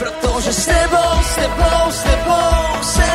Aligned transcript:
Protože 0.00 0.52
s 0.52 0.66
tebou, 0.66 1.22
s 1.22 1.34
tebou, 1.34 1.90
s 1.90 2.02
tebou 2.02 2.82
se 2.82 3.09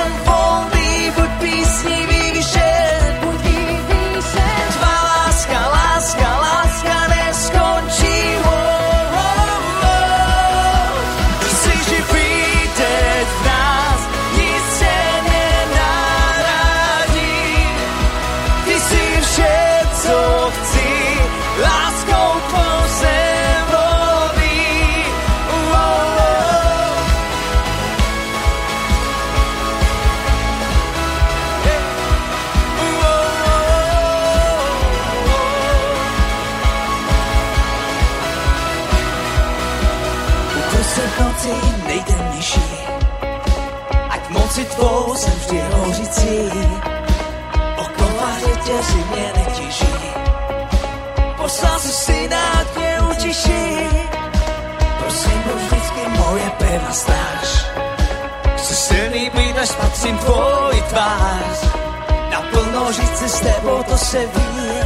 říct 62.95 63.17
si 63.17 63.29
s 63.29 63.39
tebou, 63.39 63.83
to 63.83 63.97
se 63.97 64.19
ví. 64.19 64.79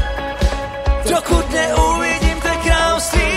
Dokud 1.09 1.49
neuvidím, 1.49 2.41
to 2.41 2.49
království, 2.63 3.31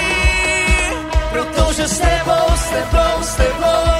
protože 1.31 1.89
s 1.89 1.99
tebou, 1.99 2.57
s 2.57 2.71
tebou, 2.71 3.23
s 3.23 3.35
tebou 3.35 3.92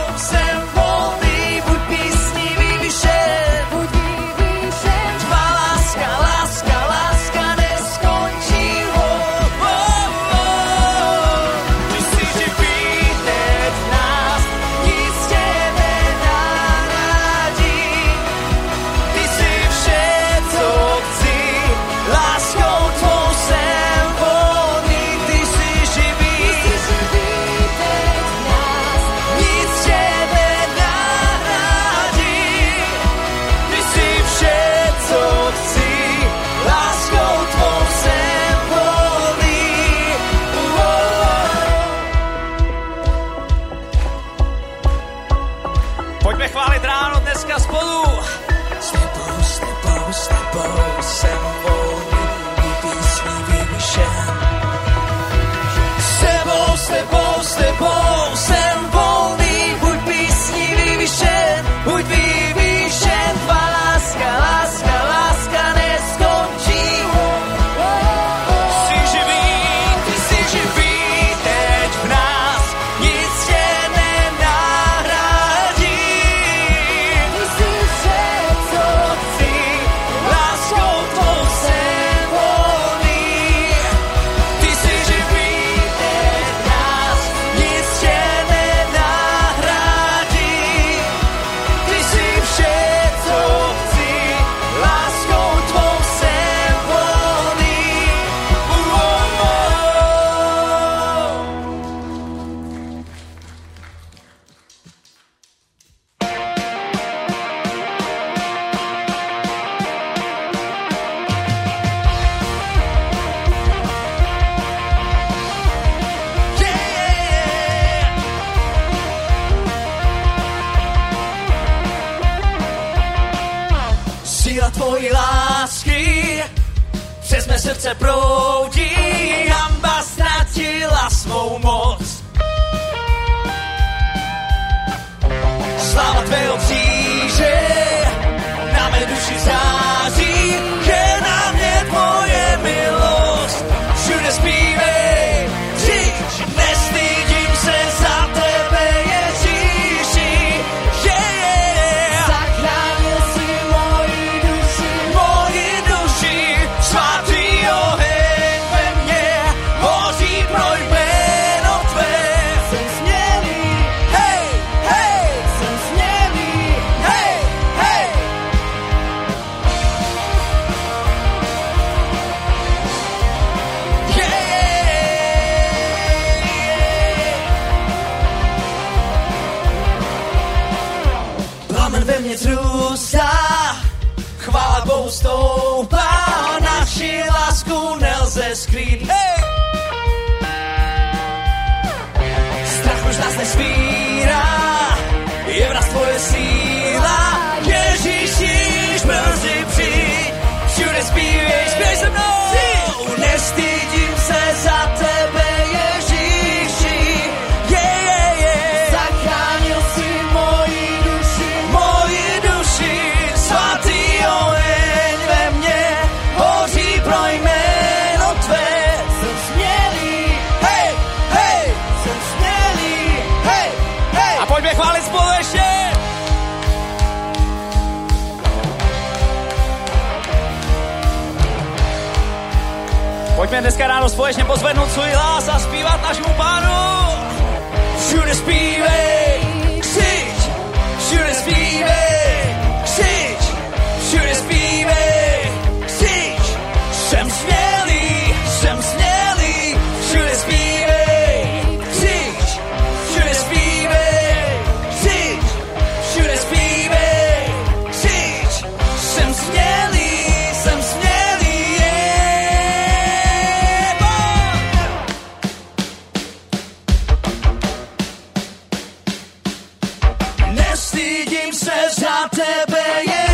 says 271.53 271.99
ya 272.01 272.29
tebe 272.29 273.05
yeah. 273.05 273.32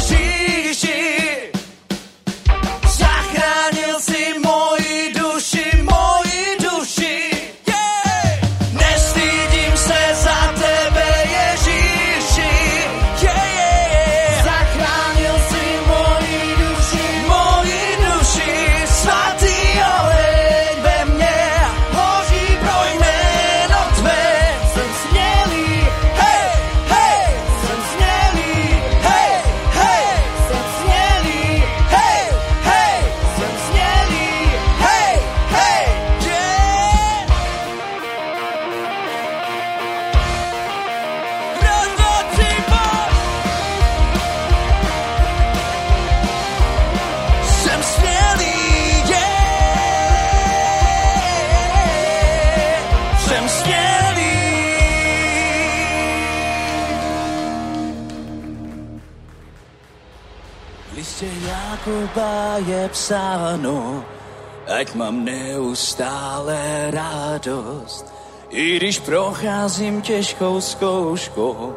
ať 64.79 64.95
mám 64.95 65.27
neustále 65.27 66.91
radost. 66.95 68.07
I 68.51 68.77
když 68.77 68.99
procházím 68.99 70.03
těžkou 70.03 70.61
zkouškou, 70.61 71.75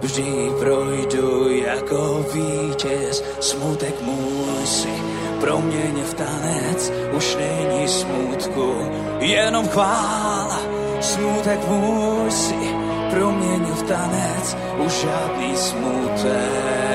vždy 0.00 0.50
projdu 0.58 1.54
jako 1.54 2.26
vítěz. 2.34 3.22
Smutek 3.40 4.02
můj 4.02 4.66
si 4.66 4.94
proměně 5.40 6.02
v 6.02 6.14
tanec, 6.14 6.92
už 7.16 7.36
není 7.36 7.88
smutku, 7.88 8.74
jenom 9.20 9.68
chvála. 9.68 10.60
Smutek 11.00 11.68
můj 11.68 12.30
si 12.30 12.60
proměnil 13.10 13.74
v 13.74 13.82
tanec, 13.82 14.56
už 14.86 14.92
žádný 14.92 15.56
smutek. 15.56 16.89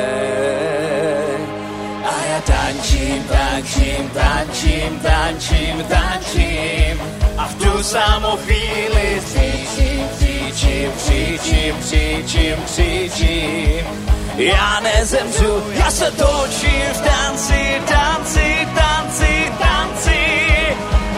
Tančím, 2.45 3.23
tančím, 3.23 4.09
tančím, 4.09 4.99
tančím, 4.99 5.83
tančím 5.89 6.95
a 7.37 7.47
v 7.47 7.55
tú 7.55 7.83
samú 7.83 8.37
chvíli 8.45 9.21
cítim, 9.25 10.05
cítim, 10.17 10.91
cítim, 10.97 11.75
cítim, 11.81 12.57
cítim. 12.65 13.85
Ja 14.35 14.83
nezemřu, 14.83 15.63
ja 15.79 15.87
sa 15.87 16.11
točím 16.11 16.87
v 16.91 16.99
tanci, 17.07 17.61
tanci, 17.87 18.47
tanci, 18.75 19.33
tanci 19.55 20.23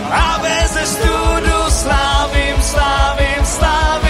a 0.05 0.37
bez 0.37 0.73
studu 0.85 1.59
slávim, 1.65 2.57
slávim, 2.61 3.41
slávim. 3.41 4.06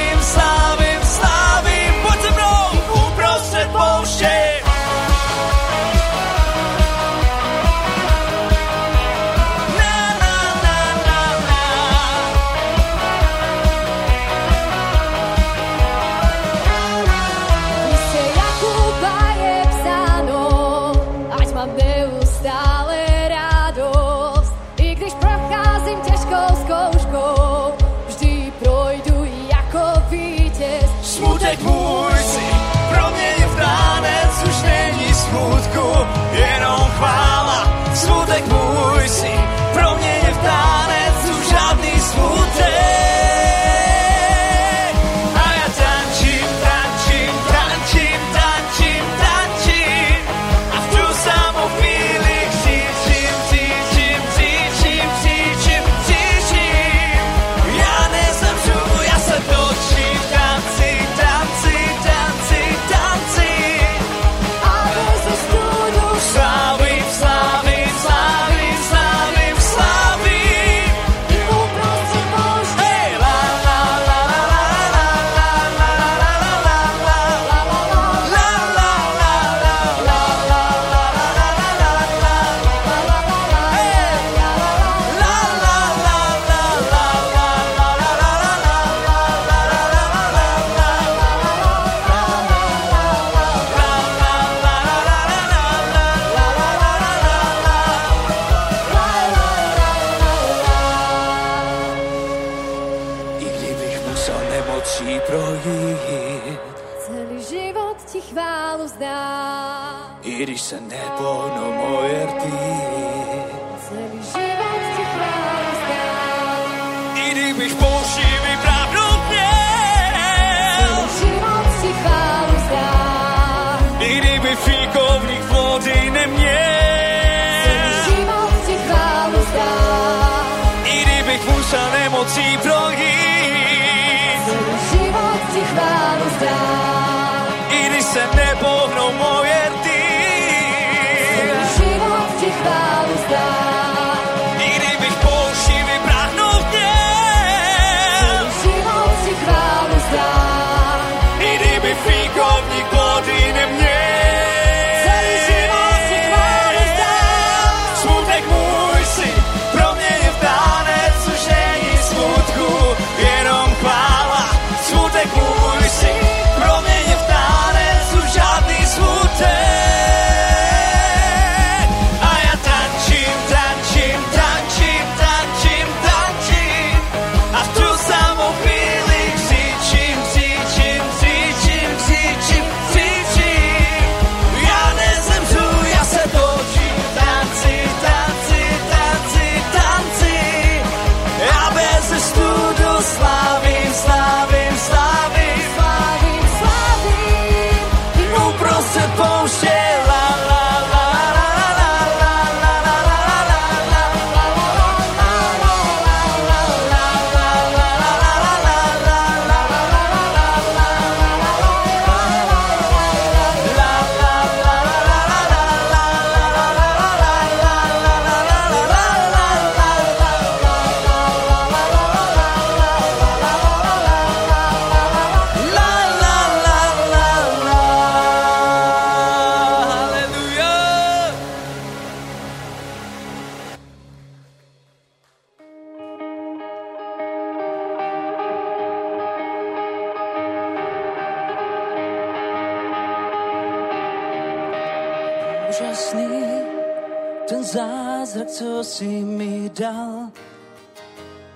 čo 248.78 248.86
si 248.86 249.26
mi 249.26 249.74
dal. 249.74 250.30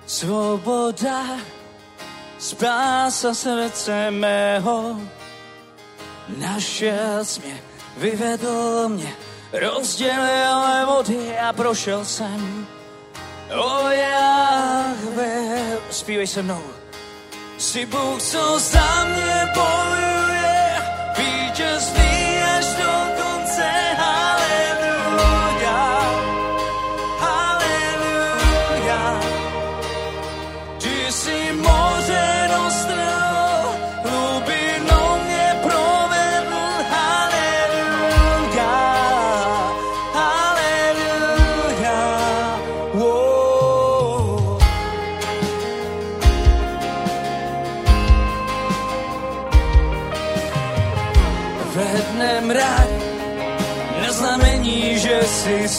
Svoboda, 0.10 1.38
spása 2.42 3.30
srdce 3.30 4.10
mého. 4.10 4.98
Našiel 6.34 7.22
si 7.22 7.46
mě, 7.46 7.62
vyvedl 7.98 8.90
mě, 8.90 9.14
rozdělil 9.54 10.86
vody 10.90 11.38
a 11.38 11.54
prošel 11.54 12.06
jsem. 12.06 12.68
O 13.54 13.90
Jahve, 13.90 15.78
zpívej 15.94 16.28
se 16.28 16.42
mnou. 16.42 16.64
Si 17.58 17.86
Bůh, 17.86 18.22
co 18.22 18.60
za 18.60 19.06
mě 19.06 19.54
bojuje, 19.54 20.74
vítězný 21.18 22.42
až 22.58 22.66
do 22.66 23.11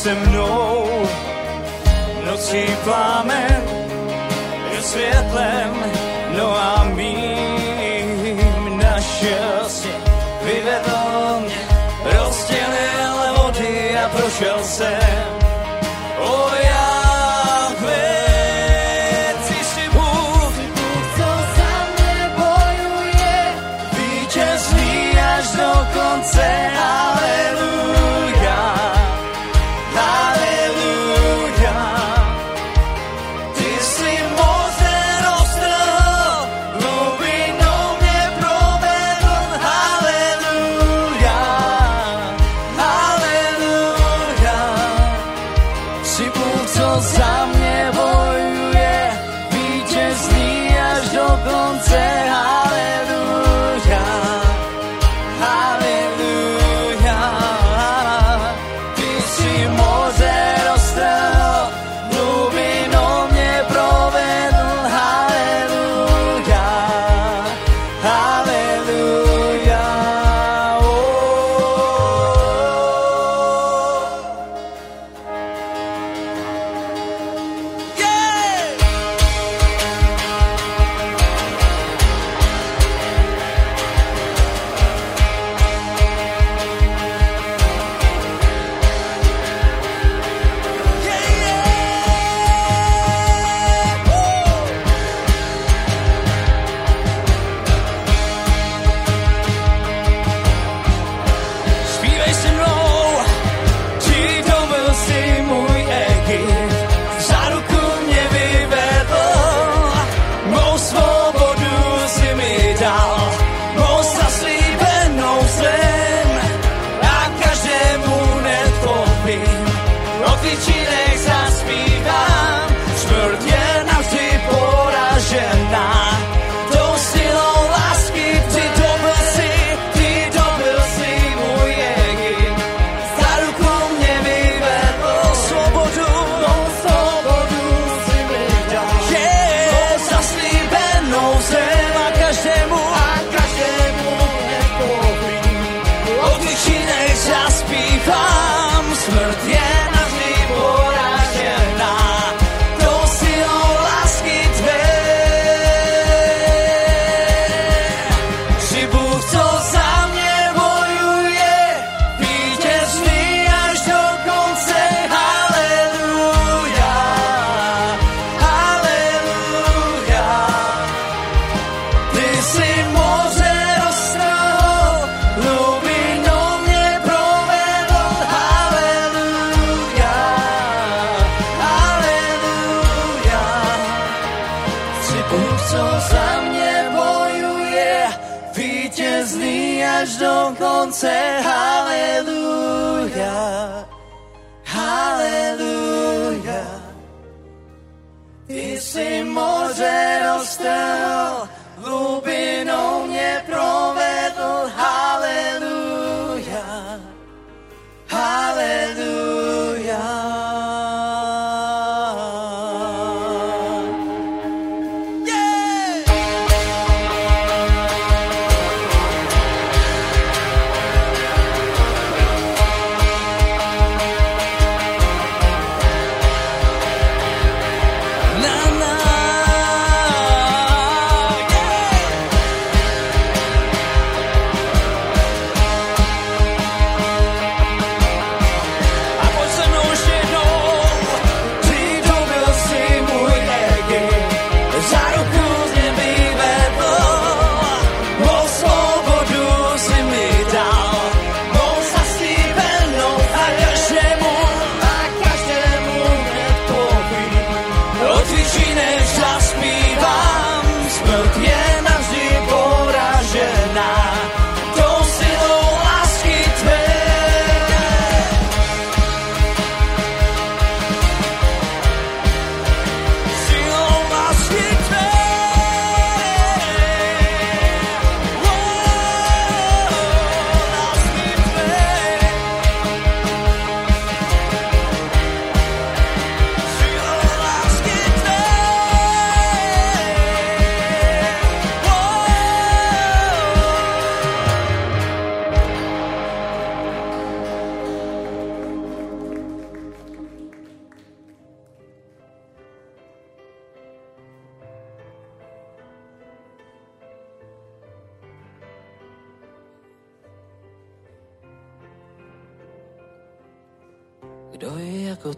se 0.02 0.14
mnou. 0.14 0.87
Nocí 2.26 2.64
plámen 2.85 3.62
je 4.75 4.82
světlem, 4.82 5.75
no 6.37 6.56
a 6.56 6.85
mým 6.85 8.78
naštěstí 8.78 9.88
vyvedl 10.42 11.40
mě, 11.40 11.61
rozdělil 12.04 13.35
vody 13.37 13.99
a 13.99 14.09
prošel 14.09 14.59
jsem. 14.62 15.41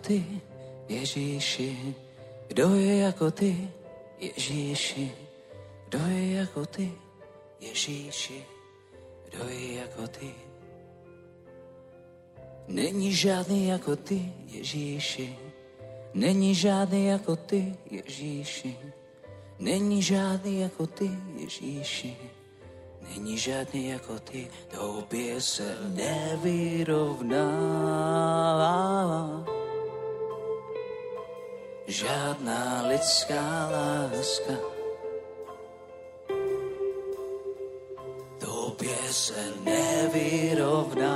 Ty, 0.07 0.25
Ježíši? 0.89 1.95
Kdo 2.49 2.75
je 2.75 2.97
jako 2.97 3.31
ty, 3.31 3.71
Ježíši? 4.21 5.13
Kdo 5.89 5.99
je 6.07 6.33
jako 6.33 6.67
ty, 6.67 6.93
Ježíši? 7.61 8.45
Kdo 9.25 9.49
je 9.49 9.75
jako 9.75 10.09
ty? 10.09 10.35
Není 12.69 13.13
žádný 13.13 13.69
jako 13.69 13.97
ty, 13.97 14.33
Ježíši. 14.47 15.37
Není 16.15 16.55
žádný 16.55 17.07
jako 17.07 17.37
ty, 17.37 17.77
Ježíši. 17.91 18.77
Není 19.59 20.03
žádný 20.03 20.61
jako 20.61 20.87
ty, 20.87 21.11
Ježíši. 21.37 22.17
Není 23.09 23.39
žádný 23.39 23.89
jako 23.89 24.19
ty, 24.19 24.49
tobě 24.71 25.41
se 25.41 25.77
nevyrovná. 25.95 27.45
Žádná 31.87 32.83
lidská 32.89 33.69
láska 33.73 34.53
tobě 38.41 38.97
se 39.11 39.53
nevyrovná. 39.65 41.15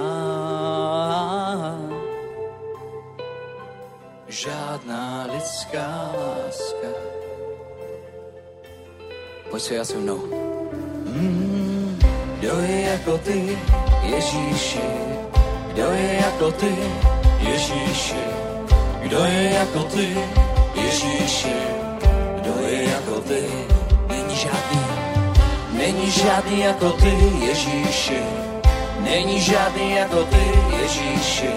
Žádná 4.29 5.27
lidská 5.33 6.13
láska. 6.19 6.89
Pojď 9.51 9.63
se 9.63 9.75
já 9.75 9.85
se 9.85 9.97
mnou. 9.97 10.19
Mm, 11.05 11.99
kdo 12.39 12.59
je 12.59 12.81
jako 12.81 13.19
ty, 13.19 13.59
Ježíši? 14.03 14.81
Kdo 15.73 15.83
je 15.83 16.15
jako 16.15 16.53
ty, 16.53 16.77
Ježíši? 17.39 18.25
Kdo 19.03 19.19
je 19.25 19.51
jako 19.55 19.83
ty, 19.83 20.17
Ježíši? 20.99 21.55
Kdo 22.41 22.67
je 22.69 22.85
jako 22.85 23.21
ty? 23.21 23.43
Není 24.09 24.37
žádný, 24.37 24.81
není 25.73 26.11
žádný 26.11 26.61
jako 26.61 26.91
ty, 26.91 27.15
Ježíši. 27.41 28.19
Není 29.01 29.41
žádný 29.41 29.97
jako 29.97 30.25
ty, 30.25 30.53
Ježíši. 30.83 31.51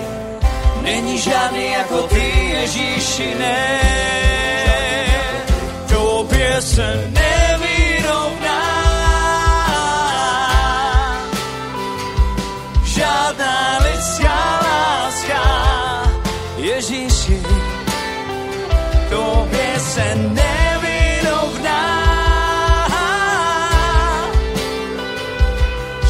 Není 0.82 1.18
žádný 1.18 1.72
jako 1.72 2.02
ty, 2.02 2.50
Ježíši, 2.50 3.36
ne. 3.40 3.80
Tobě 5.88 6.62
se 6.62 6.96
nevyrovná. 7.12 7.41
Tobě 20.02 20.16
se 20.16 20.16
nevyrovná. 20.16 21.82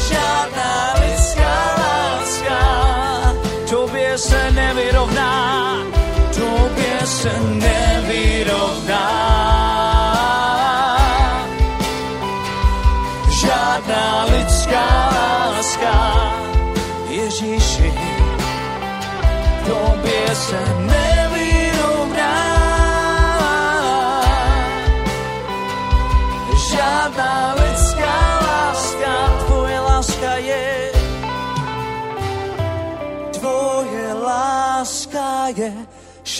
Žádná 0.08 0.94
lidská 1.00 1.56
láska, 1.78 2.60
tobě 3.70 4.18
se 4.18 4.50
nevyrovná, 4.50 5.78
tobě 6.34 6.98
se 7.04 7.32
nevyrovná. 7.40 9.32
Lidská 14.30 15.10
láska, 15.14 16.32
Ježíši, 17.08 17.92
tobě 19.66 20.34
se 20.34 20.58
nevyrovná. 20.78 21.11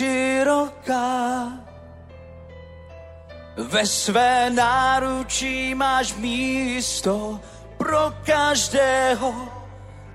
Široká. 0.02 1.46
Ve 3.56 3.86
své 3.86 4.50
náručí 4.50 5.74
máš 5.74 6.14
místo 6.14 7.40
pro 7.78 8.14
každého. 8.26 9.34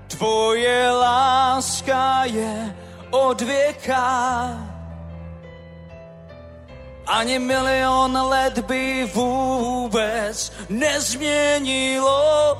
Tvoje 0.08 0.90
láska 0.90 2.24
je 2.24 2.76
od 3.10 3.40
věka. 3.40 4.04
Ani 7.06 7.38
milion 7.38 8.12
let 8.12 8.58
by 8.58 9.10
vůbec 9.14 10.52
nezměnilo. 10.68 12.58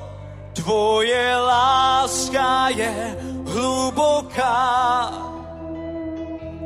Tvoje 0.53 1.37
láska 1.37 2.69
je 2.69 3.17
hluboká. 3.45 5.29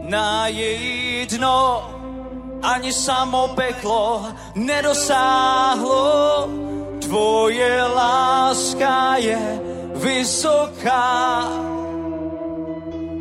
Na 0.03 0.47
její 0.47 1.27
dno 1.27 1.91
ani 2.63 2.93
samo 2.93 3.49
peklo 3.49 4.27
nedosáhlo. 4.55 6.49
Tvoje 7.03 7.83
láska 7.83 9.17
je 9.17 9.61
vysoká. 9.95 11.47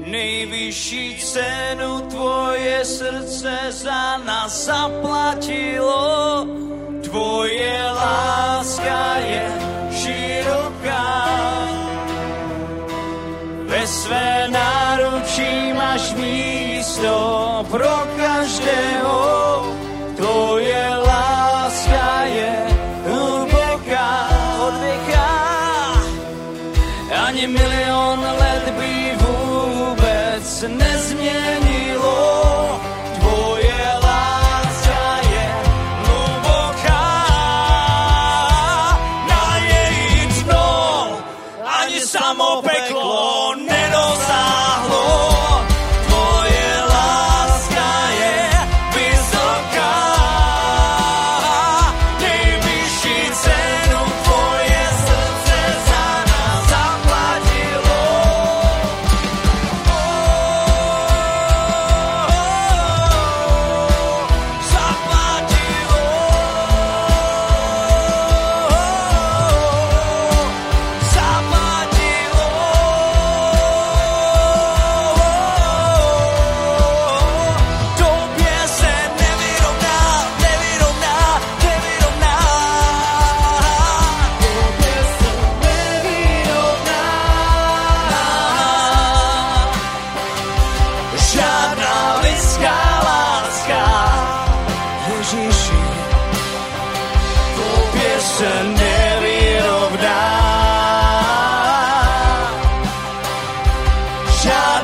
Nejvyšší 0.06 1.18
cenu 1.22 2.02
tvoje 2.10 2.86
srdce 2.86 3.58
za 3.70 4.18
nás 4.18 4.66
zaplatilo. 4.66 6.46
Tvoje 7.04 7.82
láska 7.92 9.16
je 9.18 9.46
široká. 9.92 11.81
Ve 13.72 13.88
své 13.88 14.48
náručí 14.50 15.74
máš 15.74 16.14
místo 16.14 17.66
pro 17.72 18.08
každého. 18.18 19.66
Tvoje 20.16 20.90
láska 20.90 21.11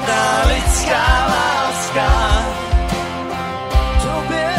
Žádná 0.07 0.43
lidská 0.47 1.05
láska, 1.27 2.09
tobě, 4.01 4.55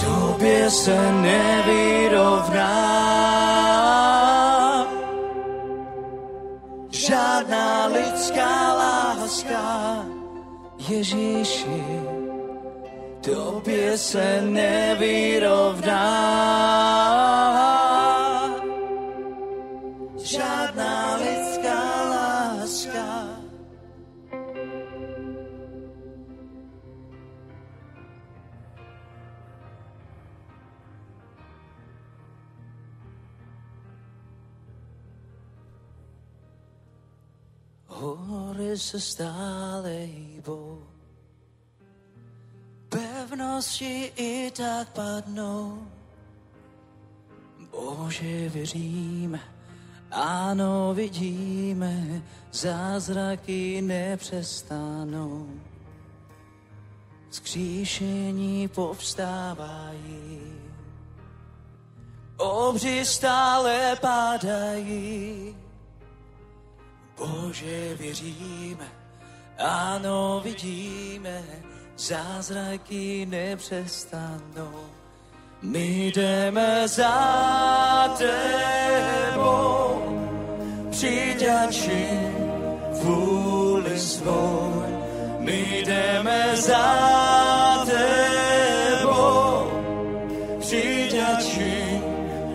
tobě 0.00 0.70
se 0.70 1.12
nevyrovná. 1.12 2.70
Žádná 6.90 7.86
lidská 7.86 8.74
láska, 8.74 10.04
Ježíši, 10.88 11.84
tobě 13.20 13.98
se 13.98 14.40
nevyrovná. 14.42 16.00
Hory 38.00 38.78
se 38.78 39.00
stále 39.00 39.90
hýbou, 39.90 40.82
pevnosti 42.88 44.12
i 44.16 44.50
tak 44.50 44.88
padnou. 44.88 45.86
Bože, 47.70 48.48
věříme, 48.48 49.40
ano, 50.10 50.94
vidíme, 50.94 52.22
zázraky 52.52 53.82
nepřestanou. 53.82 55.46
Skříšení 57.30 58.68
povstávají, 58.68 60.40
obři 62.36 63.04
stále 63.04 63.96
padají. 64.00 65.56
Bože, 67.20 67.94
věříme, 67.94 68.88
ano, 69.58 70.40
vidíme, 70.44 71.42
zázraky 71.96 73.26
nepřestanou. 73.26 74.80
My 75.62 76.12
jdeme 76.14 76.88
za 76.88 78.16
tebou, 78.18 80.02
přijď 80.90 81.48
a 81.48 81.72
čin 81.72 82.34
vůli 83.02 83.98
svou. 83.98 84.84
My 85.38 85.82
jdeme 85.86 86.56
za 86.56 87.84
tebou, 87.86 89.70
přijď 90.60 91.00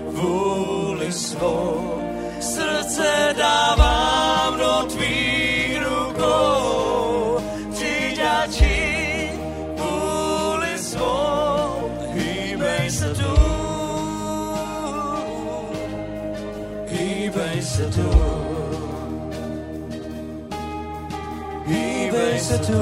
vůli 0.09 1.11
svou. 1.11 2.01
Srdce 2.39 3.33
dávám 3.37 3.84
hýbej 17.75 17.83
se 17.83 17.91
tu. 17.91 18.07
Hýbej 21.67 22.39
se 22.39 22.57
tu, 22.57 22.75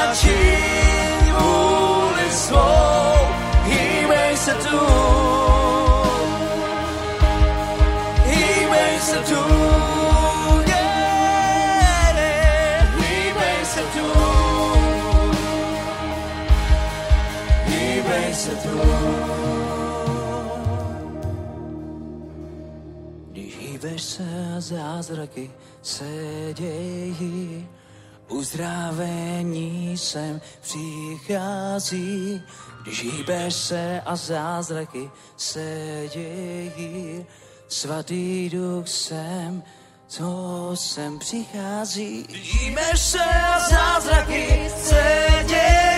přijď 0.00 0.10
a 0.10 0.14
čin 0.14 1.32
vůli 1.38 2.30
svou. 2.30 3.14
Hýbej 3.64 4.36
se 4.36 4.54
tu, 4.54 4.78
hýbej 8.24 9.00
se 9.00 9.16
tu, 9.16 9.40
yeah. 10.68 12.16
hýbej 12.98 13.64
se 13.64 13.82
tu, 13.94 14.06
hýbej 17.66 18.34
se 18.34 18.50
tu. 18.50 18.80
Když 23.30 23.58
hýbeš 23.58 24.02
se 24.02 24.54
zázraky 24.58 25.50
se 25.82 26.04
dějí, 26.54 27.68
uzdravení 28.30 29.98
sem 29.98 30.40
přichází. 30.60 32.42
Když 32.82 33.04
se 33.48 34.02
a 34.06 34.16
zázraky 34.16 35.10
se 35.36 36.02
dějí, 36.14 37.26
svatý 37.68 38.50
duch 38.50 38.88
sem, 38.88 39.62
co 40.08 40.70
sem 40.74 41.18
přichází. 41.18 42.22
Když 42.28 43.00
se 43.00 43.24
a 43.24 43.68
zázraky 43.68 44.70
se 44.76 45.26
dějí, 45.48 45.89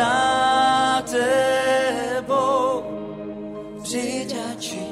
za 0.00 1.02
tebou, 1.12 2.82
přijď 3.82 4.34
a. 4.34 4.90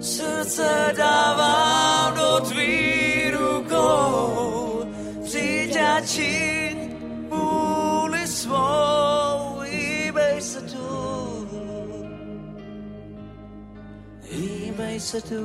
Srdce 0.00 0.92
dávám 0.96 2.14
do 2.14 2.40
tvých 2.48 3.34
rukou, 3.34 4.84
přijď 5.24 5.76
a 5.76 6.00
čin 6.00 6.76
vůli 7.30 8.26
svou. 8.26 9.58
Hýbej 9.60 10.40
se 10.40 10.60
tu, 10.60 10.88
hýbej 14.30 15.00
se 15.00 15.20
tu. 15.20 15.42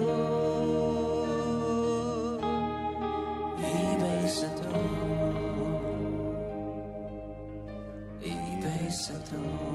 Hýbej 3.57 4.29
se 4.29 4.45
tu. 4.45 4.68
vysoko. 8.89 9.69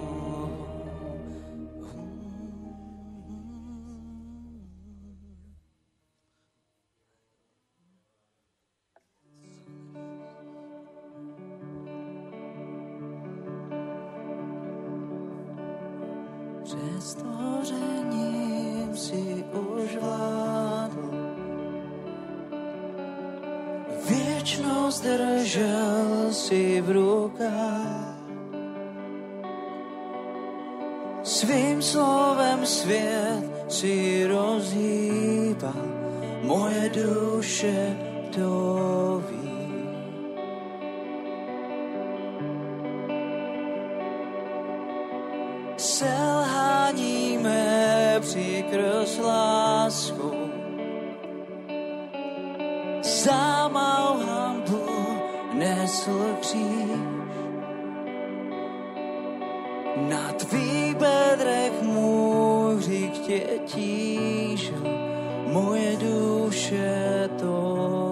Věčnost 24.08 25.04
držel 25.04 26.32
si 26.32 26.80
v 26.80 26.90
rukách. 26.90 28.13
Svým 31.24 31.82
slovem 31.82 32.66
svět 32.66 33.44
si 33.68 34.26
rozhýba, 34.28 35.72
moje 36.42 36.92
duše 36.92 37.96
to 38.34 39.24
ví. 39.28 39.72
Selhání 45.76 47.38
mé 47.38 48.20
přikrs 48.20 49.18
láskou, 49.18 50.36
zamáhám 53.02 54.62
Bůh, 54.68 55.54
nesl 55.54 56.36
kříž. 56.40 57.13
ještě 63.28 63.58
tížil 63.66 64.82
moje 65.52 65.96
duše 65.96 67.30
to. 67.40 68.03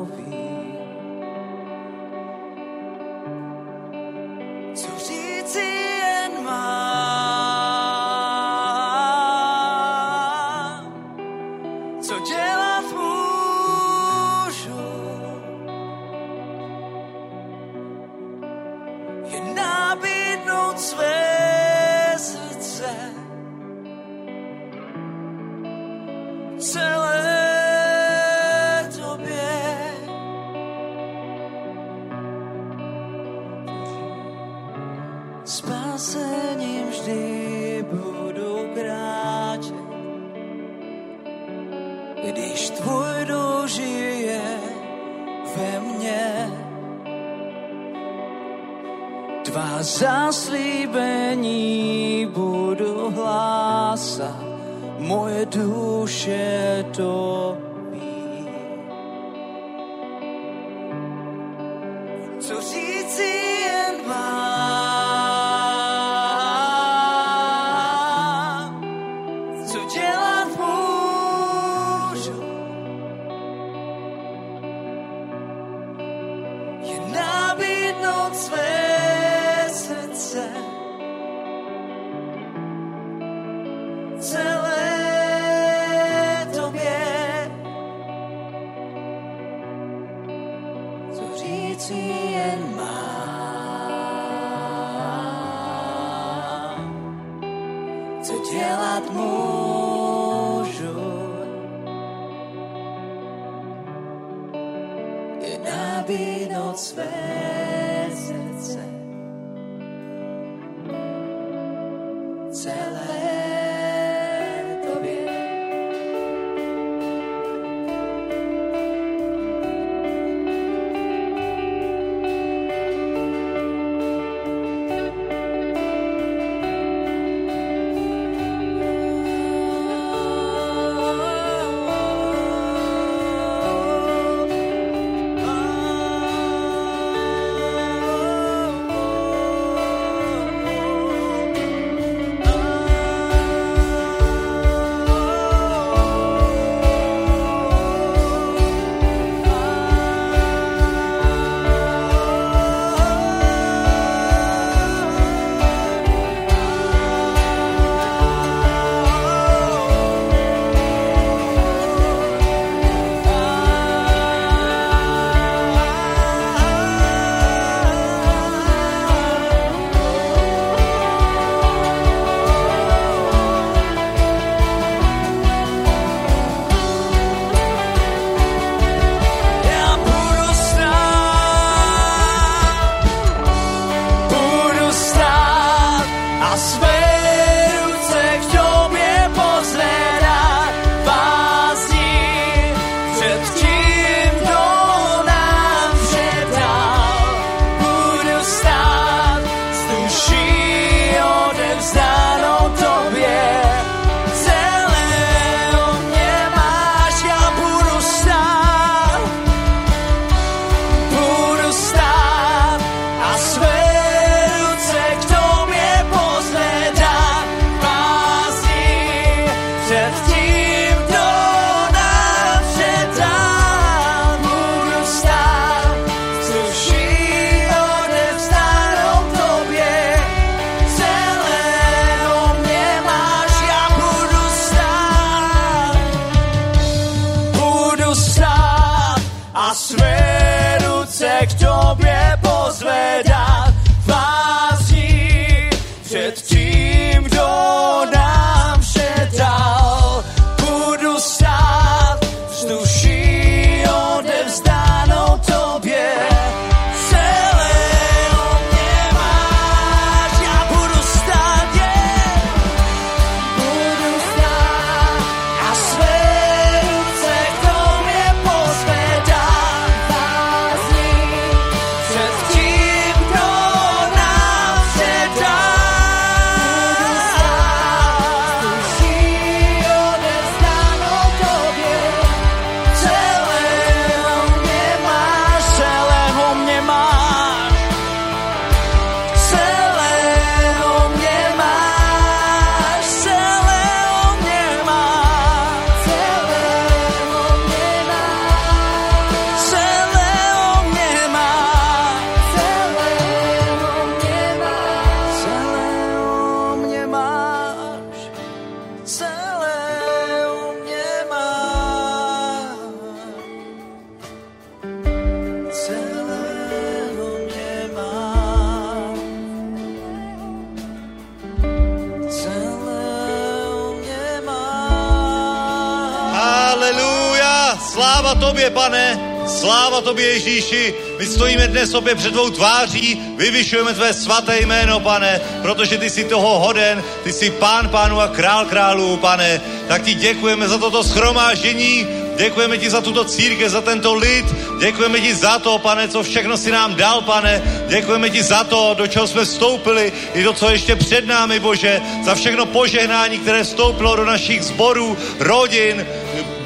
Tobě, 328.43 328.71
pane, 328.71 329.19
sláva 329.47 330.01
tobě, 330.01 330.27
Ježíši. 330.27 330.95
My 331.19 331.27
stojíme 331.27 331.69
dnes 331.69 331.95
opět 331.95 332.19
před 332.19 332.33
tvou 332.33 332.51
tváří, 332.51 333.21
vyvyšujeme 333.37 333.95
tvé 333.95 334.15
svaté 334.15 334.61
jméno, 334.61 335.01
pane, 335.01 335.41
protože 335.63 335.99
ty 335.99 336.11
jsi 336.11 336.25
toho 336.25 336.59
hoden, 336.59 337.05
ty 337.25 337.33
jsi 337.33 337.51
pán 337.51 337.89
pánu 337.89 338.21
a 338.21 338.29
král 338.29 338.65
králů, 338.67 339.17
pane. 339.17 339.61
Tak 339.89 340.03
ti 340.03 340.15
děkujeme 340.15 340.69
za 340.69 340.79
toto 340.79 341.05
schromáždění, 341.05 342.07
Děkujeme 342.37 342.79
ti 342.79 342.91
za 342.91 343.01
tuto 343.01 343.25
církev, 343.25 343.71
za 343.71 343.81
tento 343.81 344.15
lid. 344.15 344.47
Děkujeme 344.81 345.21
ti 345.21 345.35
za 345.35 345.59
to, 345.59 345.79
pane, 345.79 346.09
co 346.09 346.23
všechno 346.23 346.57
si 346.57 346.71
nám 346.71 346.95
dal, 346.95 347.23
pane. 347.23 347.63
Děkujeme 347.89 348.31
ti 348.31 348.43
za 348.43 348.65
to, 348.65 348.95
do 348.99 349.07
čeho 349.07 349.27
jsme 349.27 349.45
vstoupili, 349.45 350.13
i 350.35 350.43
do 350.43 350.53
co 350.53 350.71
ještě 350.71 350.97
před 350.97 351.27
námi, 351.27 351.61
Bože. 351.61 352.01
Za 352.25 352.35
všechno 352.35 352.67
požehnání, 352.67 353.39
které 353.39 353.65
vstoupilo 353.65 354.17
do 354.17 354.25
našich 354.25 354.63
zborů, 354.65 355.17
rodin, 355.39 356.07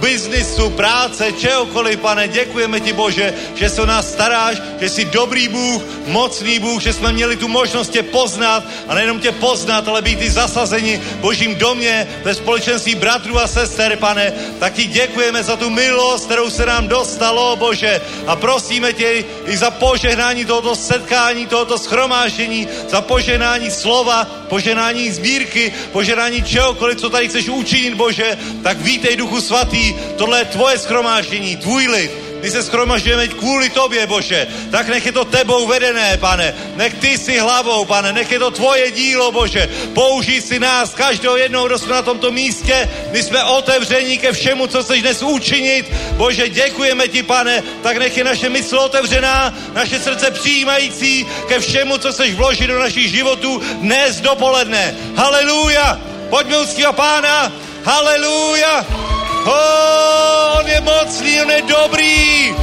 biznisu, 0.00 0.70
práce, 0.70 1.32
čehokoliv, 1.32 2.00
pane, 2.00 2.28
děkujeme 2.28 2.80
ti, 2.80 2.92
Bože, 2.92 3.34
že 3.54 3.70
se 3.70 3.82
o 3.82 3.86
nás 3.86 4.12
staráš, 4.12 4.62
že 4.80 4.88
jsi 4.88 5.04
dobrý 5.04 5.48
Bůh, 5.48 5.82
mocný 6.06 6.58
Bůh, 6.58 6.82
že 6.82 6.92
jsme 6.92 7.12
měli 7.12 7.36
tu 7.36 7.48
možnost 7.48 7.88
tě 7.88 8.02
poznat 8.02 8.64
a 8.88 8.94
nejenom 8.94 9.20
tě 9.20 9.32
poznat, 9.32 9.88
ale 9.88 10.02
být 10.02 10.20
i 10.20 10.30
zasazeni 10.30 10.96
v 10.96 11.16
Božím 11.16 11.54
domě, 11.54 12.08
ve 12.24 12.34
společenství 12.34 12.94
bratrů 12.94 13.38
a 13.38 13.46
sester, 13.46 13.96
pane, 13.96 14.32
tak 14.58 14.72
ti 14.72 14.84
děkujeme 14.84 15.42
za 15.42 15.56
tu 15.56 15.70
milost, 15.70 16.24
kterou 16.24 16.50
se 16.50 16.66
nám 16.66 16.88
dostalo, 16.88 17.56
Bože, 17.56 18.00
a 18.26 18.36
prosíme 18.36 18.92
tě 18.92 19.24
i 19.46 19.56
za 19.56 19.70
požehnání 19.70 20.44
tohoto 20.44 20.76
setkání, 20.76 21.46
tohoto 21.46 21.78
schromáždění, 21.78 22.68
za 22.88 23.00
požehnání 23.00 23.70
slova, 23.70 24.26
požehnání 24.48 25.10
sbírky, 25.10 25.72
požehnání 25.92 26.42
čehokoliv, 26.42 26.98
co 26.98 27.10
tady 27.10 27.28
chceš 27.28 27.48
učinit, 27.48 27.94
Bože, 27.94 28.38
tak 28.62 28.80
vítej 28.80 29.16
Duchu 29.16 29.40
Svatý, 29.40 29.94
tohle 30.16 30.38
je 30.38 30.44
tvoje 30.44 30.78
schromáždění, 30.78 31.56
tvůj 31.56 31.86
lid. 31.86 32.25
My 32.42 32.50
se 32.50 32.62
schromažďujeme 32.62 33.28
kvůli 33.28 33.70
tobě, 33.70 34.06
Bože. 34.06 34.46
Tak 34.70 34.88
nech 34.88 35.06
je 35.06 35.12
to 35.12 35.24
tebou 35.24 35.66
vedené, 35.66 36.16
pane. 36.16 36.54
Nech 36.76 36.94
ty 36.94 37.18
si 37.18 37.38
hlavou, 37.38 37.84
pane. 37.84 38.12
Nech 38.12 38.32
je 38.32 38.38
to 38.38 38.50
tvoje 38.50 38.90
dílo, 38.90 39.32
Bože. 39.32 39.68
Použij 39.94 40.42
si 40.42 40.58
nás, 40.58 40.94
každého 40.94 41.36
jednoho, 41.36 41.66
kdo 41.66 41.78
jsme 41.78 41.94
na 41.94 42.02
tomto 42.02 42.30
místě. 42.30 42.88
My 43.10 43.22
jsme 43.22 43.44
otevření 43.44 44.18
ke 44.18 44.32
všemu, 44.32 44.66
co 44.66 44.82
chceš 44.82 45.02
dnes 45.02 45.22
učinit. 45.22 45.86
Bože, 46.12 46.48
děkujeme 46.48 47.08
ti, 47.08 47.22
pane. 47.22 47.62
Tak 47.82 47.96
nech 47.96 48.16
je 48.16 48.24
naše 48.24 48.48
mysl 48.48 48.78
otevřená, 48.78 49.54
naše 49.74 50.00
srdce 50.00 50.30
přijímající 50.30 51.26
ke 51.48 51.60
všemu, 51.60 51.98
co 51.98 52.12
chceš 52.12 52.34
vložit 52.34 52.66
do 52.66 52.78
našich 52.78 53.10
životů 53.10 53.62
dnes 53.80 54.20
dopoledne. 54.20 54.96
Haleluja! 55.16 56.00
Pojďme 56.30 56.58
uctívat 56.58 56.96
pána. 56.96 57.52
Haleluja! 57.84 59.05
Oh, 59.46 60.58
on 60.58 60.66
je 60.66 60.80
mocný, 60.80 61.40
on 61.42 61.50
je 61.50 61.62
dobrý. 61.62 62.54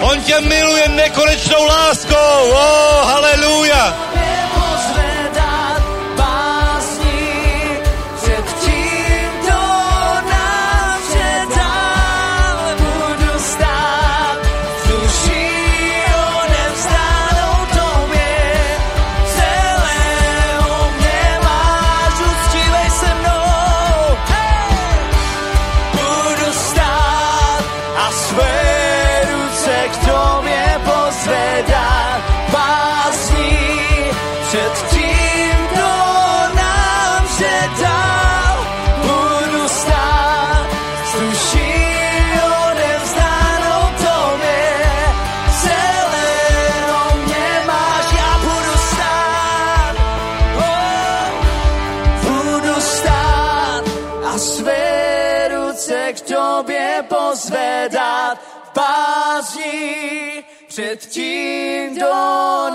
On 0.00 0.20
tě 0.22 0.40
miluje 0.40 0.88
nekonečnou 0.88 1.64
láskou. 1.64 2.52
Oh, 2.52 3.04
haleluja. 3.04 3.96
A 54.32 54.38
své 54.38 55.48
ruce 55.48 56.12
k 56.12 56.20
tobě 56.20 57.04
pozvedat 57.08 58.38
v 58.38 58.74
bázni 58.74 60.44
před 60.68 60.96
tím, 60.96 61.94
kdo 61.94 62.14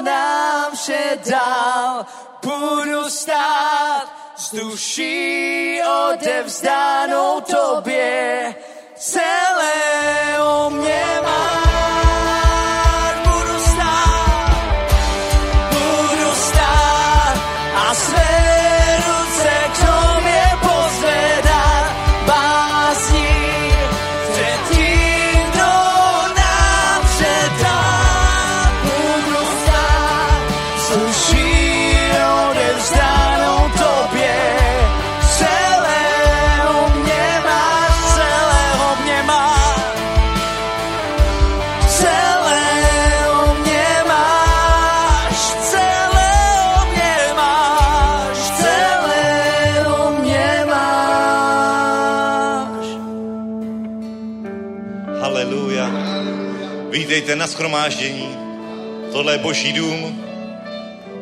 nám 0.02 0.72
vše 0.76 1.20
dal. 1.30 2.06
Budu 2.42 3.10
stát 3.10 4.08
s 4.36 4.56
duší 4.56 5.80
odevzdanou 6.10 7.42
tobě, 7.42 8.56
celého 8.96 10.70
mě 10.70 11.06
máš. 11.24 11.77
Vítejte 57.28 57.40
na 57.40 57.48
schromáždění. 57.48 58.38
Tohle 59.12 59.34
je 59.34 59.38
boží 59.38 59.74
dům. 59.74 60.24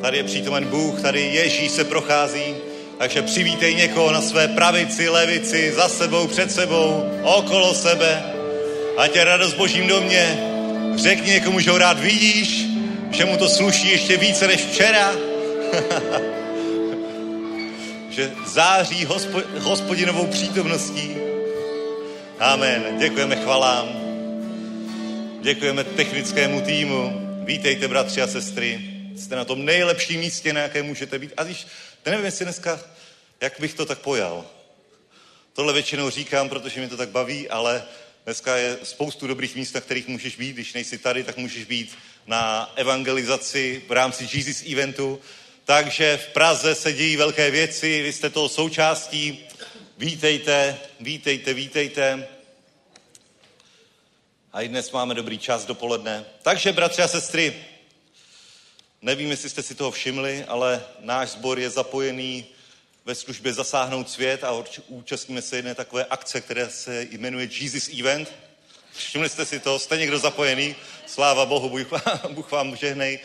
Tady 0.01 0.17
je 0.17 0.23
přítomen 0.23 0.65
Bůh, 0.65 1.01
tady 1.01 1.21
Ježíš 1.21 1.71
se 1.71 1.83
prochází. 1.83 2.55
Takže 2.97 3.21
přivítej 3.21 3.75
někoho 3.75 4.11
na 4.11 4.21
své 4.21 4.47
pravici, 4.47 5.09
levici, 5.09 5.73
za 5.73 5.89
sebou, 5.89 6.27
před 6.27 6.51
sebou, 6.51 7.09
okolo 7.23 7.73
sebe. 7.73 8.23
Ať 8.97 9.15
je 9.15 9.23
radost 9.23 9.53
božím 9.53 9.87
domě. 9.87 10.39
Řekni 10.95 11.31
někomu, 11.31 11.59
že 11.59 11.71
ho 11.71 11.77
rád 11.77 11.99
vidíš, 11.99 12.65
že 13.11 13.25
mu 13.25 13.37
to 13.37 13.49
sluší 13.49 13.91
ještě 13.91 14.17
více 14.17 14.47
než 14.47 14.65
včera. 14.65 15.09
že 18.09 18.31
září 18.45 19.05
hospo, 19.05 19.41
hospodinovou 19.59 20.27
přítomností. 20.27 21.15
Amen. 22.39 22.83
Děkujeme 22.99 23.35
chvalám. 23.35 24.04
Děkujeme 25.45 25.83
technickému 25.83 26.61
týmu. 26.61 27.21
Vítejte, 27.43 27.87
bratři 27.87 28.21
a 28.21 28.27
sestry. 28.27 28.79
Jste 29.15 29.35
na 29.35 29.45
tom 29.45 29.65
nejlepším 29.65 30.19
místě, 30.19 30.53
na 30.53 30.61
jaké 30.61 30.83
můžete 30.83 31.19
být. 31.19 31.33
A 31.37 31.43
když, 31.43 31.67
nevím, 32.05 32.25
jestli 32.25 32.45
dneska, 32.45 32.79
jak 33.41 33.59
bych 33.59 33.73
to 33.73 33.85
tak 33.85 33.99
pojal. 33.99 34.45
Tohle 35.53 35.73
většinou 35.73 36.09
říkám, 36.09 36.49
protože 36.49 36.79
mě 36.79 36.89
to 36.89 36.97
tak 36.97 37.09
baví, 37.09 37.49
ale 37.49 37.83
dneska 38.25 38.55
je 38.55 38.77
spoustu 38.83 39.27
dobrých 39.27 39.55
míst, 39.55 39.73
na 39.73 39.81
kterých 39.81 40.07
můžeš 40.07 40.35
být. 40.35 40.53
Když 40.53 40.73
nejsi 40.73 40.97
tady, 40.97 41.23
tak 41.23 41.37
můžeš 41.37 41.63
být 41.65 41.97
na 42.27 42.73
evangelizaci 42.75 43.81
v 43.87 43.91
rámci 43.91 44.27
Jesus 44.33 44.63
eventu. 44.71 45.19
Takže 45.65 46.17
v 46.17 46.27
Praze 46.27 46.75
se 46.75 46.93
dějí 46.93 47.17
velké 47.17 47.51
věci, 47.51 48.01
vy 48.01 48.13
jste 48.13 48.29
toho 48.29 48.49
součástí. 48.49 49.39
Vítejte, 49.97 50.77
vítejte, 50.99 51.53
vítejte. 51.53 52.27
A 54.55 54.61
i 54.61 54.67
dnes 54.67 54.91
máme 54.91 55.13
dobrý 55.13 55.37
čas 55.37 55.65
dopoledne. 55.65 56.25
Takže, 56.41 56.71
bratři 56.71 57.01
a 57.01 57.07
sestry, 57.07 57.55
nevím, 59.01 59.31
jestli 59.31 59.49
jste 59.49 59.63
si 59.63 59.75
toho 59.75 59.91
všimli, 59.91 60.45
ale 60.47 60.83
náš 60.99 61.29
sbor 61.29 61.59
je 61.59 61.69
zapojený 61.69 62.45
ve 63.05 63.15
službě 63.15 63.53
Zasáhnout 63.53 64.09
svět 64.09 64.43
a 64.43 64.63
účastníme 64.87 65.41
se 65.41 65.55
jedné 65.55 65.75
takové 65.75 66.05
akce, 66.05 66.41
která 66.41 66.69
se 66.69 67.07
jmenuje 67.11 67.49
Jesus 67.51 67.89
Event. 67.99 68.31
Všimli 68.93 69.29
jste 69.29 69.45
si 69.45 69.59
to? 69.59 69.79
Jste 69.79 69.97
někdo 69.97 70.19
zapojený? 70.19 70.75
Sláva 71.05 71.45
Bohu, 71.45 71.69
Bůh, 71.69 71.87
Bůh 72.29 72.51
vám 72.51 72.75
žehnej. 72.75 73.19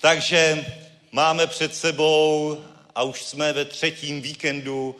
Takže 0.00 0.66
máme 1.12 1.46
před 1.46 1.76
sebou 1.76 2.64
a 2.94 3.02
už 3.02 3.22
jsme 3.22 3.52
ve 3.52 3.64
třetím 3.64 4.22
víkendu 4.22 4.96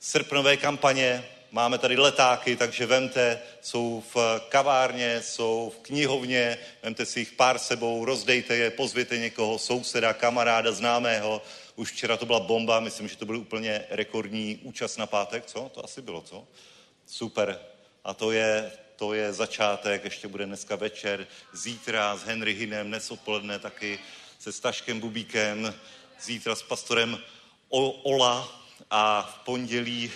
srpnové 0.00 0.56
kampaně 0.56 1.24
máme 1.52 1.78
tady 1.78 1.96
letáky, 1.96 2.56
takže 2.56 2.86
vemte, 2.86 3.40
jsou 3.60 4.04
v 4.14 4.40
kavárně, 4.48 5.22
jsou 5.22 5.72
v 5.76 5.82
knihovně, 5.82 6.58
vemte 6.82 7.06
si 7.06 7.18
jich 7.20 7.32
pár 7.32 7.58
sebou, 7.58 8.04
rozdejte 8.04 8.56
je, 8.56 8.70
pozvěte 8.70 9.18
někoho, 9.18 9.58
souseda, 9.58 10.12
kamaráda, 10.12 10.72
známého. 10.72 11.42
Už 11.76 11.92
včera 11.92 12.16
to 12.16 12.26
byla 12.26 12.40
bomba, 12.40 12.80
myslím, 12.80 13.08
že 13.08 13.16
to 13.16 13.26
byl 13.26 13.36
úplně 13.36 13.84
rekordní 13.90 14.60
účast 14.62 14.96
na 14.96 15.06
pátek, 15.06 15.46
co? 15.46 15.70
To 15.74 15.84
asi 15.84 16.02
bylo, 16.02 16.20
co? 16.20 16.46
Super. 17.06 17.60
A 18.04 18.14
to 18.14 18.32
je, 18.32 18.72
to 18.96 19.14
je 19.14 19.32
začátek, 19.32 20.04
ještě 20.04 20.28
bude 20.28 20.46
dneska 20.46 20.76
večer, 20.76 21.26
zítra 21.52 22.16
s 22.16 22.22
Henry 22.22 22.54
Hinem, 22.54 22.86
dnes 22.86 23.10
odpoledne 23.10 23.58
taky 23.58 23.98
se 24.38 24.52
Staškem 24.52 25.00
Bubíkem, 25.00 25.74
zítra 26.20 26.54
s 26.54 26.62
pastorem 26.62 27.18
o- 27.68 27.90
Ola 27.90 28.61
a 28.94 29.22
v 29.22 29.44
pondělí 29.44 30.10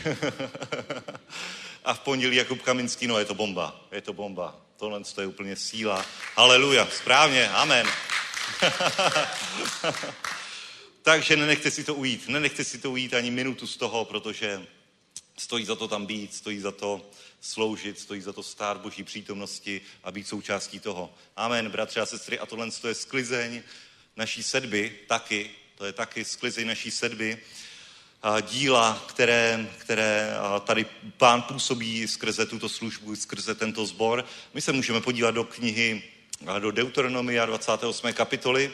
a 1.84 1.94
v 1.94 2.00
pondělí 2.00 2.36
Jakub 2.36 2.62
Kaminský, 2.62 3.06
no 3.06 3.18
je 3.18 3.24
to 3.24 3.34
bomba, 3.34 3.80
je 3.92 4.00
to 4.00 4.12
bomba. 4.12 4.60
Tohle 4.76 5.00
to 5.14 5.20
je 5.20 5.26
úplně 5.26 5.56
síla. 5.56 6.06
Haleluja, 6.36 6.86
správně, 6.86 7.48
amen. 7.48 7.86
Takže 11.02 11.36
nenechte 11.36 11.70
si 11.70 11.84
to 11.84 11.94
ujít, 11.94 12.28
nenechte 12.28 12.64
si 12.64 12.78
to 12.78 12.90
ujít 12.90 13.14
ani 13.14 13.30
minutu 13.30 13.66
z 13.66 13.76
toho, 13.76 14.04
protože 14.04 14.66
stojí 15.36 15.64
za 15.64 15.76
to 15.76 15.88
tam 15.88 16.06
být, 16.06 16.34
stojí 16.34 16.60
za 16.60 16.72
to 16.72 17.10
sloužit, 17.40 18.00
stojí 18.00 18.20
za 18.20 18.32
to 18.32 18.42
stát 18.42 18.80
Boží 18.80 19.04
přítomnosti 19.04 19.80
a 20.04 20.10
být 20.10 20.28
součástí 20.28 20.80
toho. 20.80 21.14
Amen, 21.36 21.70
bratři 21.70 22.00
a 22.00 22.06
sestry, 22.06 22.38
a 22.38 22.46
tohle 22.46 22.70
to 22.70 22.88
je 22.88 22.94
sklizeň 22.94 23.62
naší 24.16 24.42
sedby 24.42 24.98
taky, 25.06 25.50
to 25.74 25.84
je 25.84 25.92
taky 25.92 26.24
sklizeň 26.24 26.66
naší 26.66 26.90
sedby, 26.90 27.38
díla, 28.40 29.04
které, 29.08 29.66
které 29.78 30.34
tady 30.64 30.86
pán 31.16 31.42
působí 31.42 32.08
skrze 32.08 32.46
tuto 32.46 32.68
službu, 32.68 33.16
skrze 33.16 33.54
tento 33.54 33.86
sbor. 33.86 34.24
My 34.54 34.60
se 34.60 34.72
můžeme 34.72 35.00
podívat 35.00 35.30
do 35.30 35.44
knihy, 35.44 36.02
do 36.58 36.70
Deuteronomia 36.70 37.46
28. 37.46 38.12
kapitoly 38.12 38.72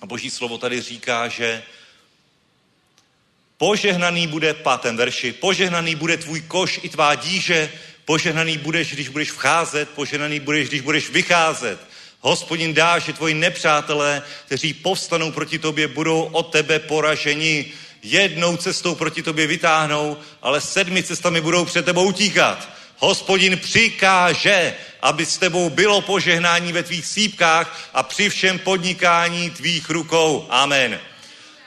a 0.00 0.06
boží 0.06 0.30
slovo 0.30 0.58
tady 0.58 0.80
říká, 0.80 1.28
že 1.28 1.62
Požehnaný 3.62 4.26
bude, 4.26 4.54
pátém 4.54 4.96
verši, 4.96 5.32
požehnaný 5.32 5.94
bude 5.94 6.16
tvůj 6.16 6.40
koš 6.40 6.80
i 6.82 6.88
tvá 6.88 7.14
díže, 7.14 7.70
požehnaný 8.04 8.58
budeš, 8.58 8.92
když 8.92 9.08
budeš 9.08 9.30
vcházet, 9.30 9.88
požehnaný 9.88 10.40
budeš, 10.40 10.68
když 10.68 10.80
budeš 10.80 11.10
vycházet. 11.10 11.78
Hospodin 12.20 12.74
dá, 12.74 12.98
že 12.98 13.12
tvoji 13.12 13.34
nepřátelé, 13.34 14.22
kteří 14.46 14.74
povstanou 14.74 15.32
proti 15.32 15.58
tobě, 15.58 15.88
budou 15.88 16.22
od 16.22 16.42
tebe 16.42 16.78
poraženi. 16.78 17.72
Jednou 18.02 18.56
cestou 18.56 18.94
proti 18.94 19.22
tobě 19.22 19.46
vytáhnou, 19.46 20.16
ale 20.42 20.60
sedmi 20.60 21.02
cestami 21.02 21.40
budou 21.40 21.64
před 21.64 21.84
tebou 21.84 22.04
utíkat. 22.04 22.68
Hospodin 22.98 23.58
přikáže, 23.58 24.74
aby 25.02 25.26
s 25.26 25.38
tebou 25.38 25.70
bylo 25.70 26.00
požehnání 26.00 26.72
ve 26.72 26.82
tvých 26.82 27.06
sípkách 27.06 27.90
a 27.94 28.02
při 28.02 28.28
všem 28.28 28.58
podnikání 28.58 29.50
tvých 29.50 29.90
rukou. 29.90 30.46
Amen. 30.50 31.00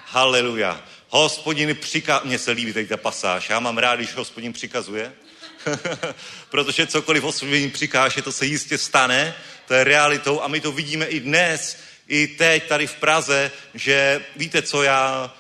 Haleluja. 0.05 0.83
Hospodin 1.09 1.75
přikazuje, 1.75 2.27
mně 2.27 2.39
se 2.39 2.51
líbí 2.51 2.73
tady 2.73 2.87
ta 2.87 2.97
pasáž, 2.97 3.49
já 3.49 3.59
mám 3.59 3.77
rád, 3.77 3.95
když 3.95 4.13
hospodin 4.13 4.53
přikazuje, 4.53 5.13
protože 6.49 6.87
cokoliv 6.87 7.23
hospodin 7.23 7.71
přikáže, 7.71 8.21
to 8.21 8.31
se 8.31 8.45
jistě 8.45 8.77
stane, 8.77 9.35
to 9.67 9.73
je 9.73 9.83
realitou 9.83 10.41
a 10.41 10.47
my 10.47 10.61
to 10.61 10.71
vidíme 10.71 11.05
i 11.05 11.19
dnes, 11.19 11.77
i 12.07 12.27
teď 12.27 12.67
tady 12.67 12.87
v 12.87 12.95
Praze, 12.95 13.51
že 13.73 14.25
víte 14.35 14.61
co, 14.61 14.83
já, 14.83 15.33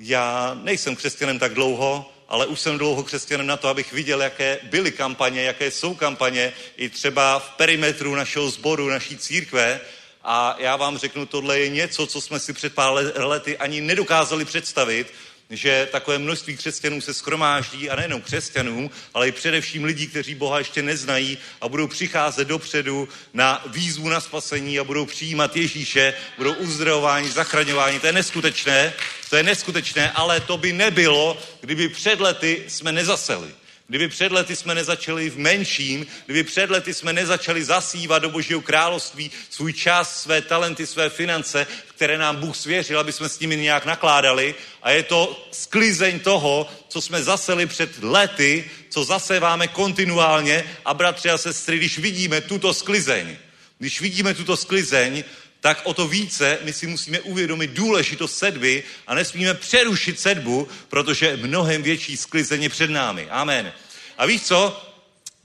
já 0.00 0.58
nejsem 0.62 0.96
křesťanem 0.96 1.38
tak 1.38 1.54
dlouho, 1.54 2.12
ale 2.28 2.46
už 2.46 2.60
jsem 2.60 2.78
dlouho 2.78 3.02
křesťanem 3.02 3.46
na 3.46 3.56
to, 3.56 3.68
abych 3.68 3.92
viděl, 3.92 4.22
jaké 4.22 4.58
byly 4.62 4.92
kampaně, 4.92 5.42
jaké 5.42 5.70
jsou 5.70 5.94
kampaně, 5.94 6.52
i 6.76 6.88
třeba 6.88 7.38
v 7.38 7.50
perimetru 7.50 8.14
našeho 8.14 8.50
sboru, 8.50 8.88
naší 8.88 9.16
církve, 9.16 9.80
a 10.24 10.56
já 10.58 10.76
vám 10.76 10.98
řeknu, 10.98 11.26
tohle 11.26 11.58
je 11.58 11.68
něco, 11.68 12.06
co 12.06 12.20
jsme 12.20 12.40
si 12.40 12.52
před 12.52 12.74
pár 12.74 12.92
lety 13.16 13.56
ani 13.56 13.80
nedokázali 13.80 14.44
představit, 14.44 15.12
že 15.50 15.88
takové 15.92 16.18
množství 16.18 16.56
křesťanů 16.56 17.00
se 17.00 17.14
schromáždí 17.14 17.90
a 17.90 17.96
nejenom 17.96 18.20
křesťanů, 18.20 18.90
ale 19.14 19.28
i 19.28 19.32
především 19.32 19.84
lidí, 19.84 20.06
kteří 20.06 20.34
Boha 20.34 20.58
ještě 20.58 20.82
neznají 20.82 21.38
a 21.60 21.68
budou 21.68 21.86
přicházet 21.86 22.48
dopředu 22.48 23.08
na 23.34 23.64
výzvu 23.66 24.08
na 24.08 24.20
spasení 24.20 24.78
a 24.78 24.84
budou 24.84 25.06
přijímat 25.06 25.56
Ježíše, 25.56 26.14
budou 26.36 26.52
uzdravováni, 26.52 27.30
zachraňováni. 27.30 28.00
To 28.00 28.06
je 28.06 28.12
neskutečné, 28.12 28.92
to 29.30 29.36
je 29.36 29.42
neskutečné, 29.42 30.10
ale 30.10 30.40
to 30.40 30.56
by 30.56 30.72
nebylo, 30.72 31.38
kdyby 31.60 31.88
před 31.88 32.20
lety 32.20 32.64
jsme 32.68 32.92
nezaseli. 32.92 33.59
Kdyby 33.90 34.08
před 34.08 34.32
lety 34.32 34.56
jsme 34.56 34.74
nezačali 34.74 35.30
v 35.30 35.38
menším, 35.38 36.06
kdyby 36.26 36.42
před 36.42 36.70
lety 36.70 36.94
jsme 36.94 37.12
nezačali 37.12 37.64
zasívat 37.64 38.22
do 38.22 38.30
Božího 38.30 38.60
království 38.60 39.30
svůj 39.50 39.72
čas, 39.72 40.22
své 40.22 40.42
talenty, 40.42 40.86
své 40.86 41.10
finance, 41.10 41.66
které 41.94 42.18
nám 42.18 42.36
Bůh 42.36 42.56
svěřil, 42.56 43.00
aby 43.00 43.12
jsme 43.12 43.28
s 43.28 43.40
nimi 43.40 43.56
nějak 43.56 43.84
nakládali. 43.86 44.54
A 44.82 44.90
je 44.90 45.02
to 45.02 45.48
sklizeň 45.52 46.20
toho, 46.20 46.70
co 46.88 47.00
jsme 47.00 47.22
zaseli 47.22 47.66
před 47.66 48.02
lety, 48.02 48.70
co 48.90 49.04
zaseváme 49.04 49.68
kontinuálně. 49.68 50.64
A 50.84 50.94
bratři 50.94 51.30
a 51.30 51.38
sestry, 51.38 51.78
když 51.78 51.98
vidíme 51.98 52.40
tuto 52.40 52.74
sklizeň, 52.74 53.36
když 53.78 54.00
vidíme 54.00 54.34
tuto 54.34 54.56
sklizeň, 54.56 55.24
tak 55.60 55.80
o 55.84 55.94
to 55.94 56.08
více 56.08 56.58
my 56.62 56.72
si 56.72 56.86
musíme 56.86 57.20
uvědomit 57.20 57.70
důležitost 57.70 58.38
sedby 58.38 58.82
a 59.06 59.14
nesmíme 59.14 59.54
přerušit 59.54 60.20
sedbu, 60.20 60.68
protože 60.88 61.36
mnohem 61.36 61.82
větší 61.82 62.16
sklizeň 62.16 62.62
je 62.62 62.68
před 62.68 62.90
námi. 62.90 63.28
Amen. 63.30 63.72
A 64.18 64.26
víš 64.26 64.42
co? 64.42 64.86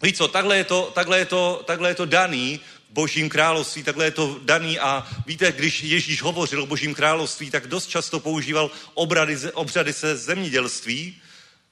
Víš 0.01 0.17
co, 0.17 0.27
takhle 0.27 0.57
je 0.57 0.63
to, 0.63 0.91
takhle 0.95 1.19
je 1.19 1.25
to, 1.25 1.63
takhle 1.65 1.89
je 1.89 1.95
to 1.95 2.05
daný 2.05 2.59
božím 2.89 3.29
království, 3.29 3.83
takhle 3.83 4.05
je 4.05 4.11
to 4.11 4.39
daný 4.43 4.79
a 4.79 5.07
víte, 5.25 5.51
když 5.51 5.83
Ježíš 5.83 6.21
hovořil 6.21 6.63
o 6.63 6.65
božím 6.65 6.95
království, 6.95 7.51
tak 7.51 7.67
dost 7.67 7.87
často 7.87 8.19
používal 8.19 8.71
obrady, 8.93 9.37
obřady 9.53 9.93
se 9.93 10.17
zemědělství, 10.17 11.21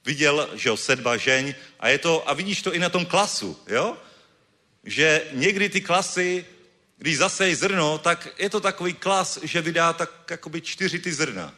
viděl, 0.05 0.49
že 0.53 0.69
jo, 0.69 0.77
sedba 0.77 1.17
žeň 1.17 1.55
a 1.79 1.89
je 1.89 1.97
to, 1.97 2.29
a 2.29 2.33
vidíš 2.33 2.61
to 2.61 2.73
i 2.73 2.79
na 2.79 2.89
tom 2.89 3.05
klasu, 3.05 3.59
jo? 3.67 3.97
Že 4.83 5.21
někdy 5.31 5.69
ty 5.69 5.81
klasy 5.81 6.45
když 7.03 7.17
zasejí 7.17 7.55
zrno, 7.55 7.97
tak 7.97 8.27
je 8.37 8.49
to 8.49 8.59
takový 8.59 8.93
klas, 8.93 9.39
že 9.43 9.61
vydá 9.61 9.93
tak 9.93 10.31
jakoby 10.31 10.61
čtyři 10.61 10.99
ty 10.99 11.13
zrna. 11.13 11.55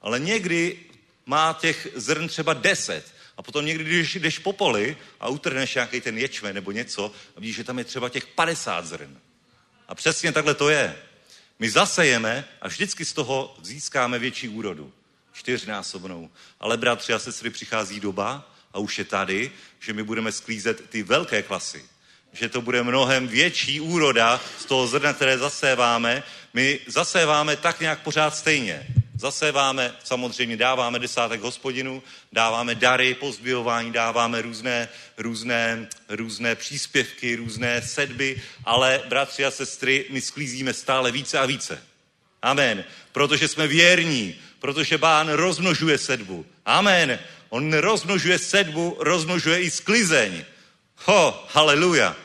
Ale 0.00 0.20
někdy 0.20 0.78
má 1.26 1.58
těch 1.60 1.88
zrn 1.94 2.28
třeba 2.28 2.54
deset. 2.54 3.04
A 3.36 3.42
potom 3.42 3.66
někdy, 3.66 3.84
když 3.84 4.14
jdeš 4.14 4.38
po 4.38 4.52
poli 4.52 4.96
a 5.20 5.28
utrhneš 5.28 5.74
nějaký 5.74 6.00
ten 6.00 6.18
ječmen 6.18 6.54
nebo 6.54 6.72
něco, 6.72 7.12
a 7.36 7.40
vidíš, 7.40 7.56
že 7.56 7.64
tam 7.64 7.78
je 7.78 7.84
třeba 7.84 8.08
těch 8.08 8.26
50 8.26 8.86
zrn. 8.86 9.18
A 9.88 9.94
přesně 9.94 10.32
takhle 10.32 10.54
to 10.54 10.68
je. 10.68 10.96
My 11.58 11.70
zasejeme 11.70 12.44
a 12.60 12.68
vždycky 12.68 13.04
z 13.04 13.12
toho 13.12 13.56
získáme 13.62 14.18
větší 14.18 14.48
úrodu. 14.48 14.92
Čtyřnásobnou. 15.32 16.30
Ale 16.60 16.76
bratři 16.76 17.12
a 17.12 17.18
sestry, 17.18 17.50
přichází 17.50 18.00
doba, 18.00 18.52
a 18.72 18.78
už 18.78 18.98
je 18.98 19.04
tady, 19.04 19.50
že 19.80 19.92
my 19.92 20.02
budeme 20.02 20.32
sklízet 20.32 20.90
ty 20.90 21.02
velké 21.02 21.42
klasy 21.42 21.84
že 22.32 22.48
to 22.48 22.60
bude 22.60 22.82
mnohem 22.82 23.28
větší 23.28 23.80
úroda 23.80 24.40
z 24.58 24.64
toho 24.64 24.86
zrna, 24.86 25.12
které 25.12 25.38
zaséváme. 25.38 26.22
My 26.54 26.80
zaséváme 26.86 27.56
tak 27.56 27.80
nějak 27.80 28.02
pořád 28.02 28.36
stejně. 28.36 28.86
Zaséváme, 29.18 29.94
samozřejmě 30.04 30.56
dáváme 30.56 30.98
desátek 30.98 31.40
hospodinu, 31.40 32.02
dáváme 32.32 32.74
dary, 32.74 33.14
pozdvihování, 33.14 33.92
dáváme 33.92 34.42
různé, 34.42 34.88
různé, 35.18 35.88
různé 36.08 36.54
příspěvky, 36.54 37.36
různé 37.36 37.82
sedby, 37.82 38.42
ale 38.64 39.02
bratři 39.08 39.44
a 39.44 39.50
sestry, 39.50 40.04
my 40.10 40.20
sklízíme 40.20 40.72
stále 40.72 41.12
více 41.12 41.38
a 41.38 41.46
více. 41.46 41.82
Amen. 42.42 42.84
Protože 43.12 43.48
jsme 43.48 43.66
věrní, 43.66 44.34
protože 44.58 44.98
Bán 44.98 45.28
rozmnožuje 45.28 45.98
sedbu. 45.98 46.46
Amen. 46.66 47.18
On 47.48 47.72
rozmnožuje 47.72 48.38
sedbu, 48.38 48.96
rozmnožuje 49.00 49.60
i 49.60 49.70
sklizeň. 49.70 50.44
Ho, 51.06 51.46
haleluja. 51.48 52.16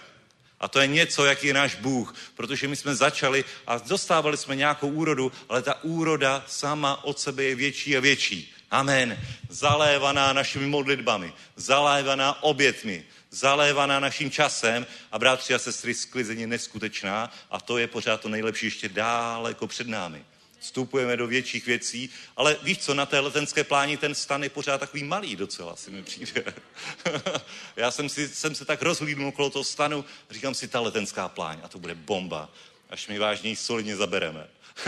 A 0.59 0.67
to 0.67 0.79
je 0.79 0.87
něco, 0.87 1.25
jaký 1.25 1.47
je 1.47 1.53
náš 1.53 1.75
Bůh, 1.75 2.15
protože 2.35 2.67
my 2.67 2.75
jsme 2.75 2.95
začali 2.95 3.45
a 3.67 3.77
dostávali 3.77 4.37
jsme 4.37 4.55
nějakou 4.55 4.89
úrodu, 4.89 5.31
ale 5.49 5.61
ta 5.61 5.83
úroda 5.83 6.43
sama 6.47 7.03
od 7.03 7.19
sebe 7.19 7.43
je 7.43 7.55
větší 7.55 7.97
a 7.97 7.99
větší. 7.99 8.53
Amen. 8.71 9.19
Zalévaná 9.49 10.33
našimi 10.33 10.67
modlitbami, 10.67 11.33
zalévaná 11.55 12.43
obětmi, 12.43 13.05
zalévaná 13.31 13.99
naším 13.99 14.31
časem 14.31 14.87
a 15.11 15.19
bratři 15.19 15.53
a 15.53 15.59
sestry, 15.59 15.93
sklizeně 15.93 16.47
neskutečná 16.47 17.31
a 17.51 17.59
to 17.59 17.77
je 17.77 17.87
pořád 17.87 18.21
to 18.21 18.29
nejlepší 18.29 18.65
ještě 18.65 18.89
daleko 18.89 19.67
před 19.67 19.87
námi 19.87 20.25
vstupujeme 20.61 21.17
do 21.17 21.27
větších 21.27 21.65
věcí, 21.65 22.09
ale 22.37 22.57
víš 22.63 22.77
co, 22.77 22.93
na 22.93 23.05
té 23.05 23.19
letenské 23.19 23.63
pláni 23.63 23.97
ten 23.97 24.15
stan 24.15 24.43
je 24.43 24.49
pořád 24.49 24.77
takový 24.77 25.03
malý 25.03 25.35
docela, 25.35 25.75
si 25.75 25.91
mi 25.91 26.03
přijde. 26.03 26.43
Já 27.75 27.91
jsem, 27.91 28.09
si, 28.09 28.27
jsem 28.27 28.55
se 28.55 28.65
tak 28.65 28.81
rozhlídnul 28.81 29.27
okolo 29.27 29.49
toho 29.49 29.63
stanu, 29.63 30.05
říkám 30.29 30.53
si, 30.53 30.67
ta 30.67 30.79
letenská 30.79 31.29
pláň, 31.29 31.59
a 31.63 31.67
to 31.67 31.79
bude 31.79 31.95
bomba, 31.95 32.49
až 32.89 33.07
mi 33.07 33.19
vážně 33.19 33.55
solidně 33.55 33.95
zabereme. 33.95 34.47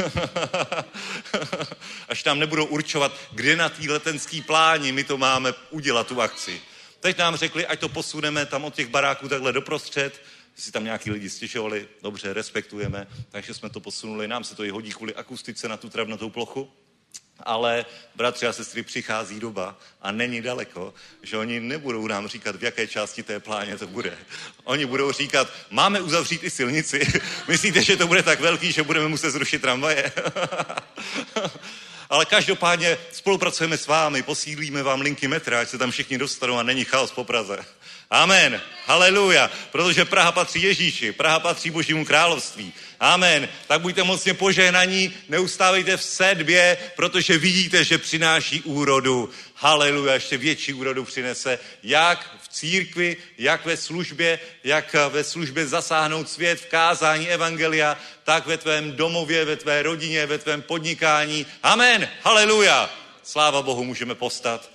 až 2.09 2.23
tam 2.23 2.39
nebudou 2.39 2.65
určovat, 2.65 3.19
kde 3.31 3.55
na 3.55 3.69
té 3.69 3.91
letenské 3.91 4.41
pláni 4.41 4.91
my 4.91 5.03
to 5.03 5.17
máme 5.17 5.53
udělat, 5.69 6.07
tu 6.07 6.21
akci. 6.21 6.61
Teď 6.99 7.17
nám 7.17 7.35
řekli, 7.35 7.67
ať 7.67 7.79
to 7.79 7.89
posuneme 7.89 8.45
tam 8.45 8.65
od 8.65 8.75
těch 8.75 8.87
baráků 8.87 9.29
takhle 9.29 9.53
doprostřed, 9.53 10.21
si 10.55 10.71
tam 10.71 10.83
nějaký 10.83 11.11
lidi 11.11 11.29
stěžovali, 11.29 11.87
dobře, 12.01 12.33
respektujeme, 12.33 13.07
takže 13.29 13.53
jsme 13.53 13.69
to 13.69 13.79
posunuli, 13.79 14.27
nám 14.27 14.43
se 14.43 14.55
to 14.55 14.63
i 14.63 14.69
hodí 14.69 14.91
kvůli 14.91 15.15
akustice 15.15 15.67
na 15.67 15.77
tu 15.77 15.89
travnatou 15.89 16.29
plochu. 16.29 16.71
Ale 17.39 17.85
bratři 18.15 18.47
a 18.47 18.53
sestry, 18.53 18.83
přichází 18.83 19.39
doba 19.39 19.79
a 20.01 20.11
není 20.11 20.41
daleko, 20.41 20.93
že 21.21 21.37
oni 21.37 21.59
nebudou 21.59 22.07
nám 22.07 22.27
říkat, 22.27 22.55
v 22.55 22.63
jaké 22.63 22.87
části 22.87 23.23
té 23.23 23.39
pláně 23.39 23.77
to 23.77 23.87
bude. 23.87 24.17
Oni 24.63 24.85
budou 24.85 25.11
říkat, 25.11 25.47
máme 25.69 26.01
uzavřít 26.01 26.43
i 26.43 26.49
silnici. 26.49 27.07
Myslíte, 27.47 27.83
že 27.83 27.97
to 27.97 28.07
bude 28.07 28.23
tak 28.23 28.39
velký, 28.39 28.71
že 28.71 28.83
budeme 28.83 29.07
muset 29.07 29.31
zrušit 29.31 29.61
tramvaje? 29.61 30.11
Ale 32.09 32.25
každopádně 32.25 32.97
spolupracujeme 33.11 33.77
s 33.77 33.87
vámi, 33.87 34.23
posílíme 34.23 34.83
vám 34.83 35.01
linky 35.01 35.27
metra, 35.27 35.59
ať 35.59 35.69
se 35.69 35.77
tam 35.77 35.91
všichni 35.91 36.17
dostanou 36.17 36.57
a 36.57 36.63
není 36.63 36.85
chaos 36.85 37.11
po 37.11 37.23
Praze. 37.23 37.65
Amen. 38.13 38.61
Haleluja. 38.85 39.51
Protože 39.71 40.05
Praha 40.05 40.31
patří 40.31 40.61
Ježíši, 40.61 41.11
Praha 41.11 41.39
patří 41.39 41.69
Božímu 41.69 42.05
království. 42.05 42.73
Amen. 42.99 43.49
Tak 43.67 43.81
buďte 43.81 44.03
mocně 44.03 44.33
požehnaní, 44.33 45.13
neustávejte 45.29 45.97
v 45.97 46.03
sedbě, 46.03 46.77
protože 46.95 47.37
vidíte, 47.37 47.83
že 47.83 47.97
přináší 47.97 48.61
úrodu. 48.61 49.29
Haleluja, 49.55 50.13
ještě 50.13 50.37
větší 50.37 50.73
úrodu 50.73 51.03
přinese, 51.03 51.59
jak 51.83 52.35
v 52.43 52.47
církvi, 52.47 53.17
jak 53.37 53.65
ve 53.65 53.77
službě, 53.77 54.39
jak 54.63 54.95
ve 55.09 55.23
službě 55.23 55.67
zasáhnout 55.67 56.29
svět 56.29 56.59
v 56.59 56.65
kázání 56.65 57.29
evangelia, 57.29 57.97
tak 58.23 58.45
ve 58.45 58.57
tvém 58.57 58.91
domově, 58.91 59.45
ve 59.45 59.55
tvé 59.55 59.83
rodině, 59.83 60.25
ve 60.25 60.37
tvém 60.37 60.61
podnikání. 60.61 61.45
Amen. 61.63 62.09
Haleluja. 62.21 62.89
Sláva 63.23 63.61
Bohu, 63.61 63.83
můžeme 63.83 64.15
postat. 64.15 64.72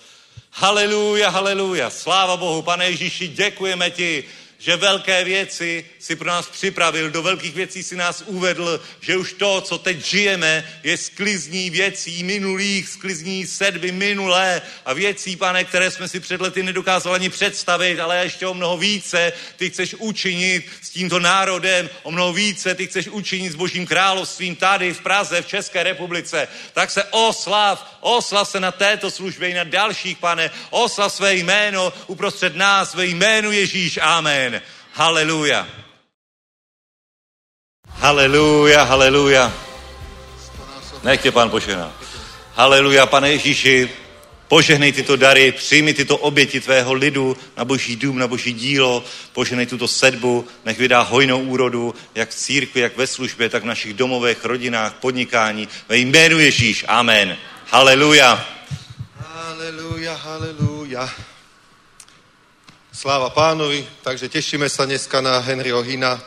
Haleluja, 0.58 1.30
haleluja. 1.30 1.90
Sláva 1.90 2.36
Bohu, 2.36 2.62
pane 2.62 2.90
Ježíši, 2.90 3.28
děkujeme 3.28 3.90
ti, 3.90 4.24
že 4.58 4.76
velké 4.76 5.24
věci 5.24 5.84
si 5.98 6.16
pro 6.16 6.28
nás 6.28 6.48
připravil, 6.48 7.10
do 7.10 7.22
velkých 7.22 7.54
věcí 7.54 7.82
si 7.82 7.96
nás 7.96 8.22
uvedl, 8.26 8.80
že 9.00 9.16
už 9.16 9.32
to, 9.32 9.60
co 9.60 9.78
teď 9.78 10.04
žijeme, 10.04 10.72
je 10.82 10.96
sklizní 10.96 11.70
věcí 11.70 12.24
minulých, 12.24 12.88
sklizní 12.88 13.46
sedby 13.46 13.92
minulé 13.92 14.62
a 14.84 14.92
věcí, 14.92 15.36
pane, 15.36 15.64
které 15.64 15.90
jsme 15.90 16.08
si 16.08 16.20
před 16.20 16.40
lety 16.40 16.62
nedokázali 16.62 17.14
ani 17.14 17.30
představit, 17.30 18.00
ale 18.00 18.22
ještě 18.22 18.46
o 18.46 18.54
mnoho 18.54 18.78
více 18.78 19.32
ty 19.56 19.70
chceš 19.70 19.94
učinit 19.94 20.66
s 20.82 20.90
tímto 20.90 21.18
národem, 21.18 21.90
o 22.02 22.10
mnoho 22.10 22.32
více 22.32 22.74
ty 22.74 22.86
chceš 22.86 23.08
učinit 23.08 23.50
s 23.50 23.54
Božím 23.54 23.86
královstvím 23.86 24.56
tady 24.56 24.92
v 24.92 25.00
Praze, 25.00 25.42
v 25.42 25.46
České 25.46 25.82
republice. 25.82 26.48
Tak 26.72 26.90
se 26.90 27.04
oslav, 27.04 27.98
oslav 28.00 28.48
se 28.48 28.60
na 28.60 28.72
této 28.72 29.10
službě 29.10 29.48
i 29.48 29.54
na 29.54 29.64
dalších, 29.64 30.18
pane, 30.18 30.50
oslav 30.70 31.12
své 31.12 31.34
jméno 31.34 31.92
uprostřed 32.06 32.56
nás, 32.56 32.90
své 32.90 33.06
jménu 33.06 33.52
Ježíš. 33.52 33.98
Amen. 34.02 34.47
Haleluja. 34.92 35.68
Haleluja, 37.88 38.82
haleluja. 38.82 39.52
Nech 41.02 41.22
tě 41.22 41.32
pán 41.32 41.50
požehná. 41.50 41.92
Haleluja, 42.54 43.06
pane 43.06 43.30
Ježíši, 43.30 43.90
požehnej 44.48 44.92
tyto 44.92 45.16
dary, 45.16 45.52
přijmi 45.52 45.94
tyto 45.94 46.16
oběti 46.16 46.60
tvého 46.60 46.92
lidu 46.92 47.36
na 47.56 47.64
boží 47.64 47.96
dům, 47.96 48.18
na 48.18 48.26
boží 48.26 48.52
dílo, 48.52 49.04
požehnej 49.32 49.66
tuto 49.66 49.88
sedbu, 49.88 50.46
nech 50.64 50.78
vydá 50.78 51.00
hojnou 51.00 51.42
úrodu, 51.42 51.94
jak 52.14 52.30
v 52.30 52.34
církvi, 52.34 52.80
jak 52.80 52.96
ve 52.96 53.06
službě, 53.06 53.48
tak 53.48 53.62
v 53.62 53.66
našich 53.66 53.94
domovech, 53.94 54.44
rodinách, 54.44 54.94
podnikání. 54.94 55.68
Ve 55.88 55.96
jménu 55.96 56.38
Ježíš, 56.38 56.84
amen. 56.88 57.36
Haleluja. 57.70 58.46
Haleluja, 59.16 60.14
haleluja. 60.14 61.10
Sláva 62.98 63.30
pánovi, 63.30 63.86
takže 64.02 64.26
tešíme 64.26 64.66
sa 64.66 64.82
dneska 64.82 65.22
na 65.22 65.38
Henryho 65.38 65.78
Hina. 65.86 66.18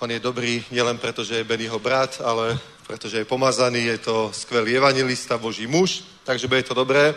On 0.00 0.08
je 0.08 0.16
dobrý 0.16 0.64
nielen 0.72 0.96
preto, 0.96 1.20
že 1.20 1.36
je 1.36 1.44
Bennyho 1.44 1.76
brat, 1.76 2.16
ale 2.24 2.56
pretože 2.88 3.20
je 3.20 3.28
pomazaný, 3.28 3.92
je 3.92 4.08
to 4.08 4.32
skvelý 4.32 4.80
evangelista, 4.80 5.36
boží 5.36 5.68
muž, 5.68 6.00
takže 6.24 6.48
bude 6.48 6.64
to 6.64 6.72
dobré. 6.72 7.12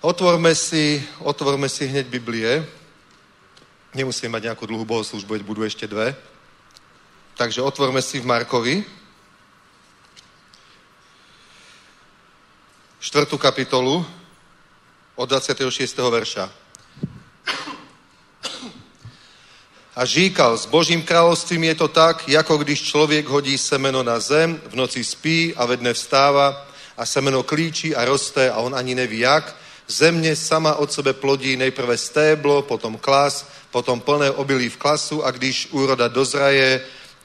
Otvorme 0.00 0.56
si, 0.56 1.04
otvorme 1.20 1.68
si 1.68 1.84
hneď 1.84 2.08
Biblie. 2.08 2.64
Nemusíme 3.92 4.32
mať 4.32 4.48
nejakú 4.48 4.64
dlhú 4.64 4.88
bohoslužbu, 4.88 5.36
veď 5.36 5.42
budú 5.44 5.60
ešte 5.60 5.84
dve. 5.84 6.16
Takže 7.36 7.60
otvorme 7.60 8.00
si 8.00 8.16
v 8.16 8.32
Markovi. 8.32 8.80
Štvrtú 12.96 13.36
kapitolu 13.36 14.00
od 15.20 15.28
26. 15.28 15.68
verša. 16.00 16.64
A 19.96 20.04
říkal, 20.04 20.58
s 20.58 20.66
Božím 20.66 21.02
královstvím 21.02 21.64
je 21.64 21.74
to 21.74 21.88
tak, 21.88 22.28
jako 22.28 22.56
když 22.56 22.82
člověk 22.82 23.26
hodí 23.26 23.58
semeno 23.58 24.02
na 24.02 24.20
zem, 24.20 24.60
v 24.66 24.74
noci 24.74 25.04
spí 25.04 25.54
a 25.56 25.66
ve 25.66 25.76
dne 25.76 25.94
vstává 25.94 26.66
a 26.96 27.06
semeno 27.06 27.42
klíčí 27.42 27.96
a 27.96 28.04
roste 28.04 28.50
a 28.50 28.56
on 28.56 28.74
ani 28.74 28.94
neví 28.94 29.18
jak. 29.18 29.56
Země 29.88 30.36
sama 30.36 30.74
od 30.74 30.92
sebe 30.92 31.12
plodí 31.12 31.56
nejprve 31.56 31.96
stéblo, 31.96 32.62
potom 32.62 32.96
klas, 32.96 33.48
potom 33.70 34.00
plné 34.00 34.30
obilí 34.30 34.68
v 34.68 34.76
klasu 34.76 35.24
a 35.24 35.30
když 35.30 35.68
úroda 35.70 36.08
dozraje, 36.08 36.80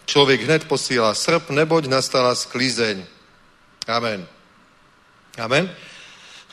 člověk 0.06 0.42
hned 0.42 0.64
posílá 0.64 1.14
srp, 1.14 1.50
neboť 1.50 1.86
nastala 1.86 2.36
sklizeň. 2.36 3.06
Amen. 3.88 4.28
Amen. 5.38 5.76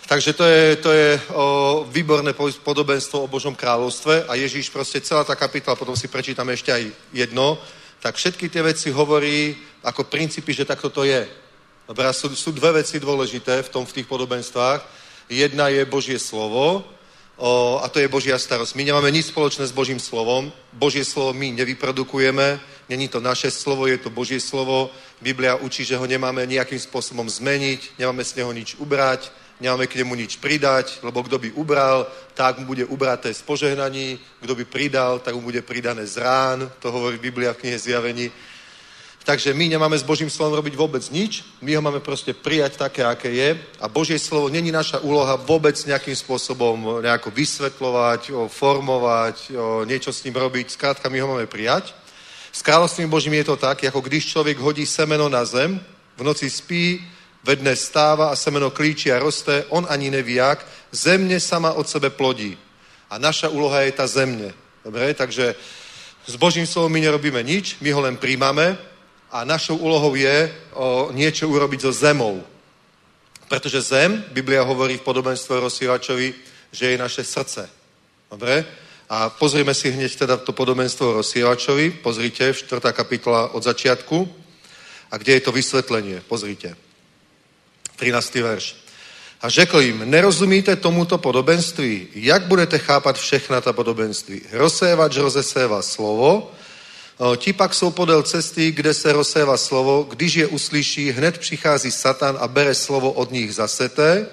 Takže 0.08 0.32
to 0.32 0.44
je, 0.44 0.76
to 0.76 0.90
je 0.92 1.20
o, 1.36 1.84
výborné 1.92 2.32
podobenstvo 2.64 3.28
o 3.28 3.28
Božom 3.28 3.52
kráľovstve 3.52 4.24
a 4.24 4.40
Ježíš 4.40 4.72
proste 4.72 5.04
celá 5.04 5.20
tá 5.20 5.36
kapitola, 5.36 5.76
potom 5.76 5.92
si 5.92 6.08
prečítame 6.08 6.56
ešte 6.56 6.72
aj 6.72 6.82
jedno, 7.12 7.60
tak 8.00 8.16
všetky 8.16 8.48
tie 8.48 8.64
veci 8.64 8.88
hovorí 8.88 9.52
ako 9.84 10.08
princípy, 10.08 10.56
že 10.56 10.64
takto 10.64 10.88
to 10.88 11.04
je. 11.04 11.28
Dobre, 11.84 12.08
sú, 12.16 12.32
sú 12.32 12.56
dve 12.56 12.80
veci 12.80 12.96
dôležité 12.96 13.60
v 13.60 13.68
tom, 13.68 13.84
v 13.84 14.00
tých 14.00 14.08
podobenstvách. 14.08 14.80
Jedna 15.28 15.68
je 15.68 15.84
Božie 15.84 16.16
slovo 16.16 16.88
o, 17.36 17.76
a 17.84 17.88
to 17.92 18.00
je 18.00 18.08
Božia 18.08 18.40
starosť. 18.40 18.80
My 18.80 18.88
nemáme 18.88 19.12
nič 19.12 19.28
spoločné 19.28 19.68
s 19.68 19.76
Božím 19.76 20.00
slovom. 20.00 20.48
Božie 20.72 21.04
slovo 21.04 21.36
my 21.36 21.52
nevyprodukujeme, 21.52 22.56
není 22.88 23.12
to 23.12 23.20
naše 23.20 23.52
slovo, 23.52 23.84
je 23.84 24.00
to 24.00 24.08
Božie 24.08 24.40
slovo. 24.40 24.88
Biblia 25.20 25.60
učí, 25.60 25.84
že 25.84 26.00
ho 26.00 26.08
nemáme 26.08 26.48
nejakým 26.48 26.80
spôsobom 26.80 27.28
zmeniť, 27.28 28.00
nemáme 28.00 28.24
z 28.24 28.40
neho 28.40 28.56
nič 28.56 28.80
ubrať, 28.80 29.28
nemáme 29.60 29.86
k 29.86 29.98
nemu 30.02 30.14
nič 30.14 30.36
pridať, 30.38 31.02
lebo 31.02 31.22
kto 31.22 31.38
by 31.38 31.50
ubral, 31.52 32.06
tak 32.34 32.58
mu 32.58 32.66
bude 32.66 32.84
ubraté 32.86 33.34
z 33.34 33.42
požehnaní, 33.42 34.18
kto 34.40 34.54
by 34.54 34.64
pridal, 34.64 35.18
tak 35.18 35.34
mu 35.34 35.40
bude 35.40 35.62
pridané 35.62 36.06
z 36.06 36.22
rán, 36.22 36.70
to 36.78 36.92
hovorí 36.92 37.18
Biblia 37.18 37.52
v 37.52 37.66
knihe 37.66 37.78
Zjavení. 37.78 38.30
Takže 39.28 39.52
my 39.52 39.68
nemáme 39.68 39.98
s 39.98 40.08
Božím 40.08 40.32
slovom 40.32 40.56
robiť 40.56 40.72
vôbec 40.72 41.04
nič, 41.12 41.44
my 41.60 41.76
ho 41.76 41.82
máme 41.84 42.00
proste 42.00 42.32
prijať 42.32 42.80
také, 42.80 43.04
aké 43.04 43.28
je. 43.28 43.60
A 43.76 43.84
Božie 43.84 44.16
slovo 44.16 44.48
není 44.48 44.72
naša 44.72 45.04
úloha 45.04 45.36
vôbec 45.36 45.76
nejakým 45.76 46.16
spôsobom 46.16 47.04
nejako 47.04 47.28
vysvetľovať, 47.36 48.32
formovať, 48.48 49.52
niečo 49.84 50.16
s 50.16 50.24
ním 50.24 50.32
robiť, 50.32 50.72
skrátka 50.72 51.12
my 51.12 51.20
ho 51.20 51.28
máme 51.28 51.44
prijať. 51.44 51.92
S 52.48 52.64
kráľovstvím 52.64 53.12
Božím 53.12 53.36
je 53.44 53.52
to 53.52 53.60
tak, 53.60 53.84
ako 53.84 54.00
když 54.00 54.32
človek 54.32 54.56
hodí 54.64 54.88
semeno 54.88 55.28
na 55.28 55.44
zem, 55.44 55.76
v 56.16 56.22
noci 56.24 56.48
spí, 56.48 57.04
ve 57.44 57.56
dne 57.56 57.76
stáva 57.76 58.28
a 58.28 58.36
semeno 58.36 58.70
klíči 58.70 59.12
a 59.12 59.18
roste, 59.18 59.64
on 59.68 59.86
ani 59.88 60.10
neví 60.10 60.34
jak, 60.34 60.66
země 60.92 61.40
sama 61.40 61.72
od 61.72 61.88
sebe 61.88 62.10
plodí. 62.10 62.58
A 63.10 63.18
naša 63.18 63.48
úloha 63.48 63.80
je 63.80 63.92
ta 63.92 64.06
země. 64.06 64.54
Dobre, 64.84 65.14
takže 65.14 65.54
s 66.26 66.36
Božím 66.36 66.66
slovom 66.66 66.92
my 66.92 67.00
nerobíme 67.00 67.42
nič, 67.42 67.76
my 67.80 67.92
ho 67.92 68.00
len 68.00 68.16
príjmame 68.16 68.78
a 69.32 69.44
našou 69.44 69.76
úlohou 69.76 70.14
je 70.14 70.52
o, 70.72 71.08
niečo 71.12 71.48
urobiť 71.48 71.80
so 71.80 71.92
zemou. 71.92 72.44
Pretože 73.48 73.80
zem, 73.80 74.24
Biblia 74.32 74.60
hovorí 74.62 74.96
v 74.96 75.06
podobenstve 75.08 75.60
rozsývačovi, 75.60 76.34
že 76.72 76.86
je 76.92 76.96
naše 76.98 77.24
srdce. 77.24 77.70
Dobre? 78.30 78.64
A 79.08 79.32
pozrime 79.32 79.72
si 79.72 79.88
hneď 79.88 80.16
teda 80.16 80.36
to 80.36 80.52
podobenstvo 80.52 81.12
rozsievačovi. 81.12 82.04
Pozrite, 82.04 82.52
4. 82.52 82.92
kapitola 82.92 83.56
od 83.56 83.64
začiatku. 83.64 84.28
A 85.10 85.16
kde 85.16 85.32
je 85.32 85.40
to 85.40 85.52
vysvetlenie? 85.52 86.20
Pozrite. 86.28 86.87
13. 87.98 88.34
verš. 88.34 88.76
A 89.42 89.48
řekl 89.48 89.80
jim, 89.80 90.10
nerozumíte 90.10 90.76
tomuto 90.76 91.18
podobenství? 91.18 92.06
Jak 92.14 92.46
budete 92.46 92.78
chápat 92.78 93.18
všechna 93.18 93.60
ta 93.60 93.72
podobenství? 93.72 94.40
Rozsévač 94.52 95.16
rozeséva 95.16 95.82
slovo, 95.82 96.50
ti 97.36 97.52
pak 97.52 97.74
jsou 97.74 97.90
podél 97.90 98.22
cesty, 98.22 98.72
kde 98.72 98.94
se 98.94 99.12
rozséva 99.12 99.56
slovo, 99.56 100.06
když 100.10 100.34
je 100.34 100.46
uslyší, 100.46 101.10
hned 101.10 101.38
přichází 101.38 101.90
Satan 101.90 102.38
a 102.40 102.48
bere 102.48 102.74
slovo 102.74 103.12
od 103.12 103.32
nich 103.32 103.54
zaseté. 103.54 104.26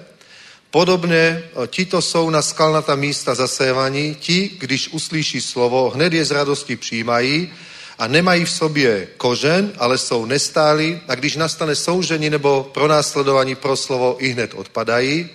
Podobně 0.70 1.42
tito 1.66 2.02
jsou 2.02 2.30
na 2.30 2.42
skalnatá 2.42 2.94
místa 2.94 3.34
zasévaní, 3.34 4.14
ti, 4.14 4.50
když 4.58 4.88
uslyší 4.88 5.40
slovo, 5.40 5.90
hned 5.94 6.12
je 6.12 6.24
z 6.24 6.30
radosti 6.30 6.76
přijímají, 6.76 7.52
a 7.98 8.06
nemají 8.06 8.44
v 8.44 8.50
sobě 8.50 9.08
kořen, 9.16 9.72
ale 9.78 9.98
jsou 9.98 10.26
nestáli 10.26 11.00
a 11.08 11.14
když 11.14 11.36
nastane 11.36 11.74
soužení 11.74 12.30
nebo 12.30 12.70
pronásledování 12.74 13.54
pro 13.54 13.76
slovo, 13.76 14.16
i 14.18 14.28
hned 14.28 14.54
odpadají. 14.54 15.28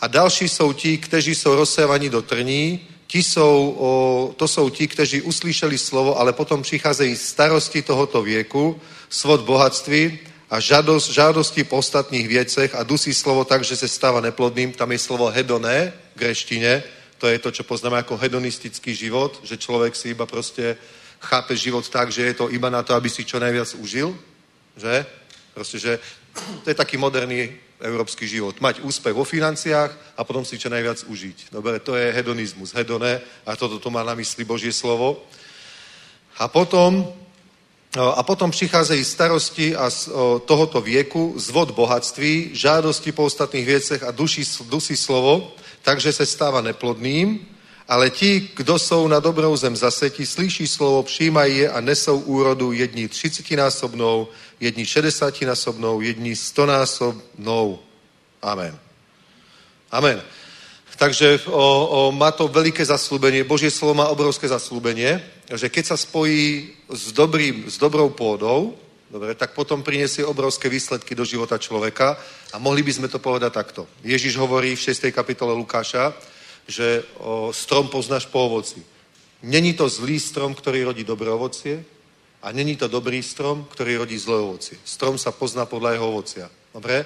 a 0.00 0.06
další 0.06 0.48
jsou 0.48 0.72
ti, 0.72 0.98
kteří 0.98 1.34
jsou 1.34 1.54
rozsévaní 1.54 2.08
do 2.08 2.22
trní, 2.22 2.80
ti 3.06 3.22
jsou, 3.22 3.76
o, 3.78 3.90
to 4.36 4.48
jsou 4.48 4.70
ti, 4.70 4.88
kteří 4.88 5.22
uslyšeli 5.22 5.78
slovo, 5.78 6.20
ale 6.20 6.32
potom 6.32 6.62
přicházejí 6.62 7.16
starosti 7.16 7.82
tohoto 7.82 8.22
věku, 8.22 8.80
svod 9.08 9.40
bohatství 9.40 10.18
a 10.50 10.60
žádost, 10.60 11.10
žádosti 11.10 11.64
po 11.64 11.76
ostatních 11.76 12.28
věcech 12.28 12.74
a 12.74 12.82
dusí 12.82 13.14
slovo 13.14 13.44
tak, 13.44 13.64
že 13.64 13.76
se 13.76 13.88
stává 13.88 14.20
neplodným. 14.20 14.72
Tam 14.72 14.92
je 14.92 14.98
slovo 14.98 15.30
hedoné 15.30 15.92
v 16.16 16.18
greštine, 16.18 16.82
to 17.18 17.28
je 17.28 17.38
to, 17.38 17.50
čo 17.50 17.68
poznáme 17.68 18.00
ako 18.00 18.16
hedonistický 18.16 18.96
život, 18.96 19.44
že 19.44 19.60
človek 19.60 19.92
si 19.92 20.16
iba 20.16 20.24
proste 20.24 20.80
chápe 21.20 21.56
život 21.56 21.88
tak, 21.88 22.12
že 22.12 22.22
je 22.22 22.34
to 22.34 22.50
iba 22.50 22.70
na 22.70 22.82
to, 22.82 22.94
aby 22.94 23.10
si 23.12 23.24
čo 23.24 23.38
najviac 23.38 23.74
užil, 23.76 24.16
že? 24.76 25.06
Proste, 25.54 25.78
že 25.78 25.92
to 26.64 26.70
je 26.70 26.74
taký 26.74 26.96
moderný 26.96 27.52
európsky 27.80 28.28
život. 28.28 28.60
Mať 28.60 28.80
úspech 28.80 29.12
vo 29.12 29.24
financiách 29.24 29.92
a 30.16 30.24
potom 30.24 30.44
si 30.44 30.58
čo 30.58 30.68
najviac 30.68 31.04
užiť. 31.04 31.52
Dobre, 31.52 31.80
to 31.80 31.96
je 31.96 32.12
hedonizmus, 32.12 32.72
hedone 32.72 33.20
a 33.46 33.56
toto 33.56 33.78
to 33.78 33.90
má 33.90 34.04
na 34.04 34.14
mysli 34.14 34.44
Božie 34.44 34.72
slovo. 34.72 35.24
A 36.38 36.48
potom, 36.48 37.12
a 37.96 38.22
potom 38.22 38.50
přicházejí 38.50 39.04
starosti 39.04 39.76
a 39.76 39.90
z 39.90 40.08
tohoto 40.44 40.80
věku, 40.80 41.34
zvod 41.36 41.70
bohatství, 41.70 42.50
žádosti 42.52 43.12
po 43.12 43.24
ostatných 43.24 43.66
věcech 43.66 44.02
a 44.02 44.10
duší, 44.10 44.44
dusí 44.64 44.96
slovo, 44.96 45.52
takže 45.82 46.12
se 46.12 46.26
stává 46.26 46.60
neplodným, 46.60 47.46
ale 47.90 48.10
ti, 48.10 48.50
kdo 48.54 48.78
jsou 48.78 49.08
na 49.08 49.20
dobrou 49.20 49.56
zem 49.56 49.76
zaseti, 49.76 50.26
slyší 50.26 50.66
slovo, 50.68 51.02
přijímají 51.02 51.56
je 51.58 51.70
a 51.70 51.80
nesou 51.80 52.18
úrodu 52.20 52.72
jedni 52.72 53.08
třicetinásobnou, 53.08 54.28
jedni 54.60 54.86
šedesátinásobnou, 54.86 56.00
jedni 56.00 56.36
stonásobnou. 56.36 57.78
Amen. 58.42 58.78
Amen. 59.90 60.22
Takže 60.96 61.40
o, 61.46 61.86
o, 61.86 62.12
má 62.12 62.30
to 62.30 62.46
veľké 62.46 62.84
zaslúbenie, 62.84 63.42
Božie 63.42 63.72
slovo 63.72 63.94
má 63.94 64.06
obrovské 64.06 64.46
zaslúbenie, 64.46 65.18
že 65.50 65.66
keď 65.66 65.84
sa 65.86 65.96
spojí 65.96 66.70
s, 66.92 67.10
dobrým, 67.10 67.66
s 67.66 67.80
dobrou 67.80 68.12
pôdou, 68.12 68.76
dobre, 69.10 69.34
tak 69.34 69.50
potom 69.56 69.82
prinesie 69.82 70.22
obrovské 70.22 70.68
výsledky 70.68 71.16
do 71.16 71.24
života 71.24 71.58
človeka 71.58 72.20
a 72.52 72.60
mohli 72.62 72.84
by 72.86 72.92
sme 72.92 73.08
to 73.08 73.18
povedať 73.18 73.50
takto. 73.50 73.88
Ježiš 74.04 74.36
hovorí 74.36 74.76
v 74.76 74.84
6. 74.92 75.10
kapitole 75.10 75.56
Lukáša, 75.56 76.14
že 76.70 77.02
o, 77.18 77.50
strom 77.50 77.90
poznáš 77.90 78.30
po 78.30 78.46
ovoci. 78.46 78.78
Není 79.42 79.74
to 79.74 79.90
zlý 79.90 80.22
strom, 80.22 80.54
ktorý 80.54 80.86
rodí 80.86 81.02
dobré 81.02 81.26
ovocie 81.28 81.82
a 82.42 82.52
není 82.52 82.76
to 82.76 82.88
dobrý 82.88 83.18
strom, 83.22 83.66
ktorý 83.66 84.06
rodí 84.06 84.14
zlé 84.14 84.38
ovocie. 84.38 84.78
Strom 84.86 85.18
sa 85.18 85.34
pozná 85.34 85.66
podľa 85.66 85.98
jeho 85.98 86.06
ovocia. 86.08 86.46
Dobre? 86.72 87.04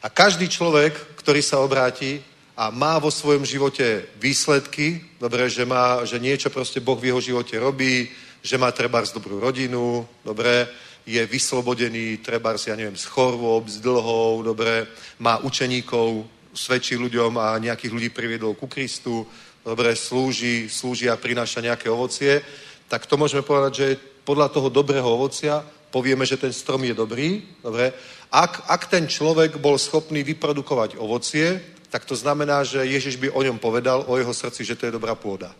A 0.00 0.08
každý 0.08 0.48
človek, 0.48 0.96
ktorý 1.18 1.42
sa 1.42 1.60
obráti 1.60 2.22
a 2.56 2.70
má 2.70 2.96
vo 3.02 3.10
svojom 3.10 3.44
živote 3.44 4.06
výsledky, 4.16 5.00
dobre, 5.20 5.50
že, 5.50 5.64
má, 5.66 6.04
že 6.06 6.22
niečo 6.22 6.48
proste 6.48 6.80
Boh 6.80 6.96
v 6.96 7.12
jeho 7.12 7.20
živote 7.20 7.58
robí, 7.58 8.08
že 8.40 8.56
má 8.56 8.72
trebárs 8.72 9.12
dobrú 9.12 9.40
rodinu, 9.40 10.08
dobre, 10.24 10.68
je 11.04 11.20
vyslobodený 11.26 12.20
trebárs, 12.20 12.68
ja 12.68 12.76
neviem, 12.76 12.96
z 12.96 13.04
chorôb, 13.08 13.68
z 13.68 13.80
dlhov, 13.80 14.44
dobre, 14.44 14.88
má 15.18 15.40
učeníkov, 15.40 16.24
svedčí 16.60 17.00
ľuďom 17.00 17.40
a 17.40 17.56
nejakých 17.56 17.94
ľudí 17.96 18.08
priviedol 18.12 18.52
ku 18.52 18.68
Kristu, 18.68 19.24
dobre, 19.64 19.96
slúži, 19.96 20.68
slúži 20.68 21.08
a 21.08 21.16
prináša 21.16 21.64
nejaké 21.64 21.88
ovocie, 21.88 22.44
tak 22.84 23.08
to 23.08 23.16
môžeme 23.16 23.40
povedať, 23.40 23.72
že 23.72 23.86
podľa 24.28 24.52
toho 24.52 24.68
dobrého 24.68 25.08
ovocia 25.08 25.64
povieme, 25.88 26.28
že 26.28 26.36
ten 26.36 26.52
strom 26.52 26.84
je 26.84 26.92
dobrý, 26.92 27.40
dobre, 27.64 27.96
ak, 28.30 28.68
ak 28.68 28.82
ten 28.92 29.08
človek 29.08 29.56
bol 29.56 29.80
schopný 29.80 30.20
vyprodukovať 30.22 31.00
ovocie, 31.00 31.58
tak 31.90 32.06
to 32.06 32.14
znamená, 32.14 32.62
že 32.62 32.86
Ježiš 32.86 33.18
by 33.18 33.34
o 33.34 33.42
ňom 33.42 33.58
povedal, 33.58 34.06
o 34.06 34.14
jeho 34.14 34.30
srdci, 34.30 34.62
že 34.62 34.78
to 34.78 34.86
je 34.86 34.94
dobrá 34.94 35.18
pôda. 35.18 35.50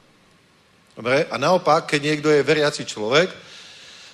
Dobre? 0.94 1.26
A 1.26 1.34
naopak, 1.40 1.90
keď 1.90 2.01
niekto 2.03 2.28
je 2.30 2.46
veriaci 2.46 2.86
človek, 2.86 3.32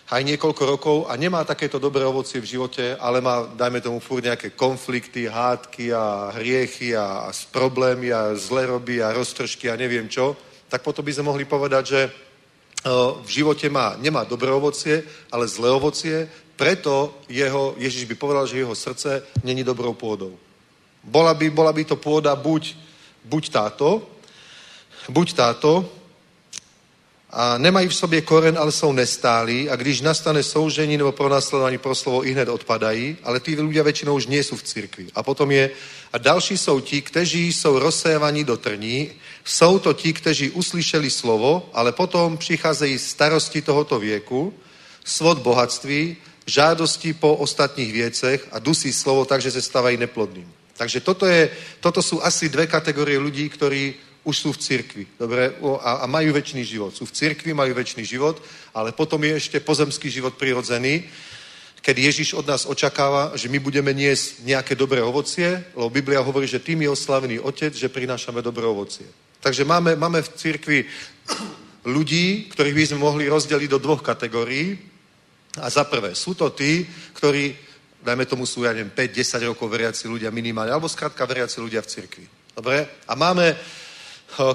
aj 0.07 0.23
niekoľko 0.23 0.63
rokov 0.63 0.97
a 1.11 1.19
nemá 1.19 1.43
takéto 1.43 1.83
dobré 1.83 2.07
ovocie 2.07 2.39
v 2.39 2.47
živote, 2.47 2.95
ale 3.03 3.19
má, 3.19 3.43
dajme 3.59 3.83
tomu, 3.83 3.99
furt 3.99 4.23
nejaké 4.23 4.55
konflikty, 4.55 5.27
hádky 5.27 5.91
a 5.91 6.31
hriechy 6.39 6.95
a, 6.95 7.27
a 7.27 7.31
problémy 7.51 8.15
a 8.15 8.39
zle 8.39 8.71
robí 8.71 9.03
a 9.03 9.11
roztržky 9.11 9.67
a 9.67 9.75
neviem 9.75 10.07
čo, 10.07 10.39
tak 10.71 10.87
potom 10.87 11.03
by 11.03 11.11
sme 11.11 11.27
mohli 11.27 11.43
povedať, 11.43 11.85
že 11.87 12.01
o, 12.07 13.19
v 13.27 13.29
živote 13.43 13.67
má, 13.67 13.99
nemá 13.99 14.23
dobré 14.23 14.47
ovocie, 14.55 15.03
ale 15.27 15.51
zlé 15.51 15.75
ovocie, 15.75 16.31
preto 16.55 17.19
jeho, 17.27 17.75
Ježiš 17.75 18.07
by 18.07 18.15
povedal, 18.15 18.47
že 18.47 18.63
jeho 18.63 18.75
srdce 18.79 19.27
není 19.43 19.67
dobrou 19.67 19.91
pôdou. 19.91 20.39
Bola 21.03 21.35
by, 21.35 21.51
bola 21.51 21.75
by 21.75 21.83
to 21.83 21.99
pôda 21.99 22.31
buď, 22.39 22.79
buď 23.27 23.51
táto, 23.51 24.07
buď 25.11 25.35
táto, 25.35 25.83
a 27.31 27.59
nemají 27.59 27.89
v 27.89 27.95
sobě 27.95 28.21
koren, 28.21 28.59
ale 28.59 28.73
jsou 28.73 28.93
nestálí 28.93 29.71
a 29.71 29.77
když 29.77 30.01
nastane 30.01 30.43
soužení 30.43 30.97
nebo 30.97 31.13
pronásledování 31.13 31.79
pro 31.79 31.95
slovo, 31.95 32.27
i 32.27 32.33
hned 32.33 32.49
odpadají, 32.49 33.17
ale 33.25 33.41
tí 33.41 33.59
ľudia 33.59 33.83
väčšinou 33.83 34.15
už 34.15 34.31
nie 34.31 34.39
sú 34.47 34.55
v 34.55 34.63
cirkvi. 34.63 35.07
A 35.15 35.23
potom 35.27 35.51
je, 35.51 35.71
a 36.13 36.19
další 36.19 36.59
jsou 36.59 36.81
ti, 36.81 37.03
kteří 37.03 37.53
jsou 37.53 37.79
rozsévaní 37.79 38.45
do 38.45 38.57
trní, 38.57 39.11
jsou 39.45 39.79
to 39.79 39.93
ti, 39.93 40.13
kteří 40.13 40.51
uslyšeli 40.51 41.11
slovo, 41.11 41.71
ale 41.75 41.93
potom 41.93 42.39
přicházejí 42.39 42.99
starosti 42.99 43.63
tohoto 43.63 43.99
věku, 43.99 44.55
svod 45.05 45.39
bohatství, 45.39 46.17
žádosti 46.47 47.13
po 47.13 47.35
ostatních 47.35 47.93
věcech 47.93 48.49
a 48.53 48.59
dusí 48.59 48.93
slovo 48.93 49.25
tak, 49.25 49.43
že 49.43 49.51
se 49.51 49.63
stávají 49.63 49.97
neplodným. 49.97 50.47
Takže 50.77 51.01
toto, 51.01 51.27
je, 51.27 51.51
toto 51.81 52.03
sú 52.03 52.21
asi 52.23 52.49
dve 52.49 52.67
kategórie 52.67 53.19
ľudí, 53.19 53.49
ktorí 53.49 53.97
už 54.27 54.35
sú 54.35 54.51
v 54.53 54.59
cirkvi. 54.59 55.05
Dobre? 55.15 55.55
A, 55.87 56.03
a 56.03 56.07
majú 56.11 56.35
väčší 56.35 56.67
život. 56.67 56.91
Sú 56.91 57.07
v 57.07 57.15
cirkvi, 57.15 57.55
majú 57.55 57.71
väčší 57.71 58.03
život, 58.03 58.43
ale 58.75 58.91
potom 58.91 59.23
je 59.23 59.39
ešte 59.39 59.63
pozemský 59.63 60.11
život 60.11 60.35
prirodzený, 60.35 61.07
keď 61.79 61.97
Ježiš 62.11 62.35
od 62.35 62.51
nás 62.51 62.67
očakáva, 62.67 63.31
že 63.39 63.47
my 63.47 63.63
budeme 63.63 63.95
niesť 63.95 64.43
nejaké 64.43 64.75
dobré 64.75 64.99
ovocie, 64.99 65.71
lebo 65.71 65.87
Biblia 65.87 66.19
hovorí, 66.19 66.51
že 66.51 66.59
tým 66.59 66.83
je 66.83 66.91
oslavený 66.91 67.39
Otec, 67.39 67.71
že 67.71 67.87
prinášame 67.87 68.43
dobré 68.43 68.67
ovocie. 68.67 69.07
Takže 69.39 69.63
máme, 69.63 69.95
máme 69.95 70.19
v 70.19 70.33
cirkvi 70.35 70.79
ľudí, 71.95 72.51
ktorých 72.51 72.75
by 72.75 72.87
sme 72.91 72.99
mohli 72.99 73.31
rozdeliť 73.31 73.71
do 73.71 73.79
dvoch 73.79 74.03
kategórií. 74.03 74.75
A 75.63 75.71
za 75.71 75.87
prvé, 75.87 76.19
sú 76.19 76.35
to 76.35 76.51
tí, 76.51 76.83
ktorí, 77.15 77.55
dajme 78.03 78.27
tomu 78.27 78.51
sú, 78.51 78.67
ja 78.67 78.75
neviem, 78.75 78.91
5-10 78.91 79.55
rokov 79.55 79.71
veriaci 79.71 80.11
ľudia 80.11 80.35
minimálne, 80.35 80.75
alebo 80.75 80.91
skrátka 80.91 81.23
veriaci 81.23 81.63
ľudia 81.63 81.87
v 81.87 81.91
cirkvi. 81.95 82.27
Dobre? 82.51 82.83
A 83.07 83.15
máme 83.15 83.55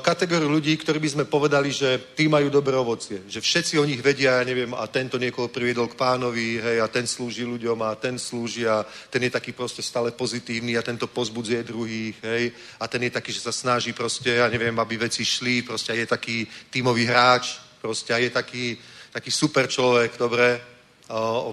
kategóriu 0.03 0.51
ľudí, 0.51 0.77
ktorí 0.77 0.99
by 0.99 1.09
sme 1.09 1.25
povedali, 1.25 1.71
že 1.71 2.13
tí 2.13 2.27
majú 2.27 2.51
dobré 2.51 2.75
ovocie. 2.75 3.23
Že 3.25 3.39
všetci 3.41 3.73
o 3.79 3.87
nich 3.87 4.03
vedia, 4.03 4.37
ja 4.37 4.45
neviem, 4.45 4.75
a 4.75 4.85
tento 4.91 5.15
niekoho 5.17 5.47
priviedol 5.47 5.87
k 5.87 5.97
pánovi, 5.97 6.59
hej, 6.59 6.77
a 6.83 6.87
ten 6.91 7.07
slúži 7.07 7.47
ľuďom 7.47 7.79
a 7.81 7.95
ten 7.95 8.19
slúži 8.19 8.67
a 8.67 8.85
ten 9.09 9.23
je 9.25 9.31
taký 9.31 9.55
proste 9.55 9.81
stále 9.81 10.11
pozitívny 10.11 10.77
a 10.77 10.85
tento 10.85 11.07
pozbudzuje 11.07 11.63
druhých, 11.63 12.15
hej, 12.21 12.51
a 12.77 12.85
ten 12.85 13.07
je 13.07 13.15
taký, 13.15 13.31
že 13.31 13.47
sa 13.47 13.55
snaží 13.55 13.95
proste, 13.95 14.37
ja 14.37 14.51
neviem, 14.51 14.75
aby 14.75 15.07
veci 15.07 15.25
šli, 15.25 15.63
proste 15.63 15.95
je 15.95 16.05
taký 16.05 16.45
tímový 16.69 17.07
hráč, 17.07 17.57
proste 17.81 18.13
je 18.13 18.29
taký, 18.29 18.77
taký 19.09 19.31
super 19.31 19.65
človek, 19.71 20.19
dobre, 20.19 20.61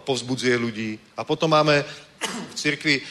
povzbudzuje 0.05 0.57
ľudí. 0.59 0.99
A 1.17 1.25
potom 1.25 1.51
máme 1.51 1.83
v 2.23 2.55
cirkvi 2.55 3.03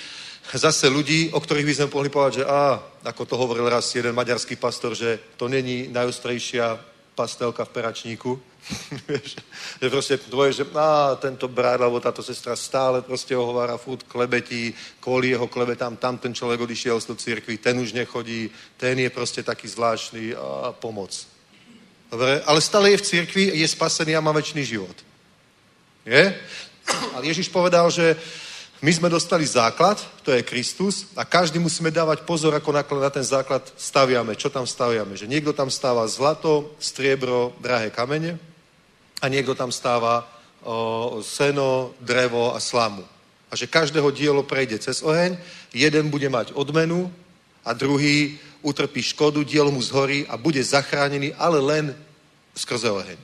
zase 0.54 0.88
ľudí, 0.88 1.30
o 1.36 1.40
ktorých 1.40 1.68
by 1.68 1.74
sme 1.76 1.92
mohli 1.92 2.10
povedať, 2.10 2.34
že 2.40 2.46
á, 2.48 2.80
ako 3.04 3.24
to 3.26 3.36
hovoril 3.36 3.68
raz 3.68 3.92
jeden 3.92 4.16
maďarský 4.16 4.56
pastor, 4.56 4.96
že 4.96 5.20
to 5.36 5.52
není 5.52 5.92
najostrejšia 5.92 6.80
pastelka 7.16 7.66
v 7.66 7.74
peračníku. 7.74 8.32
že 9.82 9.90
proste 9.90 10.16
tvoje, 10.18 10.54
že 10.54 10.64
á, 10.76 11.16
tento 11.20 11.48
brat 11.48 11.82
alebo 11.82 12.00
táto 12.00 12.24
sestra 12.24 12.56
stále 12.56 13.02
proste 13.02 13.36
ohovára 13.36 13.76
furt 13.76 14.04
klebetí, 14.08 14.72
kvôli 15.00 15.36
jeho 15.36 15.48
klebetám, 15.48 15.98
tam 15.98 16.18
ten 16.18 16.32
človek 16.32 16.62
odišiel 16.62 17.02
z 17.02 17.06
toho 17.06 17.18
církvy, 17.20 17.58
ten 17.58 17.80
už 17.80 17.92
nechodí, 17.92 18.52
ten 18.78 19.00
je 19.00 19.10
proste 19.10 19.44
taký 19.44 19.68
zvláštny 19.68 20.36
a 20.36 20.72
pomoc. 20.72 21.12
Dobre, 22.08 22.40
ale 22.48 22.60
stále 22.62 22.96
je 22.96 22.98
v 22.98 23.08
církvi, 23.08 23.44
je 23.52 23.68
spasený 23.68 24.16
a 24.16 24.24
má 24.24 24.32
väčší 24.32 24.64
život. 24.64 24.96
Je? 26.08 26.24
Ale 26.88 27.24
Ježiš 27.28 27.52
povedal, 27.52 27.92
že 27.92 28.16
my 28.78 28.92
sme 28.94 29.10
dostali 29.10 29.42
základ, 29.42 29.98
to 30.22 30.30
je 30.30 30.46
Kristus, 30.46 31.10
a 31.18 31.26
každý 31.26 31.58
musíme 31.58 31.90
dávať 31.90 32.22
pozor, 32.22 32.54
ako 32.54 32.78
na 33.02 33.10
ten 33.10 33.26
základ 33.26 33.66
staviame, 33.74 34.38
čo 34.38 34.54
tam 34.54 34.70
staviame. 34.70 35.18
Že 35.18 35.26
niekto 35.26 35.50
tam 35.50 35.74
stáva 35.74 36.06
zlato, 36.06 36.78
striebro, 36.78 37.58
drahé 37.58 37.90
kamene 37.90 38.38
a 39.18 39.26
niekto 39.34 39.58
tam 39.58 39.74
stáva 39.74 40.30
o, 40.62 41.26
seno, 41.26 41.98
drevo 41.98 42.54
a 42.54 42.62
slamu. 42.62 43.02
A 43.50 43.58
že 43.58 43.66
každého 43.66 44.14
dielo 44.14 44.46
prejde 44.46 44.78
cez 44.78 45.02
oheň, 45.02 45.34
jeden 45.74 46.14
bude 46.14 46.30
mať 46.30 46.54
odmenu 46.54 47.10
a 47.66 47.74
druhý 47.74 48.38
utrpí 48.62 49.02
škodu, 49.02 49.42
dielo 49.42 49.74
mu 49.74 49.82
zhorí 49.82 50.30
a 50.30 50.38
bude 50.38 50.62
zachránený, 50.62 51.34
ale 51.34 51.58
len 51.66 51.86
skrze 52.54 52.94
oheň. 52.94 53.18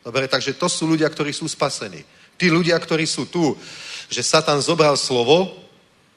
Dobre, 0.00 0.28
takže 0.32 0.56
to 0.56 0.68
sú 0.68 0.88
ľudia, 0.88 1.12
ktorí 1.12 1.32
sú 1.32 1.44
spasení. 1.44 2.04
Tí 2.40 2.48
ľudia, 2.48 2.76
ktorí 2.80 3.04
sú 3.04 3.28
tu, 3.28 3.56
že 4.08 4.22
Satan 4.22 4.62
zobral 4.62 4.96
slovo 4.96 5.64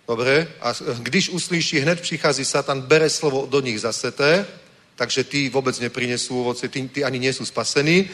Dobre? 0.07 0.47
A 0.61 0.73
když 0.99 1.29
uslyší, 1.29 1.79
hned 1.79 2.01
přichází 2.01 2.45
Satan, 2.45 2.81
bere 2.81 3.09
slovo 3.09 3.45
do 3.45 3.59
nich 3.59 3.81
zaseté, 3.81 4.47
takže 4.95 5.23
tí 5.23 5.51
vôbec 5.51 5.75
neprinesú 5.83 6.41
ovoce, 6.41 6.71
tí, 6.71 6.87
tí 6.87 7.03
ani 7.03 7.19
nie 7.19 7.33
sú 7.35 7.43
spasení. 7.43 8.07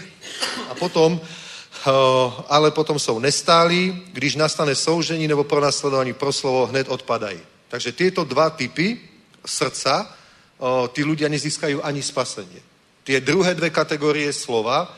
A 0.70 0.74
potom, 0.74 1.22
uh, 1.22 2.34
ale 2.50 2.74
potom 2.74 3.00
jsou 3.00 3.20
nestálí, 3.22 4.10
když 4.12 4.36
nastane 4.36 4.76
soužení 4.76 5.28
nebo 5.28 5.44
pronásledování 5.44 6.14
pro 6.14 6.34
slovo, 6.34 6.66
hned 6.66 6.90
odpadají. 6.90 7.40
Takže 7.70 7.92
tieto 7.92 8.26
dva 8.26 8.50
typy 8.50 8.98
srdca, 9.46 10.10
uh, 10.58 10.90
tí 10.90 11.06
ľudia 11.06 11.30
nezískajú 11.30 11.86
ani 11.86 12.02
spasenie. 12.02 12.62
Tie 13.06 13.22
druhé 13.22 13.54
dve 13.54 13.70
kategórie 13.70 14.34
slova, 14.34 14.90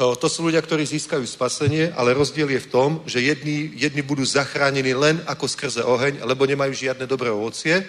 to 0.00 0.28
sú 0.32 0.48
ľudia, 0.48 0.64
ktorí 0.64 0.80
získajú 0.88 1.20
spasenie, 1.28 1.92
ale 1.92 2.16
rozdiel 2.16 2.48
je 2.48 2.64
v 2.64 2.70
tom, 2.72 2.90
že 3.04 3.20
jedni, 3.20 3.68
jedni 3.76 4.00
budú 4.00 4.24
zachránení 4.24 4.96
len 4.96 5.20
ako 5.28 5.44
skrze 5.44 5.84
oheň, 5.84 6.24
lebo 6.24 6.48
nemajú 6.48 6.72
žiadne 6.72 7.04
dobré 7.04 7.28
ovocie 7.28 7.84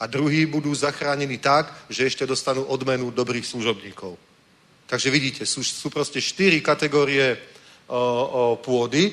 a 0.00 0.08
druhí 0.08 0.48
budú 0.48 0.72
zachránení 0.72 1.36
tak, 1.36 1.68
že 1.92 2.08
ešte 2.08 2.24
dostanú 2.24 2.64
odmenu 2.64 3.12
dobrých 3.12 3.44
služobníkov. 3.44 4.16
Takže 4.88 5.12
vidíte, 5.12 5.42
sú, 5.44 5.60
sú 5.60 5.92
proste 5.92 6.16
štyri 6.16 6.64
kategórie 6.64 7.36
o, 7.86 7.92
o, 7.92 8.00
pôdy 8.56 9.12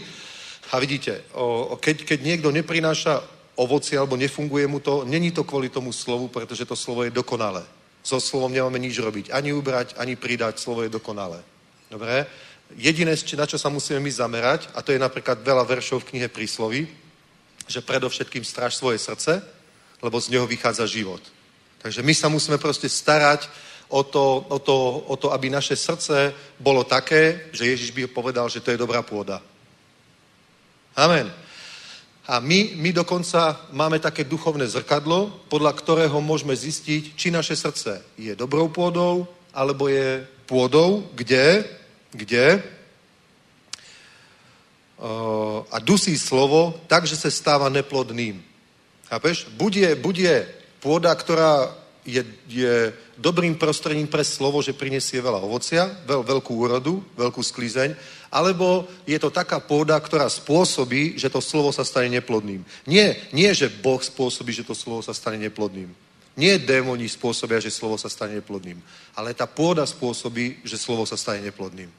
a 0.71 0.79
vidíte, 0.79 1.27
o, 1.35 1.75
keď, 1.83 2.07
keď 2.07 2.19
niekto 2.23 2.47
neprináša 2.47 3.19
ovoci 3.59 3.99
alebo 3.99 4.15
nefunguje 4.15 4.71
mu 4.71 4.79
to, 4.79 5.03
není 5.03 5.35
to 5.35 5.43
kvôli 5.43 5.67
tomu 5.67 5.91
slovu, 5.91 6.31
pretože 6.31 6.63
to 6.63 6.79
slovo 6.79 7.03
je 7.03 7.11
dokonalé. 7.11 7.67
So 7.99 8.23
slovom 8.23 8.55
nemáme 8.55 8.79
nič 8.79 8.95
robiť. 8.95 9.35
Ani 9.35 9.51
ubrať, 9.51 9.99
ani 9.99 10.15
pridať, 10.15 10.63
slovo 10.63 10.87
je 10.87 10.89
dokonalé. 10.89 11.43
Dobre? 11.89 12.25
Jediné, 12.77 13.17
na 13.17 13.45
čo 13.49 13.57
sa 13.57 13.73
musíme 13.73 13.97
my 13.97 14.11
zamerať, 14.13 14.69
a 14.77 14.85
to 14.85 14.93
je 14.93 15.01
napríklad 15.01 15.41
veľa 15.41 15.65
veršov 15.65 16.05
v 16.05 16.09
knihe 16.13 16.27
Prísloví, 16.29 16.85
že 17.65 17.81
predovšetkým 17.81 18.45
stráž 18.45 18.77
svoje 18.77 19.01
srdce, 19.01 19.41
lebo 20.01 20.21
z 20.21 20.29
neho 20.29 20.45
vychádza 20.45 20.85
život. 20.85 21.21
Takže 21.81 22.05
my 22.05 22.13
sa 22.13 22.29
musíme 22.29 22.61
proste 22.61 22.85
starať 22.85 23.49
o 23.89 24.05
to, 24.05 24.45
o 24.49 24.59
to, 24.61 24.77
o 25.09 25.15
to 25.17 25.33
aby 25.33 25.49
naše 25.49 25.73
srdce 25.73 26.33
bolo 26.61 26.85
také, 26.85 27.49
že 27.51 27.65
Ježiš 27.65 27.89
by 27.91 28.05
povedal, 28.07 28.45
že 28.49 28.61
to 28.61 28.69
je 28.69 28.77
dobrá 28.77 29.01
pôda. 29.01 29.41
Amen. 30.93 31.33
A 32.29 32.37
my, 32.37 32.77
my 32.77 32.93
dokonca 32.93 33.65
máme 33.73 33.97
také 33.97 34.21
duchovné 34.29 34.69
zrkadlo, 34.69 35.49
podľa 35.49 35.73
ktorého 35.73 36.21
môžeme 36.21 36.53
zistiť, 36.53 37.17
či 37.17 37.33
naše 37.33 37.57
srdce 37.57 38.05
je 38.21 38.37
dobrou 38.37 38.69
pôdou, 38.69 39.25
alebo 39.49 39.89
je 39.89 40.21
pôdou, 40.45 41.09
kde, 41.17 41.65
kde 42.11 42.63
uh, 44.99 45.61
a 45.71 45.77
dusí 45.79 46.17
slovo 46.17 46.79
tak, 46.87 47.05
že 47.05 47.15
sa 47.15 47.29
stáva 47.31 47.69
neplodným. 47.69 48.41
Chápeš? 49.09 49.49
Buď 49.57 49.73
je, 49.75 49.89
buď 49.95 50.15
je 50.17 50.35
pôda, 50.79 51.09
ktorá 51.15 51.73
je, 52.05 52.25
je 52.49 52.93
dobrým 53.17 53.55
prostredím 53.55 54.07
pre 54.07 54.23
slovo, 54.23 54.61
že 54.61 54.73
prinesie 54.73 55.21
veľa 55.21 55.41
ovocia, 55.43 55.85
veľ, 56.05 56.23
veľkú 56.25 56.53
úrodu, 56.55 57.03
veľkú 57.17 57.41
sklízeň, 57.43 57.93
alebo 58.31 58.85
je 59.05 59.17
to 59.17 59.29
taká 59.29 59.59
pôda, 59.59 59.97
ktorá 59.99 60.29
spôsobí, 60.29 61.17
že 61.17 61.29
to 61.29 61.41
slovo 61.41 61.73
sa 61.73 61.85
stane 61.85 62.09
neplodným. 62.09 62.65
Nie, 62.85 63.17
nie, 63.33 63.49
že 63.53 63.69
Boh 63.69 64.01
spôsobí, 64.01 64.53
že 64.53 64.65
to 64.65 64.77
slovo 64.77 65.01
sa 65.01 65.13
stane 65.13 65.37
neplodným. 65.37 65.89
Nie 66.39 66.55
démoni 66.55 67.11
spôsobia, 67.11 67.59
že 67.59 67.67
slovo 67.67 67.99
sa 67.99 68.07
stane 68.07 68.39
neplodným. 68.39 68.79
Ale 69.19 69.35
tá 69.35 69.43
pôda 69.43 69.83
spôsobí, 69.83 70.63
že 70.63 70.79
slovo 70.79 71.03
sa 71.03 71.19
stane 71.19 71.43
neplodným. 71.43 71.91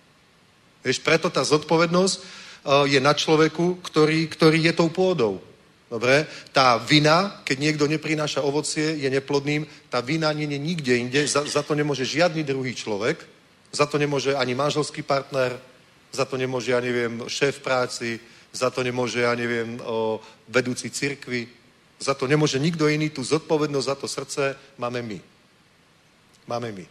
Vieš, 0.81 1.05
preto 1.05 1.29
tá 1.29 1.45
zodpovednosť 1.45 2.17
uh, 2.17 2.89
je 2.89 2.97
na 2.97 3.13
človeku, 3.13 3.85
ktorý, 3.85 4.25
ktorý 4.33 4.65
je 4.65 4.73
tou 4.73 4.89
pôdou. 4.89 5.45
Dobre? 5.93 6.25
Tá 6.57 6.81
vina, 6.81 7.43
keď 7.45 7.57
niekto 7.59 7.85
neprináša 7.85 8.41
ovocie, 8.41 8.97
je 8.97 9.11
neplodným, 9.11 9.67
tá 9.93 10.01
vina 10.01 10.33
nie 10.33 10.49
je 10.49 10.57
nikde 10.57 10.95
inde, 10.97 11.21
za, 11.27 11.45
za 11.45 11.61
to 11.67 11.75
nemôže 11.77 12.09
žiadny 12.09 12.47
druhý 12.47 12.73
človek, 12.73 13.21
za 13.75 13.85
to 13.91 13.99
nemôže 13.99 14.33
ani 14.39 14.55
manželský 14.55 15.03
partner, 15.03 15.59
za 16.15 16.25
to 16.25 16.39
nemôže, 16.39 16.71
ja 16.71 16.81
neviem, 16.81 17.27
šéf 17.27 17.59
práci, 17.59 18.23
za 18.55 18.71
to 18.71 18.87
nemôže, 18.87 19.21
ja 19.21 19.35
neviem, 19.35 19.79
o, 19.83 20.23
vedúci 20.47 20.91
cirkvi, 20.91 21.47
za 22.01 22.17
to 22.17 22.25
nemôže 22.25 22.57
nikto 22.57 22.89
iný, 22.89 23.13
tú 23.13 23.21
zodpovednosť 23.21 23.87
za 23.87 23.97
to 23.97 24.09
srdce 24.09 24.43
máme 24.81 25.05
my. 25.05 25.21
Máme 26.49 26.73
my. 26.73 26.87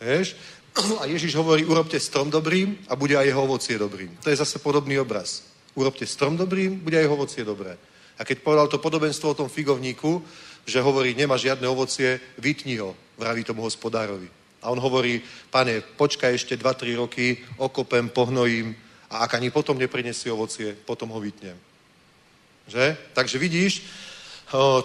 Vieš? 0.00 0.38
A 1.02 1.10
Ježiš 1.10 1.34
hovorí, 1.34 1.66
urobte 1.66 1.98
strom 2.00 2.30
dobrým 2.30 2.78
a 2.86 2.94
bude 2.94 3.18
aj 3.18 3.26
jeho 3.26 3.42
ovocie 3.42 3.74
dobrým. 3.74 4.14
To 4.22 4.30
je 4.30 4.38
zase 4.38 4.62
podobný 4.62 5.02
obraz. 5.02 5.42
Urobte 5.74 6.06
strom 6.06 6.38
dobrým, 6.38 6.78
bude 6.78 6.94
aj 6.94 7.04
jeho 7.04 7.18
ovocie 7.18 7.42
dobré. 7.42 7.74
A 8.18 8.24
keď 8.24 8.38
povedal 8.38 8.68
to 8.70 8.78
podobenstvo 8.78 9.34
o 9.34 9.38
tom 9.38 9.48
figovníku, 9.50 10.22
že 10.62 10.78
hovorí, 10.78 11.14
nemá 11.18 11.34
žiadne 11.34 11.66
ovocie, 11.66 12.20
vytni 12.38 12.78
ho, 12.78 12.94
vraví 13.18 13.42
tomu 13.42 13.66
hospodárovi. 13.66 14.28
A 14.62 14.70
on 14.70 14.78
hovorí, 14.78 15.24
pane, 15.48 15.80
počkaj 15.80 16.36
ešte 16.36 16.54
2-3 16.54 17.00
roky, 17.00 17.40
okopem, 17.56 18.12
pohnojím 18.12 18.76
a 19.10 19.24
ak 19.24 19.40
ani 19.40 19.50
potom 19.50 19.74
neprinesie 19.74 20.28
ovocie, 20.28 20.76
potom 20.76 21.10
ho 21.10 21.18
vytnem. 21.18 21.56
Že? 22.70 22.94
Takže 23.18 23.36
vidíš, 23.38 23.82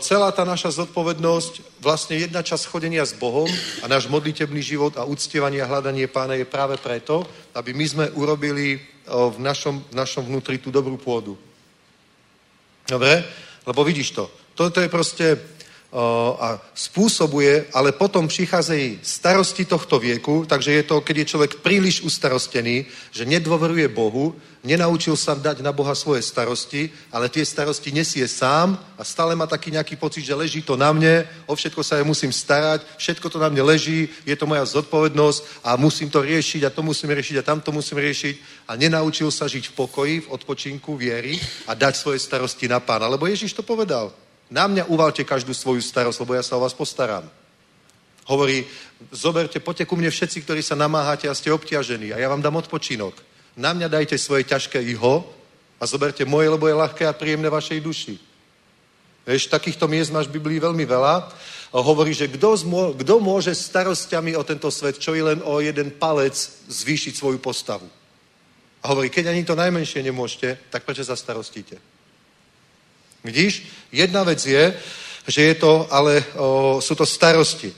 celá 0.02 0.30
tá 0.34 0.42
naša 0.42 0.74
zodpovednosť, 0.82 1.82
vlastne 1.82 2.18
jedna 2.18 2.42
časť 2.42 2.66
chodenia 2.66 3.06
s 3.06 3.14
Bohom 3.14 3.50
a 3.82 3.86
náš 3.86 4.10
modlitebný 4.10 4.62
život 4.62 4.98
a 4.98 5.06
uctievanie 5.06 5.62
a 5.62 5.70
hľadanie 5.70 6.10
pána 6.10 6.34
je 6.34 6.50
práve 6.50 6.78
preto, 6.82 7.26
aby 7.54 7.78
my 7.78 7.86
sme 7.86 8.06
urobili 8.18 8.82
v 9.06 9.38
našom, 9.38 9.86
v 9.90 9.94
našom 9.94 10.26
vnútri 10.26 10.58
tú 10.58 10.74
dobrú 10.74 10.98
pôdu. 10.98 11.38
Dobre? 12.90 13.22
Lebo 13.66 13.82
vidíš 13.86 14.18
to. 14.18 14.30
Toto 14.54 14.82
je 14.82 14.90
proste 14.90 15.38
a 16.40 16.60
spôsobuje, 16.76 17.72
ale 17.72 17.96
potom 17.96 18.28
prichádzajú 18.28 19.00
starosti 19.00 19.64
tohto 19.64 19.96
vieku, 19.96 20.44
takže 20.44 20.72
je 20.72 20.84
to, 20.84 21.00
keď 21.00 21.16
je 21.24 21.30
človek 21.32 21.52
príliš 21.64 22.04
ustarostený, 22.04 22.84
že 23.16 23.24
nedôveruje 23.24 23.88
Bohu, 23.88 24.36
nenaučil 24.66 25.16
sa 25.16 25.38
dať 25.38 25.64
na 25.64 25.72
Boha 25.72 25.96
svoje 25.96 26.20
starosti, 26.26 26.92
ale 27.14 27.32
tie 27.32 27.46
starosti 27.48 27.96
nesie 27.96 28.28
sám 28.28 28.76
a 29.00 29.08
stále 29.08 29.38
má 29.40 29.48
taký 29.48 29.72
nejaký 29.72 29.96
pocit, 29.96 30.26
že 30.26 30.36
leží 30.36 30.60
to 30.66 30.76
na 30.76 30.92
mne, 30.92 31.24
o 31.48 31.56
všetko 31.56 31.80
sa 31.80 32.02
ja 32.02 32.04
musím 32.04 32.34
starať, 32.34 32.84
všetko 32.98 33.30
to 33.32 33.38
na 33.40 33.48
mne 33.48 33.64
leží, 33.64 34.12
je 34.26 34.36
to 34.36 34.50
moja 34.50 34.66
zodpovednosť 34.66 35.64
a 35.64 35.80
musím 35.80 36.12
to 36.12 36.26
riešiť 36.26 36.68
a 36.68 36.74
to 36.74 36.84
musím 36.84 37.14
riešiť 37.14 37.40
a 37.40 37.48
tamto 37.48 37.72
musím 37.72 38.04
riešiť 38.04 38.68
a 38.68 38.76
nenaučil 38.76 39.32
sa 39.32 39.48
žiť 39.48 39.72
v 39.72 39.76
pokoji, 39.80 40.16
v 40.26 40.32
odpočinku, 40.34 40.98
viery 40.98 41.40
a 41.70 41.78
dať 41.78 41.94
svoje 41.96 42.20
starosti 42.20 42.68
na 42.68 42.84
pána. 42.84 43.08
Lebo 43.08 43.30
Ježiš 43.30 43.54
to 43.54 43.64
povedal. 43.64 44.25
Na 44.56 44.72
mňa 44.72 44.88
uvalte 44.88 45.28
každú 45.28 45.51
svoju 45.51 45.84
starosť, 45.84 46.24
lebo 46.24 46.32
ja 46.32 46.39
sa 46.39 46.56
o 46.56 46.64
vás 46.64 46.72
postaram. 46.72 47.28
Hovorí, 48.24 48.64
zoberte, 49.12 49.60
poďte 49.60 49.84
ku 49.84 49.99
mne 49.99 50.08
všetci, 50.08 50.47
ktorí 50.47 50.64
sa 50.64 50.80
namáhate 50.80 51.28
a 51.28 51.36
ste 51.36 51.51
obťažení 51.51 52.16
a 52.16 52.18
ja 52.24 52.32
vám 52.32 52.39
dám 52.39 52.64
odpočinok. 52.64 53.20
Na 53.60 53.76
mňa 53.76 53.91
dajte 53.91 54.16
svoje 54.16 54.47
ťažké 54.47 54.80
iho 54.80 55.28
a 55.76 55.84
zoberte 55.84 56.24
moje, 56.24 56.47
lebo 56.47 56.72
je 56.72 56.80
ľahké 56.80 57.03
a 57.03 57.12
príjemné 57.12 57.51
vašej 57.51 57.84
duši. 57.84 58.16
Vieš, 59.28 59.51
takýchto 59.51 59.91
miest 59.91 60.16
máš 60.16 60.32
v 60.32 60.39
Biblii 60.39 60.64
veľmi 60.64 60.88
veľa. 60.88 61.16
A 61.76 61.78
hovorí, 61.84 62.16
že 62.16 62.32
kto, 62.32 63.20
môže 63.20 63.51
starostiami 63.51 64.39
o 64.39 64.47
tento 64.47 64.72
svet, 64.72 64.95
čo 64.95 65.12
je 65.12 65.36
len 65.36 65.43
o 65.43 65.60
jeden 65.60 65.91
palec, 65.91 66.32
zvýšiť 66.72 67.14
svoju 67.20 67.43
postavu. 67.43 67.84
A 68.80 68.86
hovorí, 68.88 69.12
keď 69.12 69.36
ani 69.36 69.43
to 69.43 69.60
najmenšie 69.60 69.99
nemôžete, 69.99 70.72
tak 70.72 70.88
prečo 70.88 71.03
sa 71.03 71.20
starostíte? 71.20 71.95
Vidíš? 73.26 73.66
Jedna 73.92 74.24
vec 74.24 74.46
je, 74.46 74.74
že 75.28 75.42
je 75.42 75.56
to, 75.58 75.90
ale 75.90 76.22
o, 76.38 76.78
sú 76.82 76.94
to 76.94 77.06
starosti. 77.06 77.74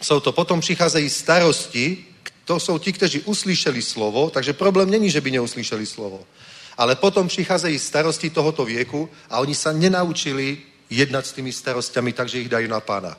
Jsou 0.00 0.20
to, 0.20 0.32
potom 0.32 0.60
přicházejí 0.60 1.10
starosti, 1.10 2.04
to 2.44 2.60
jsou 2.60 2.78
ti, 2.78 2.92
kteří 2.92 3.20
uslyšeli 3.20 3.82
slovo, 3.82 4.30
takže 4.30 4.52
problém 4.52 4.90
není, 4.90 5.10
že 5.10 5.20
by 5.20 5.30
neuslyšeli 5.30 5.86
slovo. 5.86 6.24
Ale 6.76 6.96
potom 6.96 7.28
přicházejí 7.28 7.78
starosti 7.78 8.30
tohoto 8.30 8.64
věku 8.64 9.10
a 9.30 9.38
oni 9.38 9.54
sa 9.54 9.72
nenaučili 9.72 10.58
jednať 10.90 11.24
s 11.26 11.32
tými 11.32 11.52
starostiami, 11.52 12.12
takže 12.12 12.40
ich 12.40 12.48
dajú 12.48 12.68
na 12.68 12.80
pána. 12.80 13.16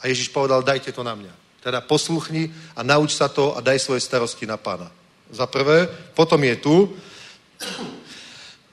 A 0.00 0.08
Ježiš 0.08 0.32
povedal, 0.32 0.64
dajte 0.64 0.92
to 0.92 1.04
na 1.04 1.14
mňa. 1.14 1.32
Teda 1.60 1.80
posluchni 1.80 2.52
a 2.76 2.82
nauč 2.82 3.16
sa 3.16 3.28
to 3.28 3.56
a 3.56 3.60
daj 3.60 3.80
svoje 3.80 4.00
starosti 4.00 4.48
na 4.48 4.56
pána. 4.56 4.88
Za 5.30 5.46
prvé, 5.46 5.88
potom 6.16 6.40
je 6.44 6.56
tu 6.56 6.74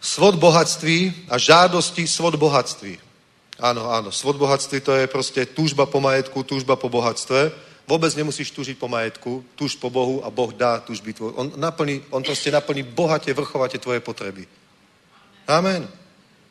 svod 0.02 0.36
bohatství 0.42 1.30
a 1.30 1.38
žádosti 1.38 2.10
svod 2.10 2.36
bohatství. 2.36 2.98
Áno, 3.62 3.94
áno, 3.94 4.10
svod 4.10 4.42
bohatství 4.42 4.82
to 4.82 4.98
je 4.98 5.06
proste 5.06 5.46
túžba 5.46 5.86
po 5.86 6.02
majetku, 6.02 6.42
túžba 6.42 6.74
po 6.74 6.90
bohatstve. 6.90 7.54
Vôbec 7.86 8.10
nemusíš 8.18 8.50
túžiť 8.50 8.78
po 8.82 8.90
majetku, 8.90 9.46
túž 9.54 9.78
po 9.78 9.94
Bohu 9.94 10.26
a 10.26 10.34
Boh 10.34 10.50
dá 10.50 10.82
túžby 10.82 11.14
tvoje. 11.14 11.34
On, 11.38 11.48
naplní, 11.54 12.02
on 12.10 12.26
proste 12.26 12.50
naplní 12.50 12.84
bohate, 12.84 13.34
vrchovate 13.34 13.78
tvoje 13.78 14.00
potreby. 14.02 14.50
Amen. 15.46 15.86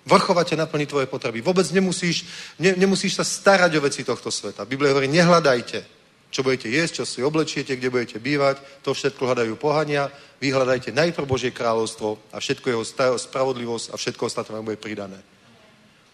Vrchovate 0.06 0.56
naplní 0.56 0.86
tvoje 0.86 1.06
potreby. 1.06 1.42
Vôbec 1.42 1.66
nemusíš, 1.74 2.26
ne, 2.58 2.78
nemusíš 2.78 3.18
sa 3.18 3.24
starať 3.26 3.74
o 3.76 3.80
veci 3.80 4.06
tohto 4.06 4.30
sveta. 4.30 4.64
Biblia 4.64 4.94
hovorí, 4.94 5.10
nehľadajte. 5.10 5.99
Čo 6.30 6.46
budete 6.46 6.70
jesť, 6.70 7.02
čo 7.02 7.04
si 7.04 7.26
oblečiete, 7.26 7.74
kde 7.74 7.90
budete 7.90 8.22
bývať, 8.22 8.62
to 8.86 8.94
všetko 8.94 9.26
hľadajú 9.26 9.58
pohania. 9.58 10.06
Vy 10.38 10.54
hľadajte 10.54 10.94
najprv 10.94 11.26
Božie 11.26 11.50
kráľovstvo 11.50 12.30
a 12.30 12.38
všetko 12.38 12.66
jeho 12.70 12.84
spravodlivosť 13.18 13.90
a 13.90 13.98
všetko 13.98 14.22
ostatné 14.30 14.54
vám 14.54 14.70
bude 14.70 14.78
pridané. 14.78 15.18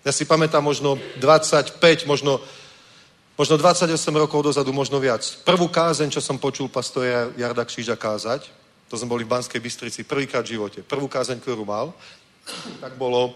Ja 0.00 0.16
si 0.16 0.24
pamätám 0.24 0.64
možno 0.64 0.96
25, 1.20 1.76
možno, 2.08 2.40
možno 3.36 3.54
28 3.60 3.92
rokov 4.16 4.40
dozadu, 4.40 4.72
možno 4.72 4.96
viac. 5.02 5.20
Prvú 5.44 5.68
kázeň, 5.68 6.08
čo 6.14 6.24
som 6.24 6.40
počul 6.40 6.72
pastora 6.72 7.28
Jarda 7.36 7.68
Kříža 7.68 7.98
kázať, 8.00 8.48
to 8.88 8.94
sme 8.94 9.10
boli 9.10 9.26
v 9.26 9.34
Banskej 9.34 9.60
Bystrici 9.60 10.06
prvýkrát 10.06 10.46
v 10.46 10.56
živote. 10.56 10.80
Prvú 10.86 11.10
kázeň, 11.10 11.42
ktorú 11.42 11.66
mal, 11.66 11.90
tak 12.80 12.94
bolo, 12.94 13.34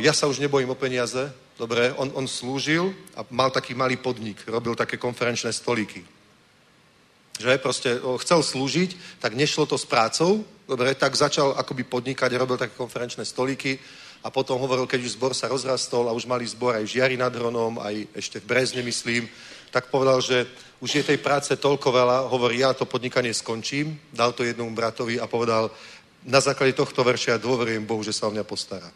ja 0.00 0.16
sa 0.16 0.26
už 0.26 0.40
nebojím 0.40 0.72
o 0.72 0.80
peniaze, 0.80 1.28
dobre, 1.58 1.92
on, 1.96 2.12
on 2.14 2.28
slúžil 2.28 2.92
a 3.16 3.24
mal 3.32 3.50
taký 3.50 3.74
malý 3.74 3.96
podnik, 3.96 4.44
robil 4.46 4.76
také 4.76 4.96
konferenčné 4.96 5.52
stolíky. 5.52 6.04
Že 7.36 7.58
proste 7.60 8.00
chcel 8.00 8.40
slúžiť, 8.40 9.20
tak 9.20 9.36
nešlo 9.36 9.68
to 9.68 9.76
s 9.76 9.84
prácou, 9.84 10.44
dobre, 10.68 10.94
tak 10.96 11.16
začal 11.16 11.52
akoby 11.56 11.84
podnikať, 11.84 12.32
robil 12.36 12.56
také 12.56 12.72
konferenčné 12.76 13.24
stolíky 13.24 13.76
a 14.24 14.32
potom 14.32 14.60
hovoril, 14.60 14.88
keď 14.88 15.00
už 15.04 15.14
zbor 15.20 15.32
sa 15.36 15.48
rozrastol 15.48 16.08
a 16.08 16.16
už 16.16 16.24
mali 16.24 16.48
zbor 16.48 16.76
aj 16.76 16.88
žiari 16.88 17.16
nad 17.16 17.32
Hronom, 17.32 17.76
aj 17.80 18.08
ešte 18.16 18.40
v 18.40 18.48
Brezne, 18.48 18.80
myslím, 18.82 19.28
tak 19.68 19.92
povedal, 19.92 20.20
že 20.24 20.48
už 20.80 20.90
je 20.92 21.02
tej 21.04 21.18
práce 21.20 21.52
toľko 21.56 21.92
veľa, 21.92 22.18
hovorí, 22.32 22.64
ja 22.64 22.72
to 22.72 22.88
podnikanie 22.88 23.32
skončím, 23.36 24.00
dal 24.12 24.32
to 24.32 24.44
jednomu 24.44 24.72
bratovi 24.72 25.20
a 25.20 25.28
povedal, 25.28 25.68
na 26.26 26.40
základe 26.40 26.72
tohto 26.72 27.04
verša 27.04 27.36
ja 27.36 27.38
dôverujem 27.38 27.84
Bohu, 27.86 28.02
že 28.02 28.16
sa 28.16 28.26
o 28.26 28.34
mňa 28.34 28.44
postará. 28.44 28.88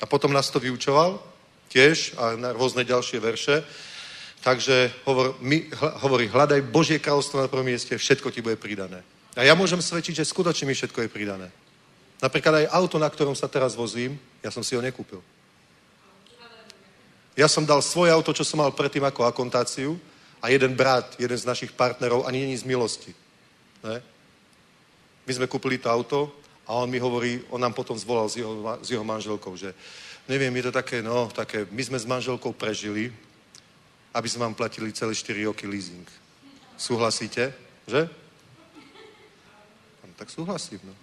A 0.00 0.04
potom 0.10 0.32
nás 0.32 0.50
to 0.50 0.60
vyučoval 0.60 1.33
tiež 1.74 2.14
a 2.14 2.38
na 2.38 2.54
rôzne 2.54 2.86
ďalšie 2.86 3.18
verše. 3.18 3.66
Takže 4.46 5.02
hovor, 5.02 5.34
my, 5.42 5.66
hovorí, 6.06 6.30
hľadaj 6.30 6.70
Božie 6.70 7.02
kráľovstvo 7.02 7.42
na 7.42 7.50
prvom 7.50 7.66
mieste, 7.66 7.98
všetko 7.98 8.30
ti 8.30 8.38
bude 8.38 8.54
pridané. 8.54 9.02
A 9.34 9.42
ja 9.42 9.58
môžem 9.58 9.82
svedčiť, 9.82 10.22
že 10.22 10.30
skutočne 10.30 10.70
mi 10.70 10.78
všetko 10.78 11.02
je 11.02 11.10
pridané. 11.10 11.50
Napríklad 12.22 12.62
aj 12.62 12.70
auto, 12.70 13.02
na 13.02 13.10
ktorom 13.10 13.34
sa 13.34 13.50
teraz 13.50 13.74
vozím, 13.74 14.14
ja 14.38 14.54
som 14.54 14.62
si 14.62 14.78
ho 14.78 14.84
nekúpil. 14.84 15.18
Ja 17.34 17.50
som 17.50 17.66
dal 17.66 17.82
svoje 17.82 18.14
auto, 18.14 18.30
čo 18.30 18.46
som 18.46 18.62
mal 18.62 18.70
predtým 18.70 19.02
ako 19.02 19.26
akontáciu 19.26 19.98
a 20.38 20.54
jeden 20.54 20.78
brat, 20.78 21.18
jeden 21.18 21.34
z 21.34 21.48
našich 21.48 21.74
partnerov, 21.74 22.22
ani 22.30 22.46
není 22.46 22.54
z 22.54 22.62
milosti. 22.62 23.10
Ne? 23.82 23.98
My 25.26 25.32
sme 25.34 25.50
kúpili 25.50 25.82
to 25.82 25.90
auto 25.90 26.30
a 26.62 26.78
on 26.78 26.86
mi 26.86 27.02
hovorí, 27.02 27.42
on 27.50 27.58
nám 27.58 27.74
potom 27.74 27.98
zvolal 27.98 28.30
s 28.30 28.38
jeho, 28.38 28.54
s 28.78 28.88
jeho 28.92 29.02
manželkou, 29.02 29.56
že 29.58 29.74
neviem, 30.28 30.56
je 30.56 30.62
to 30.62 30.72
také, 30.72 31.02
no, 31.02 31.28
také, 31.28 31.66
my 31.70 31.82
sme 31.84 31.98
s 31.98 32.08
manželkou 32.08 32.52
prežili, 32.52 33.12
aby 34.14 34.28
sme 34.28 34.46
vám 34.46 34.54
platili 34.54 34.92
celé 34.92 35.14
4 35.14 35.44
roky 35.50 35.66
leasing. 35.66 36.06
Súhlasíte? 36.76 37.54
Že? 37.86 38.08
No, 40.02 40.14
tak 40.16 40.30
súhlasím, 40.30 40.80
no. 40.84 40.94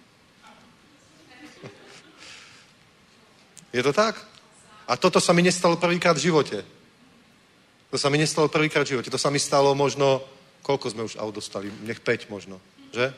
Je 3.72 3.82
to 3.82 3.92
tak? 3.92 4.20
A 4.88 4.96
toto 4.96 5.20
sa 5.20 5.32
mi 5.32 5.40
nestalo 5.40 5.80
prvýkrát 5.80 6.12
v 6.12 6.28
živote. 6.28 6.60
To 7.88 7.96
sa 7.96 8.12
mi 8.12 8.20
nestalo 8.20 8.48
prvýkrát 8.48 8.84
v 8.84 8.96
živote. 8.96 9.08
To 9.08 9.20
sa 9.20 9.32
mi 9.32 9.40
stalo 9.40 9.72
možno, 9.72 10.20
koľko 10.60 10.92
sme 10.92 11.02
už 11.08 11.16
aut 11.16 11.32
dostali? 11.32 11.72
Nech 11.84 12.00
5 12.00 12.28
možno. 12.28 12.60
Že? 12.92 13.12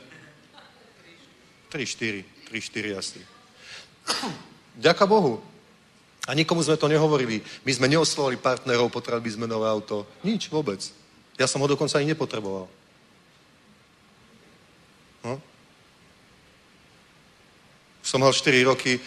3, 1.71 1.85
4. 1.85 2.23
3, 2.51 2.95
4 2.95 2.99
asi. 2.99 3.19
Ďaká 4.75 5.03
Bohu. 5.07 5.54
A 6.25 6.33
nikomu 6.33 6.65
sme 6.65 6.77
to 6.77 6.89
nehovorili. 6.89 7.41
My 7.65 7.71
sme 7.73 7.85
neoslovali 7.85 8.41
partnerov, 8.41 8.89
potrebovali 8.89 9.29
sme 9.29 9.45
nové 9.45 9.69
auto. 9.69 10.09
Nič 10.25 10.49
vôbec. 10.49 10.81
Ja 11.37 11.45
som 11.45 11.61
ho 11.61 11.67
dokonca 11.69 12.01
ani 12.01 12.17
nepotreboval. 12.17 12.65
No? 15.21 15.33
Som 18.01 18.21
mal 18.21 18.33
4 18.33 18.65
roky, 18.65 18.97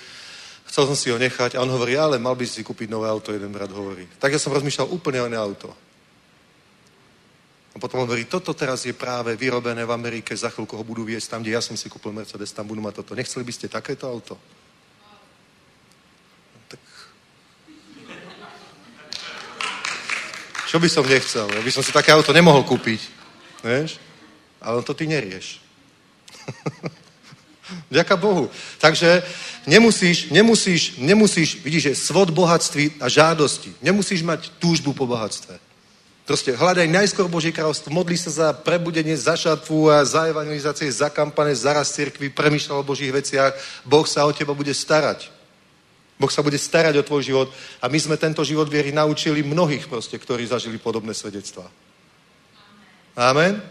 chcel 0.67 0.85
som 0.87 0.99
si 0.99 1.11
ho 1.11 1.19
nechať 1.19 1.55
a 1.55 1.63
on 1.63 1.71
hovorí, 1.71 1.99
ale 1.99 2.19
mal 2.19 2.35
by 2.35 2.47
si 2.47 2.63
kúpiť 2.63 2.91
nové 2.91 3.11
auto, 3.11 3.35
jeden 3.35 3.51
brat 3.51 3.71
hovorí. 3.71 4.07
Tak 4.19 4.35
ja 4.35 4.43
som 4.43 4.55
rozmýšľal 4.55 4.91
úplne 4.91 5.23
iné 5.27 5.39
auto. 5.39 5.71
A 7.75 7.77
potom 7.79 8.03
hovorí, 8.03 8.27
toto 8.27 8.51
teraz 8.55 8.83
je 8.83 8.95
práve 8.95 9.39
vyrobené 9.39 9.87
v 9.87 9.95
Amerike, 9.95 10.35
za 10.35 10.51
chvíľku 10.51 10.75
ho 10.75 10.83
budú 10.83 11.07
viesť 11.07 11.31
tam, 11.31 11.41
kde 11.47 11.55
ja 11.55 11.63
som 11.63 11.79
si 11.79 11.87
kúpil 11.87 12.11
Mercedes, 12.11 12.51
tam 12.51 12.67
budú 12.67 12.83
mať 12.83 13.03
toto. 13.03 13.15
Nechceli 13.15 13.47
by 13.47 13.53
ste 13.55 13.71
takéto 13.71 14.11
auto? 14.11 14.35
Čo 20.69 20.77
by 20.77 20.89
som 20.93 21.09
nechcel? 21.09 21.49
Ja 21.49 21.65
by 21.65 21.73
som 21.73 21.81
si 21.81 21.89
také 21.97 22.13
auto 22.13 22.29
nemohol 22.37 22.61
kúpiť. 22.61 23.01
Vieš? 23.65 23.97
Ale 24.61 24.85
to 24.85 24.93
ty 24.93 25.09
nerieš. 25.09 25.65
Ďaká 27.97 28.21
Bohu. 28.21 28.53
Takže 28.77 29.25
nemusíš, 29.65 30.29
nemusíš, 30.29 31.01
nemusíš, 31.01 31.65
vidíš, 31.65 31.83
že 31.83 32.13
svod 32.13 32.31
bohatství 32.37 33.01
a 33.01 33.09
žádosti. 33.09 33.73
Nemusíš 33.81 34.21
mať 34.21 34.53
túžbu 34.61 34.93
po 34.93 35.09
bohatstve. 35.09 35.57
Proste 36.29 36.53
hľadaj 36.53 36.93
najskôr 36.93 37.25
Božie 37.25 37.49
kráľovstvo, 37.49 37.89
modli 37.89 38.21
sa 38.21 38.29
za 38.29 38.49
prebudenie, 38.53 39.17
za 39.17 39.33
šatvu 39.33 39.89
a 39.89 40.05
za 40.05 40.29
evangelizácie, 40.29 40.93
za 40.93 41.09
kampane, 41.09 41.57
za 41.57 41.73
raz 41.73 41.89
cirkvi, 41.97 42.29
premýšľal 42.29 42.85
o 42.85 42.89
Božích 42.89 43.09
veciach. 43.09 43.57
Boh 43.89 44.05
sa 44.05 44.29
o 44.29 44.33
teba 44.37 44.53
bude 44.53 44.77
starať. 44.77 45.38
Boh 46.19 46.31
sa 46.31 46.43
bude 46.43 46.59
starať 46.59 46.99
o 46.99 47.07
tvoj 47.07 47.23
život 47.23 47.49
a 47.79 47.87
my 47.87 47.99
sme 47.99 48.19
tento 48.19 48.43
život 48.43 48.67
viery 48.67 48.91
naučili 48.91 49.47
mnohých 49.47 49.87
proste, 49.87 50.19
ktorí 50.19 50.47
zažili 50.51 50.79
podobné 50.79 51.15
svedectvá. 51.15 51.71
Amen. 53.15 53.63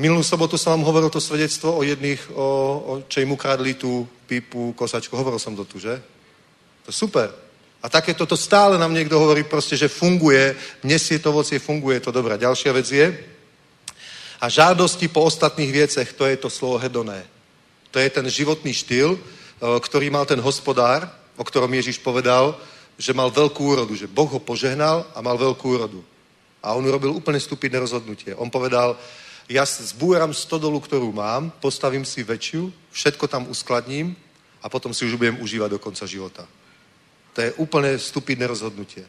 Minulú 0.00 0.24
sobotu 0.24 0.56
som 0.56 0.80
vám 0.80 0.88
hovoril 0.88 1.12
to 1.12 1.20
svedectvo 1.20 1.76
o 1.76 1.84
jedných, 1.84 2.32
o, 2.32 2.48
o 2.80 2.92
čo 3.04 3.20
im 3.20 3.36
ukradli 3.36 3.76
tú 3.76 4.08
pipu, 4.24 4.72
kosačku. 4.72 5.12
Hovoril 5.12 5.36
som 5.36 5.52
to 5.52 5.68
tu, 5.68 5.76
že? 5.76 6.00
To 6.84 6.88
je 6.88 6.96
super. 6.96 7.28
A 7.84 7.88
takéto 7.88 8.24
to 8.24 8.36
stále 8.36 8.80
nám 8.80 8.92
niekto 8.96 9.20
hovorí 9.20 9.44
proste, 9.44 9.76
že 9.76 9.92
funguje, 9.92 10.56
nesie 10.84 11.20
to 11.20 11.28
ovocie, 11.28 11.60
funguje 11.60 12.00
to 12.00 12.08
dobré. 12.08 12.40
Ďalšia 12.40 12.72
vec 12.72 12.88
je, 12.88 13.06
a 14.40 14.48
žádosti 14.48 15.08
po 15.08 15.28
ostatných 15.28 15.68
viecech, 15.68 16.16
to 16.16 16.24
je 16.24 16.36
to 16.40 16.48
slovo 16.48 16.80
hedoné. 16.80 17.28
To 17.92 18.00
je 18.00 18.08
ten 18.08 18.24
životný 18.24 18.72
štýl, 18.72 19.20
ktorý 19.60 20.08
mal 20.08 20.24
ten 20.24 20.40
hospodár, 20.40 21.04
o 21.36 21.44
ktorom 21.44 21.72
Ježiš 21.76 22.00
povedal, 22.00 22.56
že 23.00 23.16
mal 23.16 23.32
veľkú 23.32 23.60
úrodu, 23.60 23.92
že 23.96 24.08
Boh 24.08 24.28
ho 24.28 24.40
požehnal 24.40 25.08
a 25.16 25.24
mal 25.24 25.36
veľkú 25.36 25.64
úrodu. 25.68 26.00
A 26.60 26.76
on 26.76 26.84
urobil 26.84 27.16
úplne 27.16 27.40
stupidné 27.40 27.80
rozhodnutie. 27.80 28.36
On 28.36 28.52
povedal, 28.52 28.96
ja 29.48 29.64
zbúram 29.64 30.36
stodolu, 30.36 30.80
ktorú 30.80 31.08
mám, 31.12 31.50
postavím 31.60 32.04
si 32.04 32.20
väčšiu, 32.20 32.68
všetko 32.92 33.24
tam 33.28 33.48
uskladním 33.48 34.12
a 34.60 34.68
potom 34.68 34.92
si 34.92 35.08
už 35.08 35.16
budem 35.16 35.40
užívať 35.40 35.70
do 35.74 35.82
konca 35.82 36.04
života. 36.04 36.44
To 37.32 37.38
je 37.40 37.56
úplne 37.56 37.96
stupidné 37.96 38.46
rozhodnutie. 38.46 39.08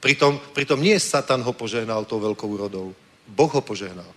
Pritom, 0.00 0.40
pritom 0.56 0.80
nie 0.80 0.96
Satan 0.96 1.44
ho 1.44 1.52
požehnal 1.52 2.08
tou 2.08 2.16
veľkou 2.16 2.48
úrodou. 2.48 2.96
Boh 3.28 3.52
ho 3.52 3.60
požehnal. 3.60 4.08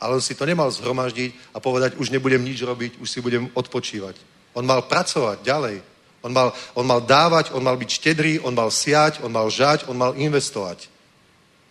Ale 0.00 0.16
on 0.16 0.24
si 0.24 0.32
to 0.32 0.48
nemal 0.48 0.72
zhromaždiť 0.72 1.52
a 1.52 1.60
povedať, 1.60 2.00
už 2.00 2.08
nebudem 2.08 2.40
nič 2.40 2.64
robiť, 2.64 2.96
už 2.96 3.08
si 3.08 3.20
budem 3.20 3.52
odpočívať. 3.52 4.35
On 4.56 4.64
mal 4.64 4.88
pracovať 4.88 5.44
ďalej. 5.44 5.76
On 6.24 6.32
mal, 6.32 6.50
on 6.72 6.88
mal 6.88 7.04
dávať, 7.04 7.52
on 7.52 7.60
mal 7.62 7.76
byť 7.76 7.90
štedrý, 7.92 8.40
on 8.40 8.56
mal 8.56 8.72
siať, 8.72 9.20
on 9.20 9.30
mal 9.30 9.46
žať, 9.46 9.86
on 9.86 9.94
mal 9.94 10.16
investovať. 10.16 10.88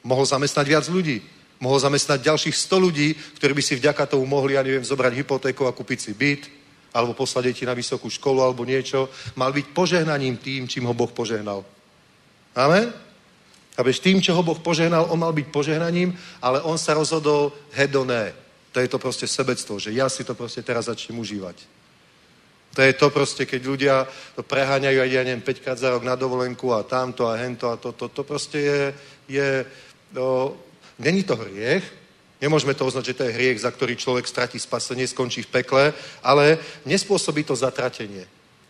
Mohol 0.05 0.25
zamestnať 0.29 0.65
viac 0.69 0.86
ľudí. 0.86 1.19
Mohol 1.57 1.89
zamestnať 1.89 2.29
ďalších 2.29 2.55
100 2.55 2.86
ľudí, 2.86 3.07
ktorí 3.41 3.51
by 3.57 3.63
si 3.65 3.73
vďaka 3.75 4.05
tomu 4.05 4.29
mohli, 4.29 4.53
ja 4.53 4.63
neviem, 4.63 4.86
zobrať 4.86 5.11
hypotéku 5.17 5.65
a 5.65 5.75
kúpiť 5.75 5.99
si 5.99 6.11
byt, 6.13 6.47
alebo 6.95 7.17
poslať 7.17 7.51
deti 7.51 7.63
na 7.65 7.75
vysokú 7.75 8.07
školu, 8.07 8.39
alebo 8.39 8.63
niečo. 8.63 9.11
Mal 9.36 9.51
byť 9.51 9.65
požehnaním 9.75 10.38
tým, 10.38 10.69
čím 10.69 10.88
ho 10.88 10.93
Boh 10.93 11.11
požehnal. 11.11 11.65
Amen? 12.55 12.93
Bez 13.75 13.99
tým, 13.99 14.23
čo 14.23 14.31
ho 14.31 14.43
Boh 14.45 14.55
požehnal, 14.55 15.11
on 15.11 15.19
mal 15.19 15.36
byť 15.36 15.51
požehnaním, 15.51 16.15
ale 16.39 16.63
on 16.63 16.79
sa 16.79 16.95
rozhodol 16.95 17.51
hedoné. 17.75 18.31
To 18.71 18.79
je 18.79 18.88
to 18.88 18.99
proste 18.99 19.27
sebectvo, 19.27 19.79
že 19.79 19.91
ja 19.91 20.07
si 20.07 20.23
to 20.23 20.31
proste 20.31 20.63
teraz 20.63 20.88
začnem 20.88 21.19
užívať. 21.19 21.74
To 22.76 22.84
je 22.84 22.93
to 22.93 23.07
proste, 23.07 23.47
keď 23.47 23.61
ľudia 23.63 23.95
to 24.36 24.43
preháňajú 24.43 24.99
aj, 24.99 25.09
ja 25.09 25.23
neviem, 25.23 25.41
5 25.41 25.63
krát 25.63 25.80
za 25.80 25.95
rok 25.95 26.03
na 26.03 26.19
dovolenku 26.19 26.76
a 26.76 26.84
tamto 26.84 27.23
a 27.23 27.39
hento 27.39 27.71
a 27.71 27.80
toto. 27.80 28.11
To, 28.11 28.21
proste 28.28 28.59
je, 28.59 28.82
je 29.32 29.47
no, 30.11 30.59
Není 30.99 31.23
to 31.23 31.36
hriech, 31.36 31.84
nemôžeme 32.39 32.73
to 32.73 32.88
oznať, 32.88 33.05
že 33.05 33.13
to 33.13 33.23
je 33.28 33.36
hriech, 33.36 33.59
za 33.59 33.71
ktorý 33.71 33.99
človek 33.99 34.28
stratí 34.28 34.59
spasenie, 34.59 35.07
skončí 35.07 35.43
v 35.43 35.59
pekle, 35.59 35.84
ale 36.23 36.55
nespôsobí 36.88 37.43
to 37.43 37.55
zatratenie. 37.55 38.23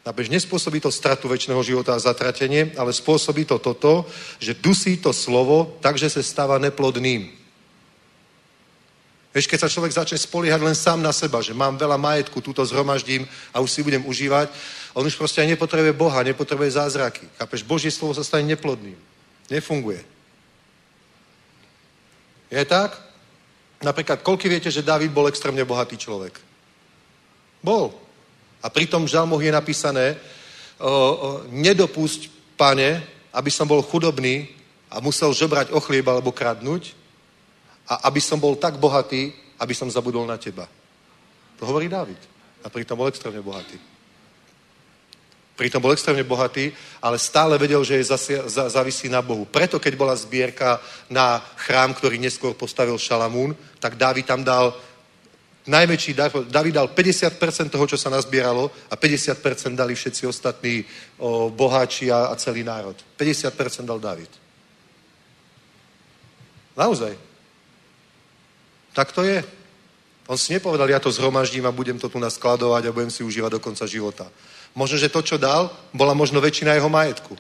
Nabež 0.05 0.29
nespôsobí 0.29 0.81
to 0.81 0.93
stratu 0.93 1.29
väčšného 1.29 1.61
života 1.65 1.93
a 1.93 2.01
zatratenie, 2.01 2.73
ale 2.77 2.93
spôsobí 2.93 3.45
to 3.45 3.57
toto, 3.57 4.05
že 4.37 4.57
dusí 4.57 4.97
to 4.97 5.13
slovo, 5.13 5.77
takže 5.81 6.09
sa 6.09 6.21
stáva 6.21 6.57
neplodným. 6.61 7.44
Vieš, 9.35 9.51
keď 9.51 9.67
sa 9.67 9.73
človek 9.73 9.91
začne 9.91 10.15
spoliehať 10.15 10.63
len 10.63 10.71
sám 10.71 11.03
na 11.03 11.11
seba, 11.11 11.43
že 11.43 11.51
mám 11.51 11.75
veľa 11.75 11.99
majetku, 11.99 12.39
túto 12.39 12.63
zhromaždím 12.63 13.27
a 13.51 13.59
už 13.59 13.67
si 13.67 13.83
budem 13.83 13.99
užívať, 14.07 14.47
on 14.95 15.03
už 15.03 15.19
proste 15.19 15.43
aj 15.43 15.51
nepotrebuje 15.51 15.91
Boha, 15.91 16.23
nepotrebuje 16.23 16.79
zázraky. 16.79 17.27
Chápeš, 17.35 17.67
Božie 17.67 17.91
slovo 17.91 18.15
sa 18.15 18.23
stane 18.23 18.47
neplodným. 18.47 18.95
Nefunguje. 19.51 19.99
Je 22.47 22.63
tak? 22.63 22.95
Napríklad, 23.83 24.23
koľko 24.23 24.47
viete, 24.47 24.71
že 24.71 24.87
David 24.87 25.11
bol 25.11 25.27
extrémne 25.27 25.67
bohatý 25.67 25.99
človek? 25.99 26.39
Bol. 27.59 27.91
A 28.63 28.71
pri 28.71 28.87
tom 28.87 29.03
žalmoch 29.03 29.43
je 29.43 29.51
napísané, 29.51 30.15
o, 30.79 30.87
o, 30.87 30.93
nedopusť, 31.51 32.31
pane, 32.55 33.03
aby 33.35 33.51
som 33.51 33.67
bol 33.67 33.83
chudobný 33.83 34.47
a 34.87 35.03
musel 35.03 35.35
žobrať 35.35 35.75
o 35.75 35.83
chlieb 35.83 36.07
alebo 36.07 36.31
kradnúť 36.31 37.03
a 37.87 38.09
aby 38.09 38.21
som 38.21 38.41
bol 38.41 38.57
tak 38.57 38.77
bohatý, 38.81 39.33
aby 39.59 39.73
som 39.73 39.91
zabudol 39.91 40.25
na 40.25 40.37
teba. 40.37 40.67
To 41.59 41.65
hovorí 41.65 41.87
David. 41.87 42.19
A 42.65 42.69
pritom 42.69 42.97
bol 42.97 43.07
extrémne 43.07 43.41
bohatý. 43.45 43.77
Pritom 45.55 45.79
bol 45.79 45.95
extrémne 45.95 46.27
bohatý, 46.27 46.73
ale 46.99 47.15
stále 47.15 47.55
vedel, 47.55 47.79
že 47.87 47.95
je 47.95 48.03
zasi, 48.03 48.33
za, 48.43 48.67
závisí 48.67 49.07
na 49.07 49.23
Bohu. 49.23 49.47
Preto, 49.47 49.79
keď 49.79 49.95
bola 49.95 50.11
zbierka 50.11 50.83
na 51.07 51.39
chrám, 51.55 51.95
ktorý 51.95 52.19
neskôr 52.19 52.51
postavil 52.51 52.99
Šalamún, 52.99 53.55
tak 53.79 53.95
Dávid 53.95 54.27
tam 54.27 54.43
dal 54.43 54.75
najväčší 55.63 56.11
dar. 56.13 56.31
David 56.51 56.73
dal 56.75 56.87
50% 56.91 57.71
toho, 57.71 57.85
čo 57.87 57.97
sa 57.97 58.11
nazbieralo 58.11 58.67
a 58.91 58.99
50% 58.99 59.79
dali 59.79 59.95
všetci 59.95 60.27
ostatní 60.27 60.83
o, 61.17 61.49
boháči 61.49 62.11
a, 62.11 62.29
a 62.29 62.35
celý 62.35 62.67
národ. 62.67 62.95
50% 63.15 63.87
dal 63.87 63.99
David. 63.99 64.29
Naozaj. 66.75 67.34
Tak 68.95 69.11
to 69.11 69.27
je. 69.27 69.43
On 70.25 70.39
si 70.39 70.55
nepovedal, 70.55 70.89
ja 70.89 71.03
to 71.03 71.11
zhromaždím 71.11 71.67
a 71.67 71.75
budem 71.75 71.99
to 71.99 72.09
tu 72.09 72.17
naskladovať 72.17 72.89
a 72.89 72.95
budem 72.95 73.11
si 73.11 73.21
užívať 73.21 73.59
do 73.59 73.59
konca 73.59 73.85
života. 73.85 74.25
Možno, 74.73 74.97
že 74.97 75.11
to, 75.11 75.21
čo 75.21 75.37
dal, 75.37 75.69
bola 75.93 76.17
možno 76.17 76.41
väčšina 76.41 76.73
jeho 76.73 76.89
majetku. 76.89 77.37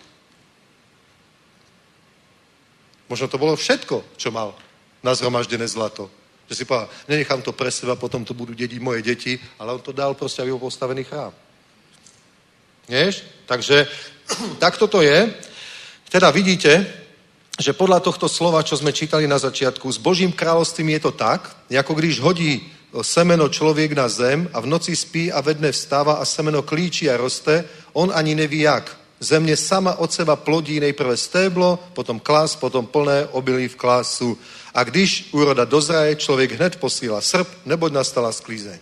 Možno 3.09 3.25
to 3.31 3.41
bolo 3.41 3.55
všetko, 3.55 4.03
čo 4.19 4.29
mal 4.29 4.53
na 5.01 5.15
zhromaždené 5.15 5.65
zlato. 5.65 6.11
Že 6.45 6.55
si 6.55 6.65
povedal, 6.65 6.89
nenechám 7.09 7.41
to 7.41 7.57
pre 7.57 7.71
seba, 7.71 7.97
potom 7.97 8.21
to 8.21 8.37
budú 8.37 8.53
dediť 8.53 8.77
moje 8.77 9.01
deti, 9.01 9.33
ale 9.57 9.73
on 9.73 9.81
to 9.81 9.95
dal 9.95 10.13
proste, 10.13 10.45
aby 10.45 10.53
bol 10.53 10.69
postavený 10.69 11.07
chrám. 11.09 11.33
Vieš? 12.85 13.25
Takže 13.49 13.87
takto 14.63 14.85
to 14.85 15.01
je. 15.01 15.33
Teda 16.09 16.29
vidíte, 16.29 16.85
že 17.55 17.71
podľa 17.71 18.03
tohto 18.03 18.27
slova, 18.27 18.63
čo 18.67 18.75
sme 18.75 18.91
čítali 18.91 19.27
na 19.27 19.39
začiatku, 19.39 19.87
s 19.87 19.99
Božím 19.99 20.35
kráľovstvím 20.35 20.99
je 20.99 21.01
to 21.07 21.11
tak, 21.15 21.55
ako 21.71 21.93
když 21.95 22.19
hodí 22.19 22.67
semeno 23.01 23.49
člověk 23.49 23.91
na 23.91 24.07
zem 24.07 24.47
a 24.53 24.59
v 24.59 24.71
noci 24.71 24.95
spí 24.95 25.31
a 25.31 25.41
ve 25.41 25.53
dne 25.53 25.71
vstáva 25.71 26.13
a 26.13 26.25
semeno 26.25 26.63
klíčí 26.63 27.09
a 27.09 27.17
roste, 27.17 27.63
on 27.93 28.11
ani 28.15 28.35
neví 28.35 28.59
jak. 28.59 28.97
Země 29.19 29.57
sama 29.57 29.95
od 29.95 30.11
seba 30.11 30.35
plodí 30.35 30.79
nejprve 30.79 31.17
stéblo, 31.17 31.79
potom 31.93 32.19
klas, 32.19 32.55
potom 32.55 32.85
plné 32.85 33.27
obilí 33.31 33.67
v 33.67 33.75
klásu. 33.75 34.37
A 34.73 34.83
když 34.83 35.29
úroda 35.31 35.65
dozraje, 35.65 36.15
člověk 36.15 36.51
hned 36.51 36.75
posíla 36.75 37.21
srp, 37.21 37.47
neboť 37.65 37.91
nastala 37.91 38.31
sklízeň. 38.31 38.79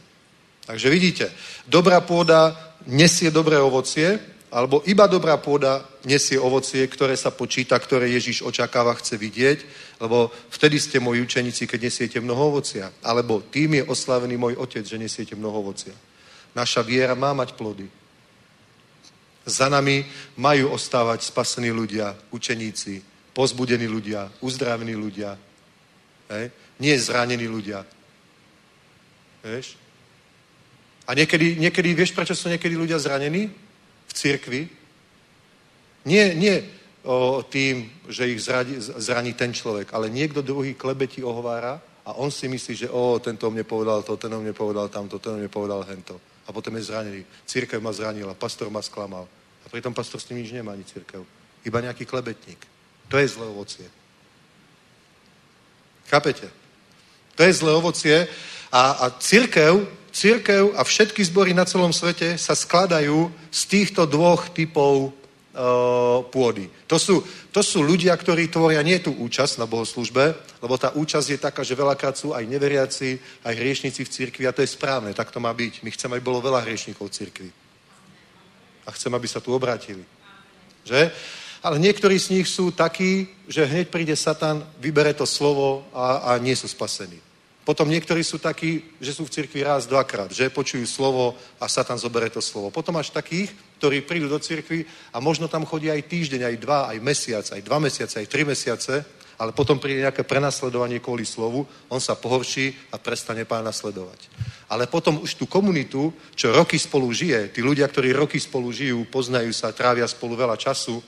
Takže 0.66 0.90
vidíte, 0.90 1.26
dobrá 1.68 2.02
pôda 2.02 2.56
nesie 2.88 3.32
dobré 3.32 3.60
ovocie, 3.60 4.20
alebo 4.54 4.86
iba 4.86 5.10
dobrá 5.10 5.34
pôda 5.42 5.82
nesie 6.06 6.38
ovocie, 6.38 6.86
ktoré 6.86 7.18
sa 7.18 7.34
počíta, 7.34 7.74
ktoré 7.74 8.06
Ježíš 8.14 8.46
očakáva, 8.46 8.94
chce 8.94 9.18
vidieť, 9.18 9.60
lebo 9.98 10.30
vtedy 10.54 10.78
ste 10.78 11.02
moji 11.02 11.26
učeníci, 11.26 11.66
keď 11.66 11.90
nesiete 11.90 12.18
mnoho 12.22 12.54
ovocia. 12.54 12.94
Alebo 13.02 13.42
tým 13.42 13.82
je 13.82 13.84
oslavený 13.90 14.38
môj 14.38 14.54
otec, 14.62 14.86
že 14.86 15.02
nesiete 15.02 15.34
mnoho 15.34 15.66
ovocia. 15.66 15.98
Naša 16.54 16.86
viera 16.86 17.18
má 17.18 17.34
mať 17.34 17.58
plody. 17.58 17.90
Za 19.42 19.74
nami 19.74 20.06
majú 20.38 20.70
ostávať 20.78 21.26
spasení 21.26 21.74
ľudia, 21.74 22.14
učeníci, 22.30 23.02
pozbudení 23.34 23.90
ľudia, 23.90 24.30
uzdravení 24.38 24.94
ľudia. 24.94 25.34
Hej? 26.30 26.54
Nie 26.78 26.94
zranení 27.02 27.50
ľudia. 27.50 27.82
Vieš? 29.42 29.82
A 31.10 31.18
niekedy, 31.18 31.58
niekedy, 31.58 31.98
vieš, 31.98 32.14
prečo 32.14 32.38
sú 32.38 32.54
niekedy 32.54 32.78
ľudia 32.78 33.02
zranení 33.02 33.63
v 34.14 34.18
cirkvi? 34.18 34.62
Nie, 36.06 36.38
nie 36.38 36.62
o, 37.04 37.42
tým, 37.42 37.90
že 38.08 38.30
ich 38.30 38.46
zradí, 38.46 38.78
zraní 38.78 39.34
ten 39.34 39.50
človek, 39.50 39.90
ale 39.92 40.14
niekto 40.14 40.46
druhý 40.46 40.78
klebeti 40.78 41.26
ohovára 41.26 41.82
a 42.06 42.14
on 42.22 42.30
si 42.30 42.48
myslí, 42.48 42.74
že 42.76 42.94
o, 42.94 43.18
tento 43.18 43.50
mne 43.50 43.66
povedal 43.66 44.06
to, 44.06 44.14
ten 44.16 44.30
mne 44.30 44.54
povedal 44.54 44.88
tamto, 44.94 45.18
ten 45.18 45.40
mne 45.40 45.50
povedal 45.50 45.82
hento. 45.90 46.22
A 46.44 46.52
potom 46.52 46.76
je 46.76 46.92
zranený. 46.92 47.24
Církev 47.48 47.80
ma 47.80 47.96
zranila, 47.96 48.36
pastor 48.36 48.68
ma 48.70 48.84
sklamal. 48.84 49.24
A 49.64 49.70
pritom 49.72 49.96
pastor 49.96 50.20
s 50.20 50.28
ním 50.30 50.44
nič 50.44 50.52
nemá, 50.52 50.76
ani 50.76 50.84
církev. 50.84 51.24
Iba 51.64 51.80
nejaký 51.80 52.04
klebetník. 52.04 52.60
To 53.08 53.16
je 53.16 53.28
zlé 53.28 53.48
ovocie. 53.48 53.88
Chápete? 56.12 56.52
To 57.36 57.42
je 57.44 57.54
zlé 57.54 57.72
ovocie 57.72 58.28
a, 58.72 58.92
a 58.92 59.06
církev, 59.24 59.88
církev 60.14 60.78
a 60.78 60.86
všetky 60.86 61.26
zbory 61.26 61.58
na 61.58 61.66
celom 61.66 61.90
svete 61.90 62.38
sa 62.38 62.54
skladajú 62.54 63.34
z 63.50 63.62
týchto 63.66 64.06
dvoch 64.06 64.54
typov 64.54 65.12
pôdy. 66.34 66.66
To 66.90 66.98
sú, 66.98 67.22
to 67.54 67.62
sú 67.62 67.86
ľudia, 67.86 68.18
ktorí 68.18 68.50
tvoria 68.50 68.82
nie 68.82 68.98
tú 68.98 69.14
účasť 69.14 69.62
na 69.62 69.70
bohoslužbe, 69.70 70.34
lebo 70.66 70.76
tá 70.82 70.90
účasť 70.98 71.28
je 71.30 71.38
taká, 71.38 71.62
že 71.62 71.78
veľakrát 71.78 72.18
sú 72.18 72.34
aj 72.34 72.42
neveriaci, 72.50 73.22
aj 73.46 73.54
hriešnici 73.54 74.02
v 74.02 74.10
cirkvi 74.10 74.44
a 74.50 74.56
to 74.56 74.66
je 74.66 74.74
správne, 74.74 75.14
tak 75.14 75.30
to 75.30 75.38
má 75.38 75.54
byť. 75.54 75.86
My 75.86 75.94
chceme, 75.94 76.18
aby 76.18 76.26
bolo 76.26 76.42
veľa 76.42 76.66
hriešnikov 76.66 77.06
v 77.06 77.16
cirkvi. 77.22 77.50
A 78.86 78.90
chceme, 78.98 79.14
aby 79.14 79.30
sa 79.30 79.46
tu 79.46 79.54
obrátili. 79.54 80.02
Že? 80.90 81.14
Ale 81.62 81.78
niektorí 81.78 82.18
z 82.18 82.34
nich 82.34 82.50
sú 82.50 82.74
takí, 82.74 83.30
že 83.46 83.70
hneď 83.70 83.94
príde 83.94 84.18
Satan, 84.18 84.66
vybere 84.82 85.14
to 85.14 85.30
slovo 85.30 85.86
a, 85.94 86.34
a 86.34 86.42
nie 86.42 86.58
sú 86.58 86.66
spasení. 86.66 87.22
Potom 87.64 87.88
niektorí 87.88 88.20
sú 88.28 88.44
takí, 88.44 88.84
že 89.00 89.16
sú 89.16 89.24
v 89.24 89.32
cirkvi 89.40 89.64
raz, 89.64 89.88
dvakrát, 89.88 90.36
že 90.36 90.52
počujú 90.52 90.84
slovo 90.84 91.40
a 91.64 91.72
Satan 91.72 91.96
zobere 91.96 92.28
to 92.28 92.44
slovo. 92.44 92.76
Potom 92.76 93.00
máš 93.00 93.16
takých, 93.16 93.56
ktorí 93.80 94.04
prídu 94.04 94.28
do 94.28 94.36
cirkvi 94.36 94.84
a 95.16 95.24
možno 95.24 95.48
tam 95.48 95.64
chodí 95.64 95.88
aj 95.88 96.04
týždeň, 96.04 96.44
aj 96.44 96.56
dva, 96.60 96.80
aj 96.92 96.98
mesiac, 97.00 97.46
aj 97.48 97.62
dva 97.64 97.80
mesiace, 97.80 98.20
aj 98.20 98.28
tri 98.28 98.44
mesiace, 98.44 98.96
ale 99.40 99.56
potom 99.56 99.80
príde 99.80 100.04
nejaké 100.04 100.28
prenasledovanie 100.28 101.00
kvôli 101.00 101.24
slovu, 101.24 101.64
on 101.88 102.04
sa 102.04 102.20
pohorší 102.20 102.76
a 102.92 103.00
prestane 103.00 103.48
pána 103.48 103.72
sledovať. 103.72 104.28
Ale 104.68 104.92
potom 104.92 105.24
už 105.24 105.40
tú 105.40 105.48
komunitu, 105.48 106.12
čo 106.36 106.52
roky 106.52 106.76
spolu 106.76 107.10
žije, 107.16 107.56
tí 107.56 107.64
ľudia, 107.64 107.88
ktorí 107.88 108.12
roky 108.12 108.44
spolu 108.44 108.76
žijú, 108.76 109.08
poznajú 109.08 109.56
sa, 109.56 109.72
trávia 109.72 110.06
spolu 110.06 110.36
veľa 110.36 110.60
času, 110.60 111.00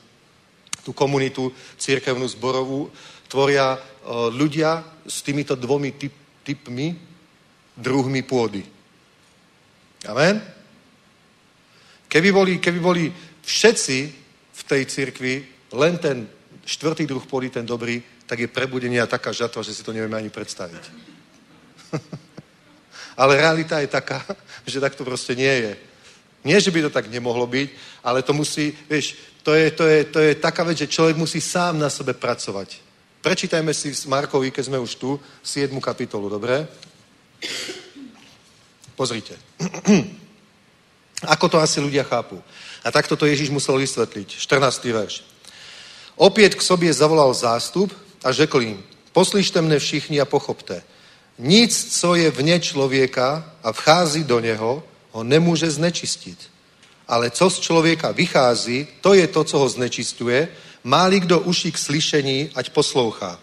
tú 0.88 0.94
komunitu 0.94 1.52
církevnú 1.76 2.26
zborovú, 2.32 2.88
tvoria 3.28 3.76
uh, 3.76 4.30
ľudia 4.30 4.86
s 5.04 5.26
týmito 5.26 5.58
dvomi 5.58 5.98
typ, 5.98 6.14
typmi, 6.46 6.94
druhmi 7.74 8.22
pôdy. 8.22 8.62
Amen? 10.06 10.38
Keby 12.06 12.30
boli, 12.32 12.54
keby 12.62 12.80
boli 12.80 13.04
všetci 13.42 13.98
v 14.54 14.62
tej 14.64 14.82
cirkvi 14.86 15.34
len 15.74 15.98
ten 15.98 16.30
štvrtý 16.64 17.10
druh 17.10 17.26
pôdy, 17.26 17.50
ten 17.50 17.66
dobrý, 17.66 18.00
tak 18.26 18.40
je 18.40 18.48
prebudenie 18.48 19.02
a 19.02 19.10
taká 19.10 19.34
žatva, 19.34 19.66
že 19.66 19.74
si 19.74 19.84
to 19.84 19.94
nevieme 19.94 20.18
ani 20.18 20.30
predstaviť. 20.30 20.84
ale 23.22 23.42
realita 23.42 23.82
je 23.82 23.90
taká, 23.90 24.22
že 24.66 24.80
tak 24.80 24.96
to 24.96 25.04
proste 25.04 25.36
nie 25.36 25.52
je. 25.52 25.74
Nie, 26.46 26.62
že 26.62 26.70
by 26.70 26.82
to 26.86 26.90
tak 26.94 27.10
nemohlo 27.10 27.50
byť, 27.50 27.70
ale 28.06 28.22
to 28.22 28.34
musí, 28.34 28.70
vieš, 28.90 29.18
to 29.42 29.54
je, 29.54 29.72
to 29.74 29.84
je, 29.86 30.00
to 30.06 30.20
je 30.22 30.32
taká 30.38 30.64
vec, 30.64 30.78
že 30.78 30.90
človek 30.90 31.18
musí 31.18 31.42
sám 31.42 31.82
na 31.82 31.90
sebe 31.90 32.14
pracovať. 32.14 32.85
Prečítajme 33.26 33.74
si 33.74 33.90
z 33.90 34.06
Markovi, 34.06 34.54
keď 34.54 34.70
sme 34.70 34.78
už 34.78 35.02
tu, 35.02 35.18
7. 35.42 35.74
kapitolu, 35.82 36.30
dobre? 36.30 36.70
Pozrite. 38.94 39.34
Ako 41.34 41.50
to 41.50 41.58
asi 41.58 41.82
ľudia 41.82 42.06
chápu. 42.06 42.38
A 42.86 42.94
takto 42.94 43.18
to 43.18 43.26
Ježíš 43.26 43.50
musel 43.50 43.82
vysvetliť. 43.82 44.30
14. 44.30 44.86
verš. 44.94 45.26
Opět 46.22 46.54
k 46.54 46.62
sobě 46.62 46.94
zavolal 46.94 47.34
zástup 47.34 47.90
a 48.22 48.30
řekl 48.30 48.62
jim, 48.62 48.78
poslyšte 49.10 49.58
mne 49.58 49.82
všichni 49.82 50.22
a 50.22 50.30
pochopte. 50.30 50.86
Nic, 51.42 51.74
co 51.74 52.14
je 52.16 52.30
vně 52.30 52.62
člověka 52.62 53.42
a 53.66 53.74
vchází 53.74 54.22
do 54.24 54.38
něho, 54.38 54.84
ho 55.12 55.24
nemůže 55.26 55.74
znečistit. 55.74 56.38
Ale 57.10 57.34
co 57.34 57.50
z 57.50 57.60
člověka 57.60 58.14
vychází, 58.14 58.88
to 59.02 59.18
je 59.18 59.28
to, 59.28 59.44
co 59.44 59.58
ho 59.58 59.70
znečistuje 59.70 60.48
má-li 60.86 61.20
kdo 61.20 61.40
uši 61.50 61.74
k 61.74 61.78
slyšení, 61.78 62.50
ať 62.56 62.70
poslouchá. 62.70 63.40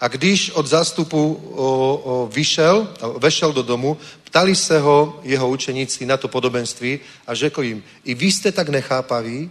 A 0.00 0.08
když 0.08 0.50
od 0.50 0.66
zástupu 0.66 1.40
o, 1.54 1.66
o, 1.96 2.26
vyšel, 2.26 2.88
vešel 3.18 3.52
do 3.52 3.62
domu, 3.62 3.96
ptali 4.24 4.56
se 4.56 4.78
ho 4.78 5.20
jeho 5.22 5.48
učeníci 5.48 6.06
na 6.06 6.16
to 6.16 6.28
podobenství 6.28 7.00
a 7.26 7.34
řekl 7.34 7.62
jim, 7.62 7.82
i 8.04 8.14
vy 8.14 8.26
jste 8.26 8.52
tak 8.52 8.68
nechápaví, 8.68 9.50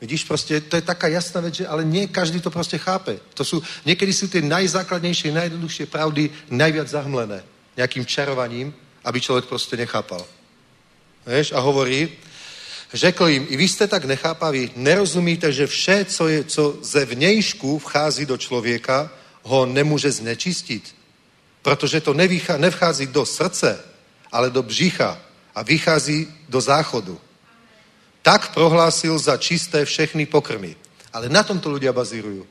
Vidíš, 0.00 0.24
prostě 0.24 0.60
to 0.60 0.76
je 0.76 0.82
taká 0.82 1.08
jasná 1.08 1.40
vec, 1.40 1.54
že 1.54 1.66
ale 1.66 1.84
nie 1.84 2.06
každý 2.06 2.40
to 2.40 2.50
prostě 2.50 2.78
chápe. 2.78 3.18
To 3.34 3.42
sú, 3.44 3.58
niekedy 3.82 4.14
sú 4.14 4.30
tie 4.30 4.38
najzákladnejšie, 4.38 5.34
najjednoduchšie 5.34 5.90
pravdy 5.90 6.30
najviac 6.54 6.86
zahmlené 6.86 7.42
nejakým 7.76 8.06
čarovaním, 8.06 8.74
aby 9.04 9.20
človek 9.20 9.44
prostě 9.44 9.76
nechápal. 9.76 10.22
Vieš, 11.26 11.52
a 11.52 11.58
hovorí, 11.58 12.08
Řekl 12.92 13.28
jim, 13.28 13.46
i 13.48 13.56
vy 13.56 13.68
jste 13.68 13.86
tak 13.86 14.04
nechápaví, 14.04 14.70
nerozumíte, 14.76 15.52
že 15.52 15.66
vše, 15.66 16.04
co, 16.04 16.28
je, 16.28 16.44
co 16.44 16.78
ze 16.82 17.04
vnějšku 17.04 17.78
vchází 17.78 18.26
do 18.26 18.36
člověka, 18.36 19.10
ho 19.42 19.66
nemůže 19.66 20.10
znečistit. 20.10 20.94
Protože 21.62 22.00
to 22.00 22.14
nevychá, 22.14 22.56
nevchází 22.56 23.06
do 23.06 23.26
srdce, 23.26 23.80
ale 24.32 24.50
do 24.50 24.62
břicha 24.62 25.20
a 25.54 25.62
vychází 25.62 26.28
do 26.48 26.60
záchodu. 26.60 27.20
Tak 28.22 28.54
prohlásil 28.54 29.18
za 29.18 29.36
čisté 29.36 29.84
všechny 29.84 30.26
pokrmy. 30.26 30.76
Ale 31.12 31.28
na 31.28 31.42
tomto 31.42 31.72
ľudia 31.72 31.92
bazírujú. 31.92 32.44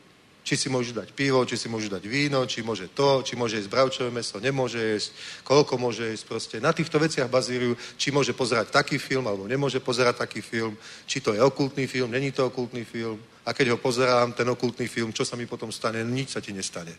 Či 0.48 0.56
si 0.56 0.68
môžu 0.72 0.96
dať 0.96 1.12
pivo, 1.12 1.44
či 1.44 1.60
si 1.60 1.68
môžu 1.68 1.92
dať 1.92 2.08
víno, 2.08 2.48
či 2.48 2.64
môže 2.64 2.88
to, 2.96 3.20
či 3.20 3.36
môže 3.36 3.60
jesť 3.60 3.68
bravčové 3.68 4.16
meso, 4.16 4.40
nemôže 4.40 4.80
jesť, 4.80 5.12
koľko 5.44 5.76
môže 5.76 6.08
jesť. 6.08 6.24
Proste 6.24 6.56
na 6.64 6.72
týchto 6.72 6.96
veciach 7.04 7.28
bazírujú, 7.28 7.76
či 8.00 8.16
môže 8.16 8.32
pozerať 8.32 8.72
taký 8.72 8.96
film, 8.96 9.28
alebo 9.28 9.44
nemôže 9.44 9.84
pozerať 9.84 10.24
taký 10.24 10.40
film, 10.40 10.80
či 11.04 11.20
to 11.20 11.36
je 11.36 11.44
okultný 11.44 11.84
film, 11.84 12.08
není 12.08 12.32
to 12.32 12.48
okultný 12.48 12.88
film. 12.88 13.20
A 13.44 13.52
keď 13.52 13.76
ho 13.76 13.78
pozerám, 13.84 14.32
ten 14.32 14.48
okultný 14.48 14.88
film, 14.88 15.12
čo 15.12 15.28
sa 15.28 15.36
mi 15.36 15.44
potom 15.44 15.68
stane? 15.68 16.00
Nič 16.08 16.32
sa 16.32 16.40
ti 16.40 16.56
nestane. 16.56 16.96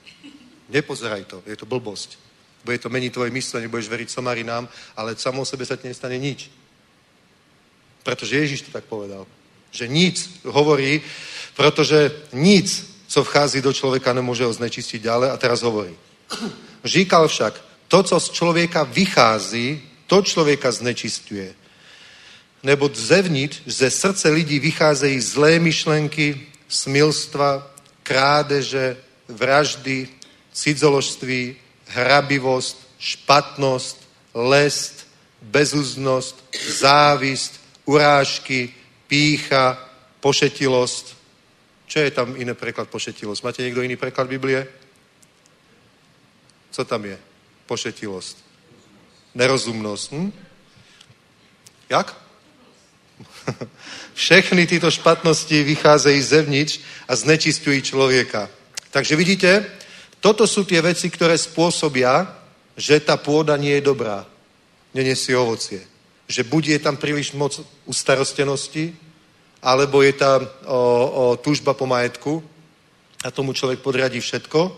Nepozeraj 0.68 1.24
to, 1.24 1.40
je 1.48 1.56
to 1.56 1.64
blbosť. 1.64 2.20
Bude 2.68 2.76
to 2.76 2.92
meniť 2.92 3.16
tvoje 3.16 3.32
myslenie, 3.32 3.72
budeš 3.72 3.88
veriť 3.88 4.12
somarinám, 4.12 4.68
ale 4.92 5.16
samo 5.16 5.48
sebe 5.48 5.64
sa 5.64 5.80
ti 5.80 5.88
nestane 5.88 6.20
nič. 6.20 6.52
Pretože 8.04 8.36
Ježiš 8.36 8.68
to 8.68 8.76
tak 8.76 8.84
povedal. 8.84 9.24
Že 9.72 9.88
nic 9.88 10.16
hovorí, 10.44 11.00
protože 11.56 12.12
nic, 12.32 12.68
co 13.08 13.24
vchází 13.24 13.60
do 13.60 13.72
člověka, 13.72 14.12
nemůže 14.12 14.44
ho 14.44 14.52
znečistiť 14.52 15.02
ďalej. 15.02 15.30
A 15.30 15.36
teraz 15.36 15.64
hovorí. 15.64 15.96
Říkal 16.84 17.28
však, 17.28 17.54
to, 17.88 18.02
co 18.02 18.20
z 18.20 18.30
člověka 18.30 18.82
vychází, 18.84 19.82
to 20.06 20.22
člověka 20.22 20.72
znečistuje. 20.72 21.54
Nebo 22.62 22.90
zevnitř, 22.94 23.60
ze 23.66 23.90
srdce 23.90 24.28
lidí 24.28 24.58
vycházejí 24.58 25.20
zlé 25.20 25.58
myšlenky, 25.58 26.46
smilstva, 26.68 27.70
krádeže, 28.02 28.96
vraždy, 29.28 30.08
cidzoložství, 30.52 31.56
hrabivost, 31.86 32.88
špatnost, 32.98 34.08
lest, 34.34 35.08
bezúznost, 35.42 36.44
závist, 36.68 37.60
urážky, 37.84 38.74
pícha, 39.06 39.78
pošetilosť. 40.20 41.17
Čo 41.88 42.04
je 42.04 42.10
tam 42.12 42.36
iné 42.36 42.52
preklad 42.52 42.92
pošetilosť? 42.92 43.40
Máte 43.40 43.64
niekto 43.64 43.80
iný 43.80 43.96
preklad 43.96 44.28
Biblie? 44.28 44.68
Co 46.70 46.84
tam 46.84 47.08
je? 47.08 47.16
Pošetilosť. 47.64 48.36
Nerozumnosť. 49.34 50.08
Hm? 50.12 50.30
Jak? 51.88 52.12
Všechny 54.14 54.66
tyto 54.66 54.90
špatnosti 54.90 55.62
vycházejí 55.62 56.22
zevnitř 56.22 56.80
a 57.08 57.16
znečistují 57.16 57.82
člověka. 57.82 58.48
Takže 58.90 59.16
vidíte, 59.16 59.66
toto 60.20 60.46
sú 60.46 60.64
tie 60.68 60.82
veci, 60.82 61.08
ktoré 61.10 61.38
spôsobia, 61.38 62.26
že 62.76 63.00
tá 63.00 63.16
pôda 63.16 63.56
nie 63.56 63.78
je 63.78 63.86
dobrá. 63.86 64.26
Nenesie 64.94 65.36
ovocie. 65.38 65.86
Že 66.28 66.42
buď 66.44 66.62
je 66.66 66.78
tam 66.78 66.96
príliš 66.96 67.32
moc 67.32 67.54
ustarostenosti, 67.86 68.92
alebo 69.62 70.02
je 70.02 70.12
tam 70.14 70.46
o, 70.66 70.80
o 71.06 71.24
túžba 71.36 71.74
po 71.74 71.86
majetku 71.86 72.42
a 73.24 73.30
tomu 73.30 73.52
človek 73.52 73.82
podriadí 73.82 74.22
všetko, 74.22 74.70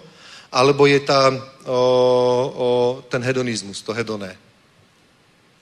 alebo 0.52 0.86
je 0.88 1.00
tam 1.04 1.36
o, 1.36 1.42
o, 1.70 2.68
ten 3.08 3.22
hedonizmus, 3.22 3.82
to 3.82 3.92
hedoné. 3.92 4.36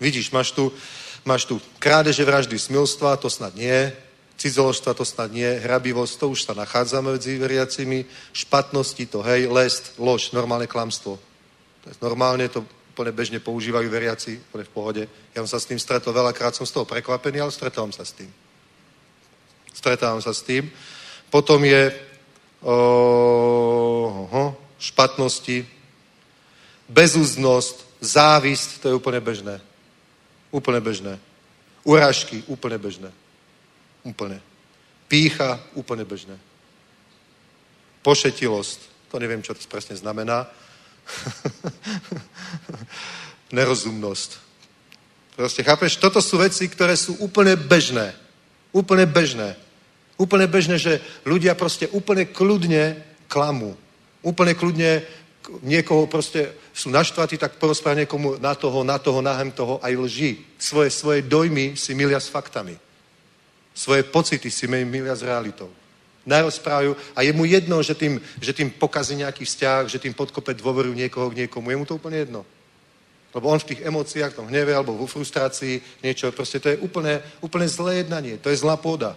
Vidíš, 0.00 0.30
máš 0.30 0.54
tu, 0.54 0.70
máš 1.26 1.44
tu 1.44 1.58
krádeže, 1.82 2.24
vraždy, 2.24 2.58
smilstva, 2.58 3.18
to 3.18 3.26
snad 3.30 3.54
nie, 3.58 3.92
Cizoložstva 4.38 4.94
to 4.94 5.02
snad 5.02 5.34
nie, 5.34 5.50
hrabivosť, 5.58 6.14
to 6.14 6.30
už 6.30 6.46
sa 6.46 6.54
nachádza 6.54 7.02
medzi 7.02 7.34
veriacimi, 7.42 8.06
špatnosti 8.30 9.10
to, 9.10 9.18
hej, 9.26 9.50
lest, 9.50 9.98
lož, 9.98 10.30
normálne 10.30 10.70
klamstvo. 10.70 11.18
To 11.82 11.86
je 11.90 11.98
normálne, 11.98 12.46
to 12.46 12.62
úplne 12.94 13.10
bežne 13.10 13.42
používajú 13.42 13.90
veriaci, 13.90 14.38
úplne 14.38 14.62
v 14.62 14.74
pohode. 14.74 15.02
Ja 15.34 15.42
som 15.42 15.50
sa 15.50 15.58
s 15.58 15.66
tým 15.66 15.82
stretol, 15.82 16.14
veľakrát 16.14 16.54
som 16.54 16.62
z 16.62 16.70
toho 16.70 16.86
prekvapený, 16.86 17.42
ale 17.42 17.50
stretávam 17.50 17.90
sa 17.90 18.06
s 18.06 18.14
tým. 18.14 18.30
Stretávam 19.74 20.22
sa 20.22 20.34
s 20.34 20.42
tým. 20.42 20.70
Potom 21.30 21.64
je 21.64 21.94
oho, 22.62 24.56
špatnosti, 24.78 25.66
bezúznosť, 26.88 27.84
závisť, 28.00 28.82
to 28.82 28.88
je 28.88 28.98
úplne 28.98 29.20
bežné. 29.20 29.60
Úplne 30.50 30.80
bežné. 30.80 31.18
Urážky, 31.84 32.42
úplne 32.46 32.78
bežné. 32.78 33.10
Úplne. 34.02 34.40
Pícha, 35.08 35.60
úplne 35.74 36.04
bežné. 36.04 36.38
Pošetilosť, 38.02 38.78
to 39.10 39.18
neviem, 39.18 39.42
čo 39.42 39.54
to 39.54 39.68
presne 39.68 39.96
znamená. 39.96 40.46
Nerozumnosť. 43.56 44.30
Proste, 45.36 45.62
chápeš, 45.62 45.96
toto 45.96 46.20
sú 46.20 46.38
veci, 46.38 46.68
ktoré 46.68 46.96
sú 46.96 47.14
úplne 47.22 47.56
bežné. 47.56 48.14
Úplne 48.72 49.06
bežné. 49.08 49.56
Úplne 50.18 50.46
bežné, 50.50 50.76
že 50.76 51.00
ľudia 51.22 51.54
proste 51.54 51.86
úplne 51.94 52.26
kľudne 52.26 52.98
klamú. 53.30 53.78
Úplne 54.22 54.52
kľudne 54.58 55.06
niekoho 55.62 56.06
proste 56.06 56.52
sú 56.74 56.90
naštvatí, 56.90 57.38
tak 57.38 57.56
porozprávajú 57.56 58.04
niekomu 58.04 58.28
na 58.38 58.54
toho, 58.54 58.84
na 58.84 58.98
toho, 58.98 59.22
nahem 59.22 59.50
toho 59.50 59.80
aj 59.80 59.94
lži. 59.96 60.32
Svoje, 60.58 60.90
svoje 60.90 61.22
dojmy 61.22 61.76
si 61.78 61.94
milia 61.94 62.20
s 62.20 62.28
faktami. 62.28 62.76
Svoje 63.74 64.02
pocity 64.02 64.50
si 64.50 64.66
milia 64.66 65.14
s 65.14 65.22
realitou. 65.22 65.70
Narozprávajú 66.26 66.92
a 67.16 67.22
je 67.24 67.32
mu 67.32 67.48
jedno, 67.48 67.80
že 67.80 67.94
tým, 67.94 68.20
že 68.42 68.52
tým 68.52 68.68
pokazí 68.68 69.16
nejaký 69.16 69.48
vzťah, 69.48 69.88
že 69.88 70.02
tým 70.02 70.12
podkope 70.12 70.52
dôveru 70.52 70.92
niekoho 70.92 71.30
k 71.32 71.46
niekomu. 71.46 71.70
Je 71.70 71.78
mu 71.80 71.86
to 71.88 71.96
úplne 71.96 72.20
jedno. 72.20 72.44
Lebo 73.36 73.52
on 73.52 73.60
v 73.60 73.68
tých 73.74 73.84
emóciách, 73.84 74.32
v 74.32 74.38
tom 74.40 74.48
hneve 74.48 74.72
alebo 74.72 74.96
vo 74.96 75.04
frustrácii 75.04 76.00
niečo, 76.00 76.32
proste 76.32 76.60
to 76.60 76.72
je 76.72 76.80
úplne, 76.80 77.20
úplne 77.44 77.68
zlé 77.68 78.02
jednanie. 78.04 78.40
To 78.40 78.48
je 78.48 78.56
zlá 78.56 78.80
pôda. 78.80 79.12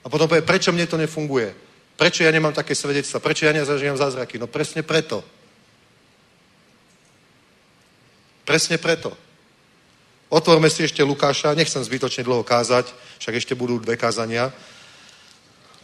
A 0.00 0.06
potom 0.08 0.24
povie, 0.24 0.46
prečo 0.46 0.72
mne 0.72 0.88
to 0.88 0.96
nefunguje? 0.96 1.52
Prečo 1.98 2.24
ja 2.24 2.32
nemám 2.32 2.54
také 2.54 2.72
svedectva? 2.72 3.20
Prečo 3.20 3.44
ja 3.44 3.52
nezažívam 3.52 3.98
zázraky? 3.98 4.38
No 4.40 4.48
presne 4.48 4.80
preto. 4.86 5.20
Presne 8.48 8.80
preto. 8.80 9.12
Otvorme 10.32 10.72
si 10.72 10.84
ešte 10.84 11.04
Lukáša, 11.04 11.52
nechcem 11.52 11.84
zbytočne 11.84 12.24
dlho 12.24 12.44
kázať, 12.44 12.92
však 13.20 13.34
ešte 13.36 13.52
budú 13.52 13.80
dve 13.80 13.96
kázania. 14.00 14.52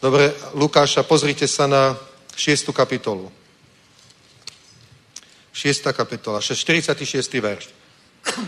Dobre, 0.00 0.32
Lukáša, 0.56 1.04
pozrite 1.04 1.48
sa 1.48 1.64
na 1.64 1.96
6. 2.36 2.72
kapitolu. 2.72 3.32
6. 5.54 5.82
kapitola, 5.92 6.40
46. 6.40 7.32
verš. 7.32 7.68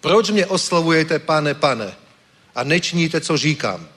Proč 0.00 0.30
mě 0.30 0.46
oslovujete, 0.46 1.18
pane, 1.18 1.54
pane, 1.54 1.94
a 2.54 2.64
nečiníte, 2.64 3.20
co 3.20 3.36
říkám? 3.36 3.88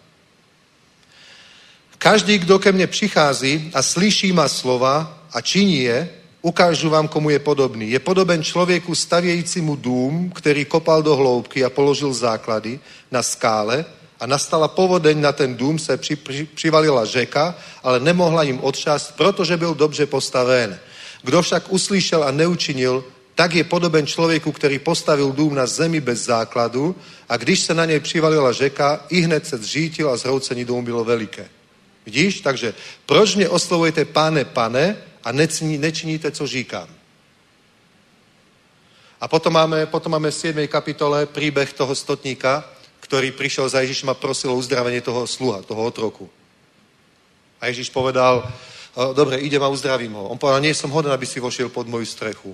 Každý, 1.98 2.38
kdo 2.38 2.60
ke 2.60 2.72
mně 2.72 2.88
přichází 2.88 3.72
a 3.74 3.82
slyší 3.82 4.32
má 4.32 4.48
slova 4.48 5.24
a 5.34 5.42
činí 5.42 5.80
je, 5.80 6.10
ukážu 6.42 6.90
vám, 6.90 7.08
komu 7.08 7.30
je 7.30 7.40
podobný. 7.40 7.92
Je 7.92 8.00
podoben 8.00 8.44
člověku 8.44 8.96
stavějícímu 8.96 9.76
dům, 9.76 10.32
který 10.36 10.66
kopal 10.66 11.04
do 11.04 11.16
hloubky 11.16 11.64
a 11.64 11.70
položil 11.70 12.14
základy 12.14 12.80
na 13.12 13.24
skále 13.24 13.86
a 14.20 14.26
nastala 14.28 14.68
povodeň 14.68 15.22
na 15.22 15.32
ten 15.32 15.56
dům, 15.56 15.80
se 15.80 15.98
při, 15.98 16.16
při, 16.16 16.48
přivalila 16.56 17.06
řeka, 17.06 17.56
ale 17.84 18.00
nemohla 18.00 18.44
jim 18.44 18.60
odšast, 18.60 19.16
protože 19.16 19.58
byl 19.58 19.76
dobře 19.76 20.06
postaven. 20.06 20.80
Kdo 21.24 21.42
však 21.42 21.72
uslyšel 21.72 22.24
a 22.24 22.32
neučinil, 22.32 23.04
tak 23.36 23.56
je 23.56 23.64
podoben 23.64 24.08
člověku, 24.08 24.52
který 24.52 24.80
postavil 24.80 25.32
dům 25.32 25.56
na 25.56 25.66
zemi 25.66 26.02
bez 26.02 26.26
základu 26.26 26.96
a 27.30 27.38
když 27.38 27.60
se 27.60 27.74
na 27.74 27.86
něj 27.86 28.00
přivalila 28.00 28.52
řeka, 28.52 29.06
i 29.10 29.22
hned 29.22 29.48
se 29.48 29.58
zřítil 29.58 30.10
a 30.10 30.18
zhroucení 30.18 30.66
domu 30.66 30.82
bylo 30.82 31.04
veliké. 31.04 31.50
Vidíš? 32.06 32.42
Takže 32.42 32.74
proč 33.06 33.36
mě 33.36 33.50
oslovujete 33.50 34.06
pane, 34.06 34.46
pane 34.46 34.98
a 35.24 35.32
nečiní, 35.32 35.78
nečiníte, 35.78 36.32
co 36.32 36.48
říkám? 36.48 36.88
A 39.22 39.28
potom 39.28 39.54
máme, 39.54 39.86
potom 39.86 40.12
máme 40.12 40.32
v 40.32 40.36
7. 40.36 40.68
kapitole 40.68 41.26
príbeh 41.26 41.72
toho 41.74 41.96
stotníka, 41.96 42.68
ktorý 43.00 43.32
prišiel 43.32 43.72
za 43.72 43.80
Ježišom 43.80 44.12
a 44.12 44.20
prosil 44.20 44.52
o 44.52 44.60
uzdravenie 44.60 45.00
toho 45.00 45.24
sluha, 45.24 45.64
toho 45.64 45.80
otroku. 45.80 46.28
A 47.64 47.72
Ježiš 47.72 47.88
povedal, 47.88 48.44
dobre, 49.14 49.42
idem 49.42 49.64
a 49.64 49.74
uzdravím 49.74 50.14
ho. 50.14 50.30
On 50.30 50.38
povedal, 50.38 50.62
nie 50.62 50.74
som 50.74 50.94
hoden, 50.94 51.12
aby 51.12 51.26
si 51.26 51.42
vošiel 51.42 51.70
pod 51.74 51.90
moju 51.90 52.06
strechu. 52.06 52.54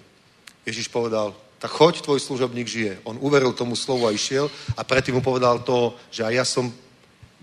Ježiš 0.63 0.87
povedal, 0.87 1.35
tak 1.59 1.71
choď, 1.71 2.01
tvoj 2.01 2.19
služobník 2.19 2.67
žije. 2.67 3.03
On 3.03 3.19
uveril 3.19 3.51
tomu 3.51 3.75
slovu 3.75 4.07
a 4.07 4.15
išiel 4.15 4.47
a 4.79 4.83
predtým 4.83 5.19
mu 5.19 5.21
povedal 5.21 5.59
to, 5.59 5.95
že 6.07 6.23
aj 6.23 6.33
ja 6.33 6.45
som, 6.47 6.71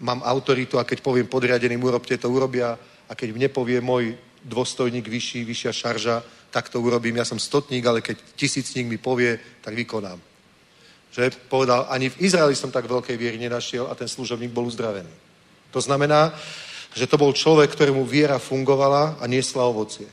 mám 0.01 0.25
autoritu 0.25 0.81
a 0.81 0.89
keď 0.89 1.05
poviem 1.05 1.29
podriadeným, 1.29 1.85
urobte 1.85 2.17
to, 2.17 2.33
urobia 2.33 2.79
a 3.09 3.13
keď 3.13 3.37
mne 3.37 3.49
povie 3.53 3.81
môj 3.81 4.17
dôstojník 4.45 5.05
vyšší, 5.09 5.45
vyššia 5.45 5.73
šarža, 5.73 6.17
tak 6.49 6.73
to 6.73 6.81
urobím. 6.81 7.21
Ja 7.21 7.29
som 7.29 7.37
stotník, 7.37 7.85
ale 7.85 8.01
keď 8.01 8.17
tisícník 8.37 8.89
mi 8.89 8.97
povie, 8.97 9.37
tak 9.61 9.77
vykonám. 9.77 10.17
Že 11.13 11.33
povedal, 11.53 11.85
ani 11.93 12.09
v 12.09 12.21
Izraeli 12.25 12.57
som 12.57 12.73
tak 12.73 12.89
veľkej 12.89 13.17
viery 13.17 13.37
nenašiel 13.37 13.89
a 13.89 13.95
ten 13.95 14.09
služobník 14.09 14.53
bol 14.53 14.65
uzdravený. 14.65 15.13
To 15.73 15.81
znamená, 15.81 16.33
že 16.97 17.05
to 17.05 17.21
bol 17.21 17.37
človek, 17.37 17.69
ktorému 17.77 18.09
viera 18.09 18.41
fungovala 18.41 19.21
a 19.21 19.25
niesla 19.29 19.69
ovocie. 19.69 20.09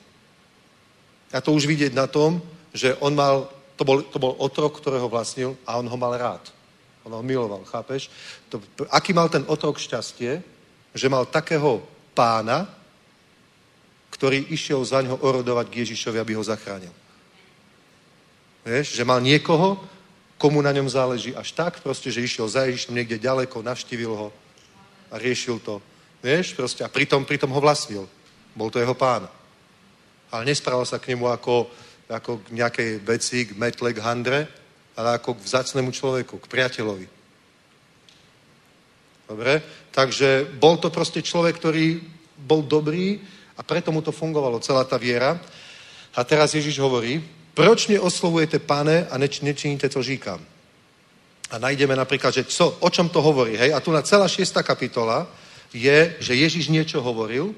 A 1.32 1.40
to 1.40 1.56
už 1.56 1.64
vidieť 1.64 1.96
na 1.96 2.12
tom, 2.12 2.44
že 2.76 2.92
on 3.00 3.16
mal, 3.16 3.48
to 3.80 3.88
bol, 3.88 4.04
to 4.04 4.20
bol 4.20 4.36
otrok, 4.36 4.84
ktorého 4.84 5.08
vlastnil 5.08 5.56
a 5.64 5.80
on 5.80 5.88
ho 5.88 5.98
mal 5.98 6.12
rád. 6.20 6.44
On 7.08 7.16
ho 7.16 7.24
miloval, 7.24 7.64
chápeš? 7.64 8.12
To, 8.52 8.60
aký 8.92 9.16
mal 9.16 9.32
ten 9.32 9.48
otrok 9.48 9.80
šťastie, 9.80 10.44
že 10.92 11.08
mal 11.08 11.24
takého 11.24 11.80
pána, 12.12 12.68
ktorý 14.12 14.52
išiel 14.52 14.84
za 14.84 15.02
ňo 15.02 15.24
orodovať 15.24 15.72
k 15.72 15.80
Ježišovi, 15.88 16.20
aby 16.20 16.36
ho 16.36 16.44
zachránil. 16.44 16.94
Vieš, 18.68 18.96
že 18.96 19.08
mal 19.08 19.24
niekoho, 19.24 19.80
komu 20.38 20.60
na 20.60 20.76
ňom 20.76 20.92
záleží 20.92 21.32
až 21.32 21.56
tak, 21.56 21.80
proste, 21.80 22.12
že 22.12 22.24
išiel 22.24 22.48
za 22.52 22.68
Ježišom 22.68 22.96
niekde 22.96 23.20
ďaleko, 23.20 23.64
navštívil 23.64 24.12
ho 24.12 24.28
a 25.12 25.16
riešil 25.16 25.64
to. 25.64 25.80
Vieš, 26.24 26.56
proste, 26.56 26.88
a 26.88 26.90
pritom, 26.90 27.28
pritom 27.28 27.52
ho 27.52 27.60
vlastnil. 27.60 28.08
Bol 28.56 28.72
to 28.72 28.80
jeho 28.80 28.96
pán. 28.96 29.28
Ale 30.32 30.48
nesprával 30.48 30.88
sa 30.88 30.98
k 30.98 31.12
nemu 31.12 31.28
ako, 31.28 31.68
ako 32.08 32.48
k 32.48 32.56
nejakej 32.56 32.90
veci, 33.04 33.44
k 33.44 33.60
metle, 33.60 33.92
k 33.92 34.00
handre, 34.00 34.48
ale 34.96 35.20
ako 35.20 35.36
k 35.36 35.44
vzácnemu 35.44 35.92
človeku, 35.92 36.40
k 36.40 36.48
priateľovi. 36.48 37.08
Dobre? 39.28 39.62
Takže 39.92 40.48
bol 40.56 40.80
to 40.80 40.88
proste 40.88 41.20
človek, 41.20 41.60
ktorý 41.60 42.00
bol 42.40 42.64
dobrý 42.64 43.20
a 43.60 43.62
preto 43.62 43.92
mu 43.92 44.02
to 44.02 44.16
fungovalo, 44.16 44.64
celá 44.64 44.88
tá 44.88 44.96
viera. 44.96 45.36
A 46.16 46.24
teraz 46.24 46.54
Ježiš 46.54 46.80
hovorí, 46.80 47.20
proč 47.54 47.88
mě 47.88 48.00
oslovujete 48.00 48.60
pane 48.60 49.08
a 49.12 49.18
neč, 49.18 49.42
nečiníte, 49.42 49.90
co 49.90 50.04
říkám. 50.04 50.40
A 51.52 51.58
najdeme 51.58 51.96
napríklad, 51.96 52.34
že 52.34 52.44
co, 52.44 52.78
o 52.80 52.90
čom 52.90 53.10
to 53.10 53.22
hovorí. 53.22 53.58
Hej? 53.58 53.74
A 53.74 53.80
tu 53.80 53.92
na 53.92 54.02
celá 54.02 54.28
šiesta 54.28 54.64
kapitola 54.64 55.28
je, 55.74 56.16
že 56.22 56.34
Ježiš 56.38 56.70
niečo 56.70 57.02
hovoril 57.02 57.52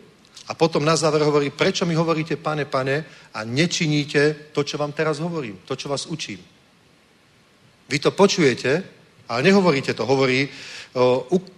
a 0.47 0.53
potom 0.55 0.85
na 0.85 0.95
záver 0.95 1.21
hovorí, 1.21 1.49
prečo 1.49 1.85
mi 1.85 1.93
hovoríte, 1.95 2.39
pane, 2.39 2.65
pane, 2.65 3.05
a 3.33 3.43
nečiníte 3.43 4.51
to, 4.55 4.63
čo 4.63 4.77
vám 4.77 4.95
teraz 4.95 5.19
hovorím, 5.19 5.59
to, 5.67 5.75
čo 5.75 5.89
vás 5.89 6.05
učím. 6.05 6.39
Vy 7.89 7.97
to 7.99 8.11
počujete, 8.11 8.83
ale 9.27 9.39
nehovoríte 9.43 9.93
to. 9.93 10.05
Hovorí, 10.05 10.49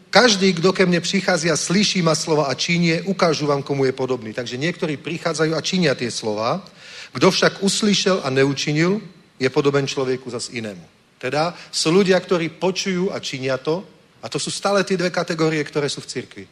každý, 0.10 0.56
kdo 0.56 0.74
ke 0.74 0.88
mne 0.88 1.04
prichádza 1.04 1.52
a 1.52 1.60
slyší 1.60 2.02
ma 2.02 2.16
slova 2.16 2.48
a 2.48 2.54
činie, 2.56 3.04
ukážu 3.06 3.48
vám, 3.48 3.64
komu 3.64 3.86
je 3.86 3.94
podobný. 3.96 4.34
Takže 4.34 4.58
niektorí 4.58 4.98
prichádzajú 4.98 5.52
a 5.56 5.62
činia 5.62 5.94
tie 5.96 6.12
slova. 6.12 6.64
Kdo 7.12 7.32
však 7.32 7.64
uslyšel 7.64 8.24
a 8.24 8.32
neučinil, 8.32 9.00
je 9.38 9.50
podoben 9.54 9.86
človeku 9.86 10.32
zas 10.32 10.50
inému. 10.50 10.82
Teda 11.22 11.54
sú 11.70 11.94
ľudia, 11.94 12.18
ktorí 12.18 12.58
počujú 12.58 13.14
a 13.14 13.22
činia 13.22 13.58
to, 13.62 13.86
a 14.28 14.30
to 14.30 14.36
sú 14.36 14.52
stále 14.52 14.84
tie 14.84 15.00
dve 15.00 15.08
kategórie, 15.08 15.64
ktoré 15.64 15.88
sú 15.88 16.04
v 16.04 16.12
cirkvi. 16.12 16.46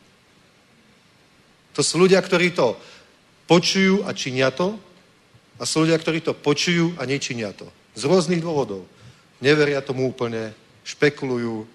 To 1.76 1.84
sú 1.84 1.99
ľudia, 1.99 2.23
ktorí 2.23 2.56
to 2.56 2.80
počujú 3.52 4.07
a 4.07 4.15
činia 4.15 4.47
to, 4.47 4.80
a 5.60 5.68
sú 5.68 5.84
ľudia, 5.84 5.99
ktorí 5.99 6.23
to 6.23 6.31
počujú 6.31 6.95
a 6.95 7.03
nečinia 7.03 7.52
to. 7.52 7.68
Z 7.99 8.07
rôznych 8.07 8.39
dôvodov. 8.39 8.88
Neveria 9.43 9.84
tomu 9.84 10.07
úplne, 10.07 10.56
špekulujú, 10.88 11.68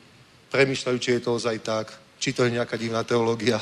premyšľajú, 0.48 0.96
či 0.96 1.10
je 1.16 1.20
to 1.20 1.36
ozaj 1.36 1.60
tak, 1.60 1.92
či 2.16 2.32
to 2.32 2.48
je 2.48 2.56
nejaká 2.56 2.80
divná 2.80 3.04
teológia. 3.04 3.60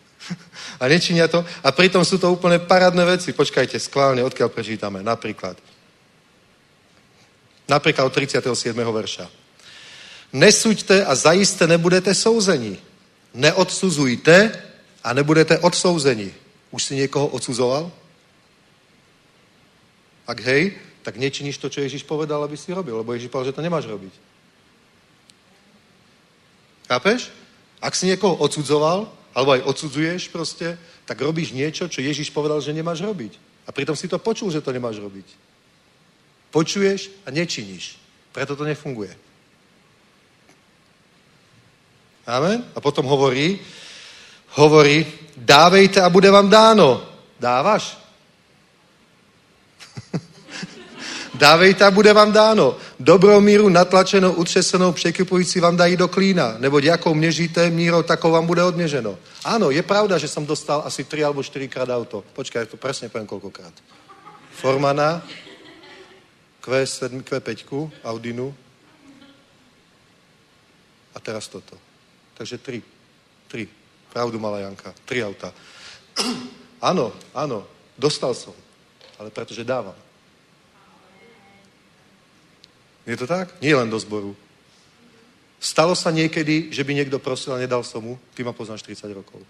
a 0.80 0.84
nečinia 0.84 1.32
to. 1.32 1.40
A 1.64 1.72
pritom 1.72 2.04
sú 2.04 2.20
to 2.20 2.28
úplne 2.28 2.60
parádne 2.60 3.08
veci. 3.08 3.32
Počkajte, 3.32 3.80
skválne, 3.80 4.20
odkiaľ 4.20 4.52
prečítame. 4.52 5.00
Napríklad. 5.00 5.56
Napríklad 7.68 8.04
od 8.04 8.12
37. 8.12 8.52
verša. 8.76 9.43
Nesuďte 10.34 11.06
a 11.06 11.14
zajisté 11.14 11.70
nebudete 11.70 12.10
souzení. 12.10 12.82
Neodsuzujte 13.34 14.50
a 15.04 15.08
nebudete 15.14 15.58
odsouzení. 15.62 16.34
Už 16.74 16.82
si 16.82 16.98
niekoho 16.98 17.30
odsudzoval? 17.30 17.86
Ak 20.26 20.38
hej, 20.42 20.74
tak 21.06 21.22
nečiníš 21.22 21.62
to, 21.62 21.70
čo 21.70 21.86
Ježiš 21.86 22.02
povedal, 22.02 22.42
aby 22.42 22.58
si 22.58 22.74
robil, 22.74 22.98
lebo 22.98 23.14
Ježiš 23.14 23.30
povedal, 23.30 23.54
že 23.54 23.56
to 23.56 23.62
nemáš 23.62 23.86
robiť. 23.86 24.14
Chápeš? 26.90 27.30
Ak 27.78 27.94
si 27.94 28.10
niekoho 28.10 28.34
odsudzoval, 28.34 29.06
alebo 29.36 29.50
aj 29.54 29.66
odsudzuješ 29.70 30.34
proste, 30.34 30.74
tak 31.06 31.20
robíš 31.22 31.54
niečo, 31.54 31.86
čo 31.86 32.02
Ježiš 32.02 32.34
povedal, 32.34 32.58
že 32.58 32.74
nemáš 32.74 33.06
robiť. 33.06 33.38
A 33.66 33.72
pritom 33.72 33.94
si 33.94 34.10
to 34.10 34.18
počul, 34.18 34.50
že 34.50 34.64
to 34.64 34.74
nemáš 34.74 34.98
robiť. 34.98 35.26
Počuješ 36.50 37.22
a 37.22 37.30
nečiníš. 37.30 38.02
Preto 38.34 38.58
to 38.58 38.66
nefunguje. 38.66 39.23
Amen? 42.26 42.64
A 42.74 42.80
potom 42.80 43.04
hovorí, 43.04 43.60
hovorí, 44.56 45.06
dávejte 45.36 46.00
a 46.00 46.08
bude 46.08 46.30
vám 46.30 46.50
dáno. 46.50 47.04
Dávaš? 47.40 47.98
Dávejte 51.34 51.84
a 51.84 51.90
bude 51.90 52.12
vám 52.12 52.32
dáno. 52.32 52.76
Dobrou 53.00 53.40
míru 53.40 53.68
natlačenou, 53.68 54.32
utřesenou, 54.32 54.92
překypující 54.92 55.60
vám 55.60 55.76
dají 55.76 55.96
do 55.96 56.08
klína. 56.08 56.54
Nebo 56.58 56.78
jakou 56.78 57.14
měříte 57.14 57.70
mírou, 57.70 58.02
takou 58.02 58.30
vám 58.30 58.46
bude 58.46 58.62
odměřeno. 58.62 59.18
Áno, 59.44 59.70
je 59.70 59.82
pravda, 59.82 60.18
že 60.18 60.28
som 60.28 60.46
dostal 60.46 60.82
asi 60.86 61.04
3 61.04 61.24
alebo 61.24 61.42
4 61.42 61.68
krát 61.68 61.90
auto. 61.90 62.24
Počkaj, 62.32 62.66
to 62.66 62.76
presne 62.80 63.12
poviem 63.12 63.28
koľkokrát. 63.28 63.74
Formana, 64.56 65.20
Q7, 66.64 67.20
Q5, 67.20 67.68
Audinu 68.08 68.54
a 71.14 71.18
teraz 71.20 71.50
toto. 71.50 71.76
Takže 72.34 72.58
3. 72.58 72.82
3. 73.48 73.68
Pravdu 74.10 74.38
mala 74.38 74.60
Janka. 74.60 74.94
3 75.06 75.26
auta. 75.26 75.50
áno, 76.90 77.14
áno, 77.34 77.66
dostal 77.98 78.34
som. 78.34 78.54
Ale 79.18 79.30
pretože 79.30 79.66
dávam. 79.66 79.94
Je 83.04 83.16
to 83.16 83.26
tak? 83.28 83.52
Nie 83.60 83.76
len 83.76 83.90
do 83.90 84.00
zboru. 84.00 84.32
Stalo 85.60 85.96
sa 85.96 86.12
niekedy, 86.12 86.72
že 86.72 86.84
by 86.84 86.92
niekto 86.92 87.20
prosil 87.20 87.56
a 87.56 87.60
nedal 87.60 87.84
som 87.84 88.04
mu? 88.04 88.14
Ty 88.36 88.44
ma 88.44 88.52
poznáš 88.52 88.84
30 88.84 89.12
rokov. 89.16 89.40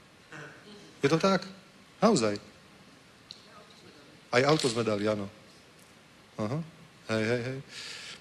Je 1.02 1.08
to 1.10 1.18
tak? 1.18 1.42
Naozaj. 2.02 2.38
Aj 4.34 4.42
auto 4.46 4.66
sme 4.66 4.82
dali, 4.82 5.06
áno. 5.06 5.30
Aha. 6.38 6.58
Hej, 7.14 7.22
hej, 7.22 7.40
hej. 7.46 7.58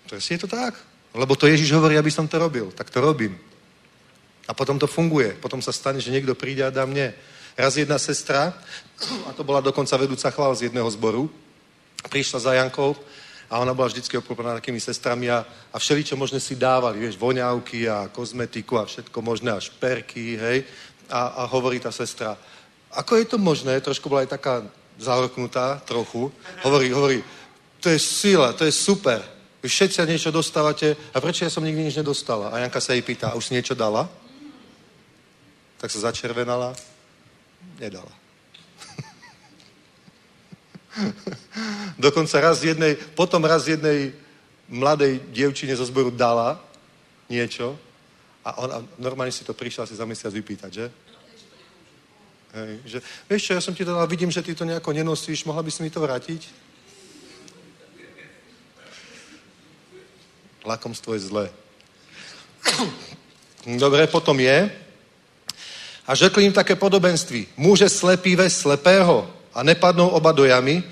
Presne 0.10 0.32
je 0.38 0.42
to 0.46 0.50
tak. 0.50 0.74
Lebo 1.14 1.34
to 1.38 1.50
Ježiš 1.50 1.70
hovorí, 1.74 1.98
aby 1.98 2.10
som 2.10 2.30
to 2.30 2.38
robil. 2.38 2.70
Tak 2.74 2.90
to 2.90 3.02
robím. 3.02 3.38
A 4.48 4.52
potom 4.52 4.76
to 4.80 4.88
funguje. 4.88 5.36
Potom 5.40 5.64
sa 5.64 5.72
stane, 5.72 6.04
že 6.04 6.12
niekto 6.12 6.36
príde 6.36 6.64
a 6.68 6.74
dá 6.74 6.84
mne. 6.84 7.16
Raz 7.54 7.78
jedna 7.78 8.02
sestra, 8.02 8.50
a 9.28 9.30
to 9.38 9.46
bola 9.46 9.62
dokonca 9.62 9.94
vedúca 9.98 10.34
chvál 10.34 10.58
z 10.58 10.68
jedného 10.68 10.90
zboru, 10.90 11.30
prišla 12.10 12.40
za 12.40 12.52
Jankou 12.58 12.98
a 13.46 13.62
ona 13.62 13.78
bola 13.78 13.88
vždycky 13.88 14.18
obklopená 14.18 14.58
takými 14.58 14.82
sestrami 14.82 15.30
a, 15.30 15.46
a 15.46 15.78
všeličo 15.78 16.18
možné 16.18 16.42
si 16.42 16.58
dávali, 16.58 16.98
vieš, 16.98 17.22
voňavky 17.22 17.86
a 17.86 18.10
kozmetiku 18.10 18.82
a 18.82 18.90
všetko 18.90 19.22
možné 19.22 19.54
a 19.54 19.62
šperky, 19.62 20.34
hej. 20.42 20.66
A, 21.14 21.46
a 21.46 21.52
hovorí 21.54 21.78
tá 21.78 21.94
sestra, 21.94 22.34
ako 22.90 23.22
je 23.22 23.26
to 23.30 23.38
možné, 23.38 23.78
trošku 23.78 24.10
bola 24.10 24.26
aj 24.26 24.34
taká 24.34 24.66
zahrknutá, 24.98 25.82
trochu, 25.86 26.34
hovorí, 26.66 26.90
hovorí, 26.90 27.22
to 27.78 27.94
je 27.94 28.00
sila, 28.02 28.58
to 28.58 28.66
je 28.66 28.74
super, 28.74 29.22
vy 29.62 29.70
všetci 29.70 30.02
niečo 30.10 30.34
dostávate, 30.34 30.98
a 31.14 31.22
prečo 31.22 31.46
ja 31.46 31.54
som 31.54 31.62
nikdy 31.62 31.86
nič 31.86 31.96
nedostala? 32.02 32.50
A 32.50 32.60
Janka 32.60 32.82
sa 32.82 32.98
jej 32.98 33.06
pýta, 33.06 33.30
a 33.30 33.38
už 33.38 33.48
si 33.48 33.56
niečo 33.56 33.78
dala? 33.78 34.10
Tak 35.84 35.92
sa 35.92 36.08
začervenala, 36.08 36.72
nedala. 37.76 38.08
Dokonca 42.00 42.40
raz 42.40 42.64
jednej, 42.64 42.96
potom 42.96 43.44
raz 43.44 43.68
jednej 43.68 44.16
mladej 44.72 45.20
dievčine 45.36 45.76
zo 45.76 45.84
zboru 45.84 46.08
dala 46.08 46.56
niečo 47.28 47.76
a 48.48 48.64
ona 48.64 48.80
normálne 48.96 49.36
si 49.36 49.44
to 49.44 49.52
prišla 49.52 49.84
si 49.84 50.00
za 50.00 50.08
mesiac 50.08 50.32
vypýtať, 50.32 50.72
že? 50.72 50.88
Hej, 52.56 52.74
že, 52.88 52.98
vieš 53.28 53.44
čo, 53.44 53.52
ja 53.52 53.60
som 53.60 53.76
ti 53.76 53.84
to 53.84 53.92
dala, 53.92 54.08
vidím, 54.08 54.32
že 54.32 54.40
ty 54.40 54.56
to 54.56 54.64
nejako 54.64 54.96
nenosíš, 54.96 55.44
mohla 55.44 55.68
by 55.68 55.72
si 55.72 55.84
mi 55.84 55.92
to 55.92 56.00
vrátiť? 56.00 56.48
Lakomstvo 60.64 61.12
je 61.12 61.28
zlé. 61.28 61.52
Dobre, 63.84 64.08
potom 64.08 64.40
je. 64.40 64.83
A 66.08 66.16
řekl 66.16 66.42
im 66.42 66.52
také 66.52 66.76
podobenství. 66.76 67.48
Může 67.58 67.90
slepý 67.90 68.36
ve 68.36 68.50
slepého 68.50 69.30
a 69.54 69.64
nepadnou 69.64 70.08
oba 70.08 70.32
do 70.32 70.46
jamy, 70.46 70.84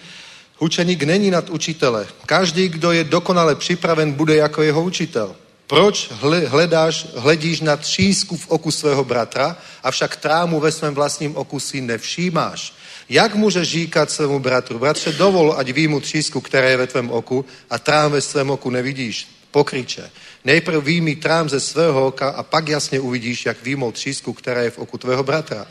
učeník 0.60 1.04
není 1.04 1.32
nad 1.32 1.50
učitele. 1.50 2.08
Každý, 2.26 2.70
kdo 2.70 2.92
je 2.92 3.04
dokonale 3.04 3.56
připraven, 3.56 4.12
bude 4.12 4.36
jako 4.36 4.62
jeho 4.62 4.84
učitel. 4.84 5.36
Proč 5.68 6.12
hledáš, 6.48 7.08
hledíš 7.16 7.62
na 7.62 7.78
třísku 7.78 8.38
v 8.38 8.48
oku 8.48 8.72
svého 8.72 9.04
bratra, 9.04 9.58
avšak 9.84 10.16
trámu 10.16 10.60
ve 10.60 10.72
svém 10.72 10.94
vlastním 10.94 11.36
oku 11.36 11.60
si 11.60 11.82
nevšímáš? 11.82 12.74
Jak 13.10 13.36
můžeš 13.36 13.70
říkat 13.70 14.12
svému 14.12 14.40
bratru, 14.40 14.80
bratře, 14.80 15.12
dovol, 15.12 15.56
ať 15.58 15.70
výjmu 15.70 16.00
třísku, 16.00 16.42
která 16.42 16.70
je 16.70 16.78
ve 16.78 16.88
tvém 16.88 17.12
oku 17.12 17.46
a 17.70 17.80
trám 17.80 18.12
ve 18.12 18.22
svém 18.22 18.50
oku 18.50 18.70
nevidíš? 18.70 19.28
Pokryče. 19.52 20.12
Nejprve 20.46 20.82
výjmi 20.82 21.16
trám 21.16 21.50
ze 21.50 21.60
svého 21.60 22.08
oka 22.08 22.30
a 22.30 22.44
pak 22.44 22.68
jasně 22.68 23.00
uvidíš, 23.00 23.46
jak 23.46 23.64
výjmout 23.64 23.92
třísku, 23.92 24.34
která 24.34 24.62
je 24.62 24.70
v 24.70 24.78
oku 24.78 24.98
tvého 24.98 25.24
bratra. 25.24 25.68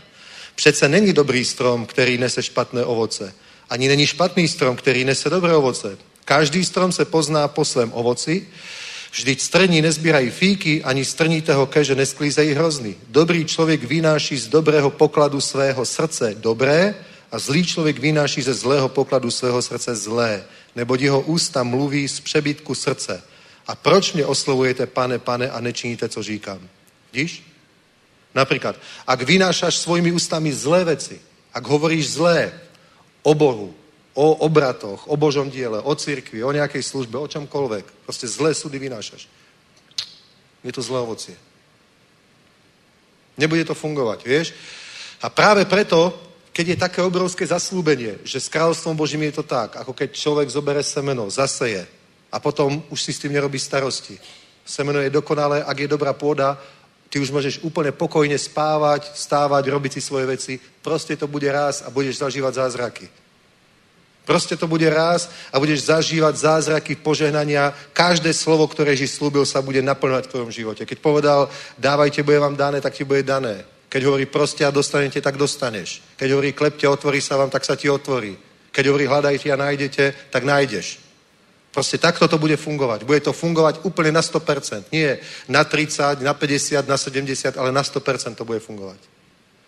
Přece 0.54 0.88
není 0.88 1.12
dobrý 1.12 1.44
strom, 1.44 1.86
který 1.86 2.18
nese 2.18 2.42
špatné 2.42 2.84
ovoce 2.84 3.34
Ani 3.70 3.88
není 3.88 4.06
špatný 4.06 4.48
strom, 4.48 4.76
který 4.76 5.04
nese 5.04 5.30
dobré 5.30 5.56
ovoce. 5.56 5.98
Každý 6.24 6.64
strom 6.64 6.92
se 6.92 7.04
pozná 7.04 7.48
po 7.48 7.64
svém 7.64 7.92
ovoci, 7.92 8.46
Vždyť 9.12 9.40
strní 9.40 9.82
nezbírají 9.82 10.30
fíky, 10.30 10.84
ani 10.84 11.04
strnitého 11.04 11.66
keže 11.66 11.94
nesklízejí 11.94 12.52
hrozny. 12.52 12.94
Dobrý 13.08 13.44
člověk 13.44 13.84
vynáší 13.84 14.38
z 14.38 14.48
dobrého 14.48 14.90
pokladu 14.90 15.40
svého 15.40 15.84
srdce 15.84 16.34
dobré 16.38 16.94
a 17.32 17.38
zlý 17.38 17.66
člověk 17.66 17.98
vynáší 17.98 18.42
ze 18.42 18.54
zlého 18.54 18.88
pokladu 18.88 19.30
svého 19.30 19.62
srdce 19.62 19.96
zlé, 19.96 20.44
neboť 20.76 21.00
jeho 21.00 21.20
ústa 21.20 21.62
mluví 21.62 22.08
z 22.08 22.20
přebytku 22.20 22.74
srdce. 22.74 23.22
A 23.70 23.74
proč 23.74 24.12
mě 24.12 24.26
oslovujete, 24.26 24.86
pane, 24.86 25.18
pane, 25.18 25.50
a 25.50 25.60
nečiníte, 25.60 26.08
co 26.08 26.22
říkám? 26.22 26.68
Vidíš? 27.12 27.42
Napríklad, 28.34 28.74
ak 29.06 29.22
vynášaš 29.22 29.78
svojimi 29.78 30.10
ústami 30.10 30.50
zlé 30.50 30.84
veci, 30.84 31.22
ak 31.54 31.62
hovoríš 31.66 32.18
zlé 32.18 32.50
o 33.22 33.34
Bohu, 33.34 33.74
o 34.14 34.26
obratoch, 34.42 35.06
o 35.06 35.14
Božom 35.14 35.50
diele, 35.50 35.78
o 35.78 35.94
cirkvi, 35.94 36.42
o 36.42 36.50
nejakej 36.50 36.82
službe, 36.82 37.14
o 37.18 37.30
čomkoľvek, 37.30 38.06
proste 38.06 38.26
zlé 38.26 38.54
súdy 38.54 38.78
vynášaš. 38.78 39.30
Je 40.66 40.72
to 40.74 40.82
zlé 40.82 40.98
ovocie. 40.98 41.38
Nebude 43.38 43.62
to 43.64 43.78
fungovať, 43.78 44.18
vieš? 44.26 44.50
A 45.22 45.30
práve 45.30 45.62
preto, 45.62 46.10
keď 46.50 46.66
je 46.74 46.82
také 46.90 47.00
obrovské 47.06 47.46
zaslúbenie, 47.46 48.18
že 48.26 48.42
s 48.42 48.50
kráľovstvom 48.50 48.98
Božím 48.98 49.30
je 49.30 49.38
to 49.38 49.46
tak, 49.46 49.78
ako 49.78 49.94
keď 49.94 50.10
človek 50.10 50.50
zobere 50.50 50.82
semeno, 50.82 51.30
zaseje 51.30 51.99
a 52.32 52.40
potom 52.40 52.82
už 52.90 53.02
si 53.02 53.12
s 53.12 53.18
tým 53.18 53.32
nerobí 53.32 53.58
starosti. 53.58 54.18
Semeno 54.64 55.02
je 55.02 55.10
dokonalé, 55.10 55.62
ak 55.66 55.78
je 55.78 55.88
dobrá 55.88 56.12
pôda, 56.12 56.54
ty 57.10 57.18
už 57.18 57.34
môžeš 57.34 57.66
úplne 57.66 57.90
pokojne 57.90 58.38
spávať, 58.38 59.10
stávať, 59.18 59.66
robiť 59.66 59.92
si 59.98 60.00
svoje 60.00 60.26
veci. 60.26 60.54
Proste 60.82 61.18
to 61.18 61.26
bude 61.26 61.50
raz 61.50 61.82
a 61.82 61.90
budeš 61.90 62.22
zažívať 62.22 62.54
zázraky. 62.54 63.06
Proste 64.30 64.54
to 64.54 64.70
bude 64.70 64.86
raz 64.86 65.26
a 65.50 65.58
budeš 65.58 65.90
zažívať 65.90 66.34
zázraky 66.38 66.94
požehnania. 67.02 67.74
Každé 67.90 68.30
slovo, 68.30 68.70
ktoré 68.70 68.94
Ježiš 68.94 69.18
slúbil, 69.18 69.42
sa 69.42 69.58
bude 69.58 69.82
naplňovať 69.82 70.24
v 70.28 70.30
tvojom 70.30 70.50
živote. 70.54 70.86
Keď 70.86 70.98
povedal, 71.02 71.50
dávajte, 71.74 72.22
bude 72.22 72.38
vám 72.38 72.54
dané, 72.54 72.78
tak 72.78 72.94
ti 72.94 73.02
bude 73.02 73.26
dané. 73.26 73.66
Keď 73.90 74.06
hovorí 74.06 74.30
proste 74.30 74.62
a 74.62 74.70
dostanete, 74.70 75.18
tak 75.18 75.34
dostaneš. 75.34 75.98
Keď 76.14 76.30
hovorí 76.30 76.54
klepte, 76.54 76.86
otvorí 76.86 77.18
sa 77.18 77.42
vám, 77.42 77.50
tak 77.50 77.66
sa 77.66 77.74
ti 77.74 77.90
otvorí. 77.90 78.38
Keď 78.70 78.86
hovorí 78.86 79.10
hľadajte 79.10 79.50
a 79.50 79.58
nájdete, 79.58 80.30
tak 80.30 80.46
nájdeš. 80.46 81.09
Proste 81.80 81.96
takto 81.96 82.28
to 82.28 82.36
bude 82.36 82.60
fungovať. 82.60 83.08
Bude 83.08 83.24
to 83.24 83.32
fungovať 83.32 83.88
úplne 83.88 84.12
na 84.12 84.20
100%. 84.20 84.92
Nie 84.92 85.16
na 85.48 85.64
30, 85.64 86.20
na 86.20 86.36
50, 86.36 86.84
na 86.84 87.00
70, 87.00 87.56
ale 87.56 87.72
na 87.72 87.80
100% 87.80 88.36
to 88.36 88.44
bude 88.44 88.60
fungovať. 88.60 89.00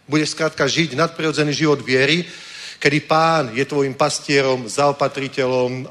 Budeš 0.05 0.37
skrátka 0.37 0.69
žiť 0.69 0.93
nadprirodzený 0.93 1.57
život 1.57 1.81
viery, 1.81 2.29
kedy 2.77 2.99
pán 3.09 3.57
je 3.57 3.65
tvojim 3.65 3.97
pastierom, 3.97 4.69
zaopatriteľom, 4.69 5.89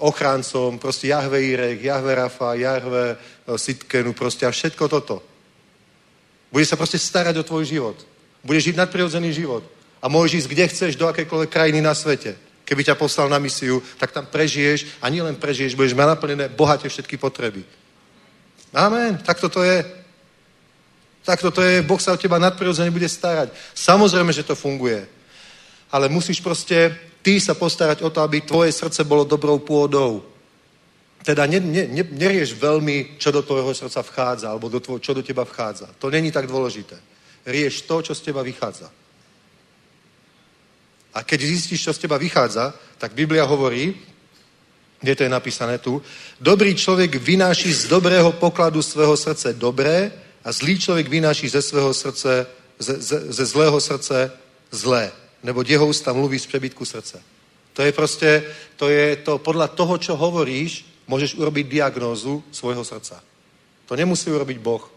ochráncom, 0.00 0.80
proste 0.80 1.12
Jahve 1.12 1.44
Irek, 1.44 1.92
Jahve 1.92 2.24
Rafa, 2.24 2.56
Jahve 2.56 3.20
Sitkenu, 3.44 4.16
proste 4.16 4.48
a 4.48 4.50
všetko 4.50 4.88
toto. 4.88 5.20
Bude 6.48 6.64
sa 6.64 6.80
proste 6.80 6.96
starať 6.96 7.36
o 7.36 7.44
tvoj 7.44 7.68
život. 7.68 8.00
Budeš 8.40 8.72
žiť 8.72 8.80
nadprirodzený 8.80 9.28
život. 9.36 9.60
A 10.00 10.08
môžeš 10.08 10.48
ísť 10.48 10.48
kde 10.48 10.64
chceš, 10.72 10.92
do 10.96 11.04
akékoľvek 11.04 11.52
krajiny 11.52 11.84
na 11.84 11.92
svete. 11.92 12.32
Keby 12.64 12.84
ťa 12.84 12.96
poslal 12.96 13.28
na 13.28 13.36
misiu, 13.36 13.84
tak 14.00 14.12
tam 14.12 14.24
prežiješ 14.24 14.98
a 15.04 15.12
nielen 15.12 15.36
prežiješ, 15.36 15.76
budeš 15.76 15.92
mať 15.92 16.16
naplnené 16.16 16.48
bohate 16.48 16.88
všetky 16.88 17.20
potreby. 17.20 17.60
Amen. 18.72 19.20
Tak 19.20 19.40
toto 19.40 19.60
je. 19.60 19.84
Tak 21.24 21.40
toto 21.40 21.60
je. 21.62 21.84
Boh 21.84 22.00
sa 22.00 22.12
o 22.12 22.20
teba 22.20 22.40
nadprirodzene 22.40 22.90
bude 22.90 23.08
starať. 23.08 23.52
Samozrejme, 23.76 24.32
že 24.32 24.42
to 24.48 24.56
funguje. 24.56 25.04
Ale 25.92 26.08
musíš 26.08 26.40
proste 26.40 26.92
ty 27.22 27.40
sa 27.40 27.54
postarať 27.54 28.02
o 28.02 28.10
to, 28.10 28.20
aby 28.20 28.40
tvoje 28.40 28.72
srdce 28.72 29.04
bolo 29.04 29.24
dobrou 29.24 29.60
pôdou. 29.60 30.24
Teda 31.24 31.48
ne, 31.48 31.60
ne, 31.60 31.88
ne, 31.88 32.04
nerieš 32.04 32.52
veľmi, 32.52 33.16
čo 33.16 33.32
do 33.32 33.40
tvojho 33.40 33.72
srdca 33.72 34.04
vchádza, 34.04 34.52
alebo 34.52 34.68
do 34.68 34.80
tvoj, 34.80 35.00
čo 35.00 35.16
do 35.16 35.24
teba 35.24 35.44
vchádza. 35.44 35.88
To 35.96 36.12
není 36.12 36.28
tak 36.28 36.44
dôležité. 36.44 37.00
Rieš 37.48 37.88
to, 37.88 38.04
čo 38.04 38.12
z 38.12 38.20
teba 38.20 38.44
vychádza. 38.44 38.92
A 41.14 41.22
keď 41.22 41.40
zistíš, 41.46 41.82
čo 41.86 41.94
z 41.94 42.02
teba 42.04 42.18
vychádza, 42.18 42.74
tak 42.98 43.14
Biblia 43.14 43.46
hovorí, 43.46 43.94
kde 45.00 45.14
to 45.14 45.22
je 45.22 45.30
napísané 45.30 45.78
tu, 45.78 46.02
dobrý 46.40 46.74
človek 46.74 47.20
vynáší 47.20 47.72
z 47.72 47.86
dobrého 47.86 48.32
pokladu 48.32 48.82
svého 48.82 49.16
srdce 49.16 49.52
dobré 49.52 50.12
a 50.44 50.52
zlý 50.52 50.78
človek 50.80 51.08
vynáší 51.08 51.48
ze 51.48 51.62
svého 51.62 51.94
srdce, 51.94 52.46
ze, 52.78 52.94
ze, 53.02 53.32
ze 53.32 53.44
zlého 53.46 53.80
srdce 53.80 54.32
zlé. 54.70 55.12
Nebo 55.42 55.62
jeho 55.66 55.86
ústa 55.86 56.12
mluví 56.12 56.38
z 56.38 56.46
přebytku 56.46 56.84
srdce. 56.84 57.22
To 57.72 57.82
je 57.82 57.92
proste, 57.92 58.42
to 58.76 58.88
je 58.88 59.16
to, 59.16 59.38
podľa 59.38 59.68
toho, 59.68 59.98
čo 59.98 60.16
hovoríš, 60.16 60.86
môžeš 61.06 61.34
urobiť 61.36 61.68
diagnózu 61.68 62.42
svojho 62.50 62.84
srdca. 62.84 63.20
To 63.86 63.92
nemusí 63.96 64.30
urobiť 64.30 64.58
Boh. 64.58 64.93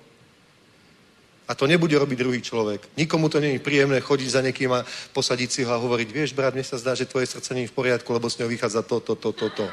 A 1.47 1.55
to 1.55 1.63
nebude 1.63 1.95
robiť 1.95 2.19
druhý 2.19 2.43
človek. 2.43 2.91
Nikomu 2.99 3.31
to 3.31 3.39
není 3.39 3.59
príjemné 3.59 4.03
chodiť 4.03 4.29
za 4.29 4.41
niekým 4.43 4.71
a 4.75 4.83
posadiť 5.15 5.49
si 5.51 5.61
ho 5.63 5.71
a 5.71 5.79
hovoriť, 5.79 6.11
vieš, 6.11 6.35
brat, 6.35 6.51
mne 6.51 6.67
sa 6.67 6.75
zdá, 6.75 6.91
že 6.91 7.07
tvoje 7.07 7.23
srdce 7.31 7.55
nie 7.55 7.63
je 7.63 7.71
v 7.71 7.77
poriadku, 7.77 8.11
lebo 8.11 8.27
z 8.27 8.43
neho 8.43 8.51
vychádza 8.51 8.83
to, 8.83 8.99
to, 8.99 9.15
to, 9.15 9.31
to, 9.31 9.47
to. 9.49 9.65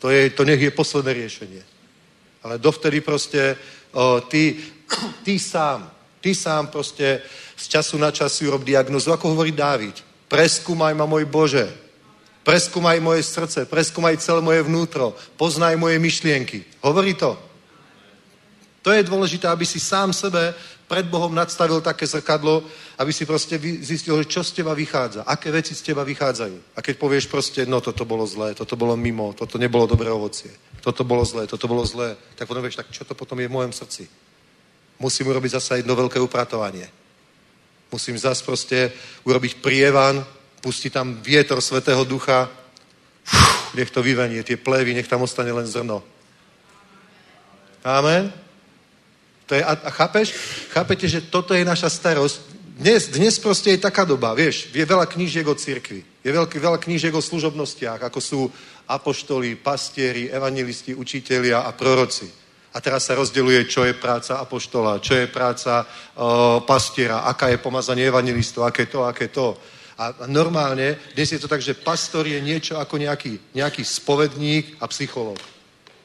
To, 0.00 0.08
je, 0.08 0.32
to 0.32 0.42
nech 0.48 0.60
je 0.60 0.72
posledné 0.72 1.12
riešenie. 1.12 1.62
Ale 2.40 2.56
dovtedy 2.56 3.04
proste 3.04 3.60
o, 3.92 4.24
ty, 4.24 4.56
ty 5.26 5.36
sám, 5.36 5.92
ty 6.24 6.32
sám 6.32 6.72
proste 6.72 7.20
z 7.60 7.64
času 7.68 8.00
na 8.00 8.08
čas 8.08 8.32
si 8.32 8.48
urob 8.48 8.64
diagnozu, 8.64 9.12
ako 9.12 9.36
hovorí 9.36 9.52
Dávid. 9.52 10.00
Preskúmaj 10.32 10.96
ma, 10.96 11.04
môj 11.04 11.28
Bože. 11.28 11.68
Preskúmaj 12.40 13.04
moje 13.04 13.20
srdce, 13.20 13.68
preskúmaj 13.68 14.16
celé 14.16 14.40
moje 14.40 14.64
vnútro, 14.64 15.12
poznaj 15.36 15.76
moje 15.76 16.00
myšlienky. 16.00 16.64
Hovorí 16.80 17.12
to. 17.12 17.49
To 18.82 18.90
je 18.92 19.04
dôležité, 19.04 19.48
aby 19.48 19.68
si 19.68 19.76
sám 19.76 20.12
sebe 20.12 20.54
pred 20.88 21.06
Bohom 21.06 21.30
nadstavil 21.30 21.80
také 21.80 22.06
zrkadlo, 22.06 22.64
aby 22.98 23.12
si 23.12 23.22
proste 23.28 23.60
zistil, 23.84 24.24
čo 24.24 24.42
z 24.42 24.50
teba 24.50 24.74
vychádza, 24.74 25.22
aké 25.22 25.52
veci 25.54 25.76
z 25.76 25.92
teba 25.92 26.02
vychádzajú. 26.02 26.74
A 26.74 26.82
keď 26.82 26.98
povieš 26.98 27.30
proste, 27.30 27.62
no 27.68 27.78
toto 27.78 28.02
bolo 28.02 28.26
zlé, 28.26 28.58
toto 28.58 28.74
bolo 28.74 28.96
mimo, 28.96 29.30
toto 29.36 29.54
nebolo 29.60 29.86
dobré 29.86 30.10
ovocie, 30.10 30.50
toto 30.82 31.04
bolo 31.04 31.22
zlé, 31.22 31.46
toto 31.46 31.68
bolo 31.68 31.86
zlé, 31.86 32.16
tak 32.34 32.48
potom 32.48 32.64
vieš, 32.64 32.80
tak 32.80 32.90
čo 32.90 33.04
to 33.04 33.14
potom 33.14 33.38
je 33.38 33.46
v 33.46 33.54
mojom 33.54 33.72
srdci? 33.72 34.08
Musím 34.98 35.30
urobiť 35.30 35.62
zase 35.62 35.84
jedno 35.84 35.94
veľké 35.94 36.18
upratovanie. 36.18 36.88
Musím 37.92 38.18
zase 38.18 38.42
proste 38.42 38.90
urobiť 39.22 39.62
prievan, 39.62 40.26
pustiť 40.60 40.90
tam 40.92 41.22
vietor 41.22 41.62
Svetého 41.62 42.02
Ducha, 42.04 42.50
Uf, 43.30 43.74
nech 43.74 43.90
to 43.90 44.02
vyvenie, 44.02 44.42
tie 44.42 44.56
plevy, 44.56 44.94
nech 44.94 45.08
tam 45.08 45.22
ostane 45.22 45.52
len 45.52 45.66
zrno. 45.66 46.02
Amen. 47.84 48.32
To 49.50 49.58
je, 49.58 49.66
a, 49.66 49.74
a 49.74 49.90
chápeš? 49.90 50.30
Chápete, 50.70 51.10
že 51.10 51.26
toto 51.26 51.58
je 51.58 51.66
naša 51.66 51.90
starosť? 51.90 52.38
Dnes, 52.78 53.10
dnes 53.10 53.34
proste 53.42 53.74
je 53.74 53.82
taká 53.82 54.06
doba, 54.06 54.30
vieš, 54.30 54.70
je 54.70 54.86
veľa 54.86 55.10
knížiek 55.10 55.42
o 55.42 55.58
cirkvi. 55.58 56.06
Je 56.22 56.30
veľký, 56.30 56.56
veľa 56.62 56.78
knížiek 56.78 57.10
o 57.10 57.18
služobnostiach, 57.18 57.98
ako 58.06 58.20
sú 58.22 58.46
apoštoli, 58.86 59.58
pastieri, 59.58 60.30
evangelisti, 60.30 60.94
učitelia 60.94 61.66
a 61.66 61.74
proroci. 61.74 62.30
A 62.70 62.78
teraz 62.78 63.10
sa 63.10 63.18
rozdeluje, 63.18 63.66
čo 63.66 63.82
je 63.82 63.98
práca 63.98 64.38
apoštola, 64.38 65.02
čo 65.02 65.18
je 65.18 65.26
práca 65.26 65.82
o, 65.82 66.62
pastiera, 66.62 67.26
aká 67.26 67.50
je 67.50 67.58
pomazanie 67.58 68.06
evangelistov, 68.06 68.62
aké 68.62 68.86
to, 68.86 69.02
aké 69.02 69.34
to. 69.34 69.58
A 69.98 70.30
normálne, 70.30 70.94
dnes 71.18 71.26
je 71.26 71.42
to 71.42 71.50
tak, 71.50 71.58
že 71.58 71.74
pastor 71.74 72.22
je 72.22 72.38
niečo 72.38 72.78
ako 72.78 73.02
nejaký, 73.02 73.50
nejaký 73.50 73.82
spovedník 73.82 74.78
a 74.78 74.86
psychológ. 74.86 75.42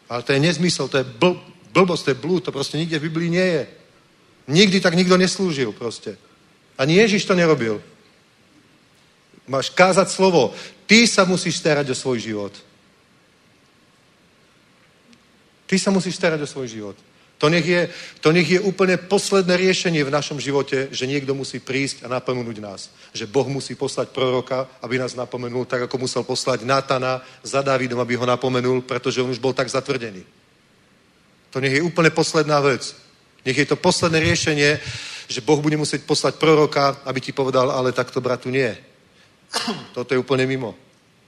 Ale 0.09 0.25
to 0.25 0.33
je 0.33 0.41
nezmysel, 0.41 0.89
to 0.89 0.97
je 0.97 1.05
bl- 1.05 1.54
blbosť, 1.75 2.03
to 2.07 2.11
je 2.15 2.21
blúd, 2.23 2.41
to 2.47 2.55
proste 2.55 2.79
nikde 2.79 2.95
v 2.95 3.07
Biblii 3.11 3.29
nie 3.35 3.47
je. 3.59 3.63
Nikdy 4.47 4.79
tak 4.79 4.95
nikto 4.95 5.19
neslúžil 5.19 5.75
proste. 5.75 6.15
Ani 6.79 6.95
Ježiš 7.03 7.27
to 7.27 7.35
nerobil. 7.35 7.83
Máš 9.47 9.69
kázať 9.75 10.07
slovo. 10.07 10.55
Ty 10.87 11.03
sa 11.03 11.27
musíš 11.27 11.59
starať 11.59 11.91
o 11.91 11.95
svoj 11.95 12.19
život. 12.23 12.53
Ty 15.65 15.75
sa 15.81 15.91
musíš 15.91 16.15
starať 16.15 16.41
o 16.41 16.47
svoj 16.47 16.67
život. 16.71 16.97
To 17.37 17.51
nech, 17.51 17.67
je, 17.67 17.89
to 18.23 18.31
nech 18.31 18.47
je 18.47 18.63
úplne 18.63 18.95
posledné 18.95 19.59
riešenie 19.59 20.07
v 20.07 20.13
našom 20.13 20.39
živote, 20.39 20.87
že 20.95 21.03
niekto 21.03 21.35
musí 21.35 21.59
prísť 21.59 22.07
a 22.07 22.07
napomenúť 22.07 22.57
nás. 22.63 22.81
Že 23.11 23.27
Boh 23.27 23.47
musí 23.51 23.75
poslať 23.75 24.15
proroka, 24.15 24.71
aby 24.79 24.95
nás 24.95 25.19
napomenul, 25.19 25.67
tak 25.67 25.83
ako 25.83 26.07
musel 26.07 26.23
poslať 26.23 26.63
Natana 26.63 27.19
za 27.43 27.59
Dávidom, 27.59 27.99
aby 27.99 28.15
ho 28.15 28.23
napomenul, 28.23 28.87
pretože 28.87 29.19
on 29.19 29.35
už 29.35 29.43
bol 29.43 29.51
tak 29.51 29.67
zatvrdený. 29.67 30.23
To 31.55 31.63
nech 31.63 31.71
je 31.71 31.87
úplne 31.87 32.11
posledná 32.11 32.59
vec. 32.59 32.91
Nech 33.47 33.55
je 33.55 33.63
to 33.63 33.79
posledné 33.79 34.19
riešenie, 34.19 34.75
že 35.31 35.39
Boh 35.39 35.63
bude 35.63 35.79
musieť 35.79 36.03
poslať 36.03 36.35
proroka, 36.35 36.99
aby 37.07 37.23
ti 37.23 37.31
povedal, 37.31 37.71
ale 37.71 37.95
takto 37.95 38.19
bratu 38.19 38.51
nie. 38.51 38.75
Toto 39.95 40.11
je 40.11 40.19
úplne 40.19 40.43
mimo. 40.43 40.75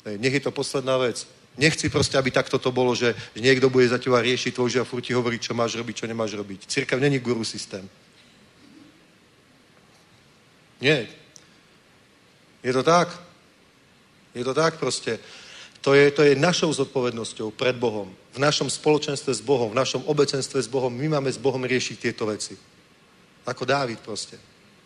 Nech 0.03 0.35
je 0.35 0.43
to 0.43 0.51
posledná 0.51 0.99
vec. 0.99 1.23
Nechci 1.55 1.87
proste, 1.87 2.19
aby 2.19 2.27
takto 2.27 2.59
to 2.59 2.75
bolo, 2.75 2.91
že 2.91 3.15
niekto 3.39 3.71
bude 3.71 3.87
za 3.87 4.03
teba 4.03 4.19
riešiť 4.19 4.51
tvoj 4.51 4.69
život 4.69 4.83
a 4.83 4.89
furt 4.91 5.01
ti 5.07 5.15
hovorí, 5.15 5.39
čo 5.39 5.55
máš 5.55 5.79
robiť, 5.79 6.03
čo 6.03 6.11
nemáš 6.11 6.35
robiť. 6.35 6.67
Církev 6.67 6.99
není 6.99 7.23
guru 7.23 7.47
systém. 7.47 7.87
Nie. 10.83 11.07
Je 12.63 12.73
to 12.75 12.83
tak? 12.83 13.15
Je 14.35 14.43
to 14.43 14.53
tak 14.53 14.75
proste. 14.75 15.23
To 15.81 15.95
je, 15.95 16.11
to 16.11 16.27
je 16.27 16.35
našou 16.35 16.67
zodpovednosťou 16.75 17.55
pred 17.55 17.79
Bohom. 17.79 18.11
V 18.37 18.45
našom 18.45 18.69
spoločenstve 18.69 19.33
s 19.33 19.41
Bohom, 19.41 19.73
v 19.73 19.81
našom 19.81 20.05
obecenstve 20.05 20.61
s 20.61 20.69
Bohom. 20.69 20.93
My 20.93 21.17
máme 21.17 21.33
s 21.33 21.41
Bohom 21.41 21.65
riešiť 21.65 21.97
tieto 21.97 22.29
veci. 22.29 22.53
Ako 23.49 23.65
Dávid 23.65 23.97
proste. 24.05 24.37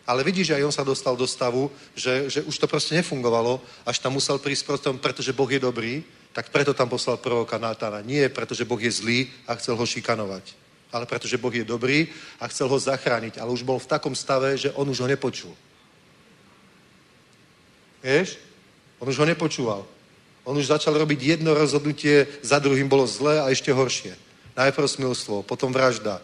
Ale 0.08 0.24
vidíš, 0.24 0.56
aj 0.56 0.64
on 0.64 0.72
sa 0.72 0.88
dostal 0.88 1.12
do 1.20 1.28
stavu, 1.28 1.68
že, 1.92 2.32
že 2.32 2.40
už 2.48 2.56
to 2.58 2.64
proste 2.64 2.96
nefungovalo, 2.96 3.60
až 3.84 4.00
tam 4.00 4.16
musel 4.16 4.40
prísť 4.40 4.66
potom, 4.66 4.96
pretože 4.96 5.36
Boh 5.36 5.46
je 5.52 5.60
dobrý, 5.60 6.00
tak 6.32 6.48
preto 6.48 6.72
tam 6.72 6.88
poslal 6.88 7.20
proroka 7.20 7.60
Nátána. 7.60 8.00
Nie 8.00 8.32
pretože 8.32 8.64
Boh 8.64 8.80
je 8.80 8.88
zlý 8.88 9.28
a 9.44 9.52
chcel 9.60 9.76
ho 9.76 9.84
šikanovať, 9.84 10.56
ale 10.88 11.04
pretože 11.04 11.36
Boh 11.36 11.52
je 11.52 11.68
dobrý 11.68 12.08
a 12.40 12.48
chcel 12.48 12.72
ho 12.72 12.78
zachrániť. 12.80 13.36
Ale 13.36 13.52
už 13.52 13.68
bol 13.68 13.76
v 13.76 13.90
takom 13.92 14.16
stave, 14.16 14.56
že 14.56 14.72
on 14.72 14.88
už 14.88 15.04
ho 15.04 15.08
nepočul. 15.12 15.52
Vieš? 18.00 18.40
On 18.96 19.04
už 19.04 19.20
ho 19.20 19.28
nepočúval. 19.28 19.84
On 20.42 20.58
už 20.58 20.74
začal 20.74 20.98
robiť 20.98 21.38
jedno 21.38 21.54
rozhodnutie, 21.54 22.26
za 22.42 22.58
druhým 22.58 22.90
bolo 22.90 23.06
zlé 23.06 23.38
a 23.38 23.50
ešte 23.50 23.70
horšie. 23.70 24.18
Najprv 24.58 24.86
smilstvo, 24.88 25.46
potom 25.46 25.70
vražda. 25.70 26.18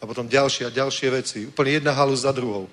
A 0.00 0.04
potom 0.04 0.28
ďalšie 0.28 0.68
a 0.68 0.74
ďalšie 0.74 1.08
veci. 1.10 1.38
Úplne 1.48 1.70
jedna 1.80 1.92
halus 1.96 2.28
za 2.28 2.32
druhou. 2.32 2.68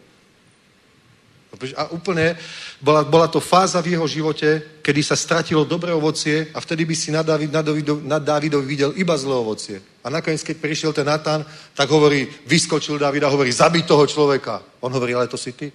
A 1.77 1.93
úplne 1.93 2.33
bola, 2.81 3.05
bola 3.05 3.29
to 3.29 3.37
fáza 3.39 3.77
v 3.79 3.93
jeho 3.93 4.07
živote, 4.09 4.81
kedy 4.81 5.01
sa 5.05 5.13
stratilo 5.13 5.63
dobré 5.63 5.93
ovocie 5.93 6.49
a 6.49 6.57
vtedy 6.57 6.83
by 6.83 6.95
si 6.97 7.13
na, 7.13 7.21
David, 7.21 7.53
na, 7.53 7.61
Davido, 7.61 8.01
na 8.01 8.17
Davidovi 8.19 8.65
videl 8.65 8.91
iba 8.97 9.13
zlé 9.13 9.37
ovocie. 9.37 9.77
A 10.03 10.09
nakoniec, 10.09 10.41
keď 10.41 10.57
prišiel 10.57 10.91
ten 10.91 11.05
Natan, 11.05 11.45
tak 11.77 11.87
hovorí, 11.93 12.27
vyskočil 12.49 12.97
David 12.97 13.23
a 13.23 13.31
hovorí, 13.31 13.53
zabij 13.53 13.85
toho 13.85 14.03
človeka. 14.09 14.65
On 14.81 14.91
hovorí, 14.91 15.13
ale 15.13 15.29
to 15.29 15.37
si 15.37 15.53
ty. 15.53 15.69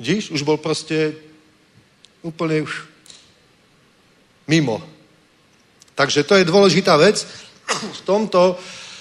Vidíš, 0.00 0.30
už 0.32 0.42
bol 0.42 0.56
proste 0.56 1.27
úplne 2.22 2.62
už 2.62 2.86
mimo. 4.48 4.82
Takže 5.94 6.24
to 6.24 6.38
je 6.38 6.48
dôležitá 6.48 6.96
vec. 6.96 7.26
V 7.68 8.00
tomto, 8.06 8.56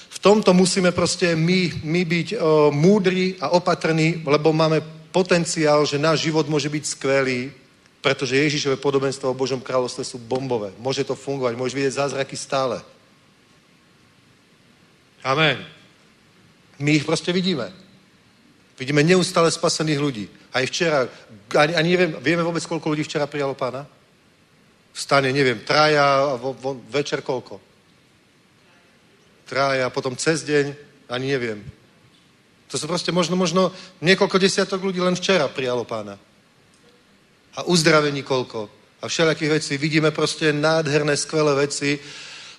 v 0.09 0.19
tomto 0.19 0.51
musíme 0.53 0.91
proste 0.91 1.37
my, 1.37 1.85
my 1.85 2.01
byť 2.03 2.27
o, 2.35 2.37
múdri 2.73 3.37
a 3.39 3.53
opatrní, 3.53 4.25
lebo 4.25 4.51
máme 4.51 4.81
potenciál, 5.13 5.85
že 5.85 6.01
náš 6.01 6.27
život 6.27 6.49
môže 6.49 6.69
byť 6.69 6.83
skvelý, 6.83 7.53
pretože 8.01 8.37
Ježišové 8.37 8.77
podobenstvo 8.77 9.31
o 9.31 9.37
Božom 9.37 9.61
kráľovstve 9.61 10.03
sú 10.03 10.17
bombové. 10.19 10.73
Môže 10.77 11.07
to 11.07 11.15
fungovať, 11.15 11.53
môžeš 11.55 11.75
vidieť 11.77 11.99
zázraky 12.01 12.35
stále. 12.37 12.81
Amen. 15.23 15.59
My 16.77 16.93
ich 16.93 17.05
proste 17.05 17.33
vidíme. 17.33 17.73
Vidíme 18.77 19.01
neustále 19.01 19.49
spasených 19.49 19.99
ľudí. 19.99 20.25
Aj 20.57 20.65
včera, 20.65 21.05
ani, 21.53 21.77
ani 21.77 21.89
neviem, 21.93 22.11
vieme 22.17 22.41
vôbec, 22.41 22.65
koľko 22.65 22.89
ľudí 22.89 23.05
včera 23.05 23.29
prijalo 23.29 23.53
pána? 23.53 23.85
Stane, 24.89 25.29
neviem, 25.29 25.61
traja, 25.61 26.33
vo, 26.33 26.57
vo, 26.57 26.81
večer 26.89 27.21
koľko? 27.21 27.61
Traja, 29.45 29.93
potom 29.93 30.17
cez 30.17 30.41
deň, 30.41 30.73
ani 31.13 31.29
neviem. 31.29 31.61
To 32.73 32.75
sú 32.75 32.89
proste 32.89 33.13
možno, 33.13 33.37
možno 33.37 33.69
niekoľko 34.01 34.41
desiatok 34.41 34.81
ľudí 34.81 34.97
len 34.97 35.13
včera 35.13 35.45
prijalo 35.45 35.85
pána. 35.85 36.17
A 37.53 37.69
uzdravení 37.69 38.25
koľko. 38.25 38.65
A 38.97 39.05
všelijakých 39.05 39.53
vecí. 39.61 39.73
Vidíme 39.77 40.09
proste 40.09 40.49
nádherné, 40.49 41.13
skvelé 41.13 41.53
veci, 41.53 42.01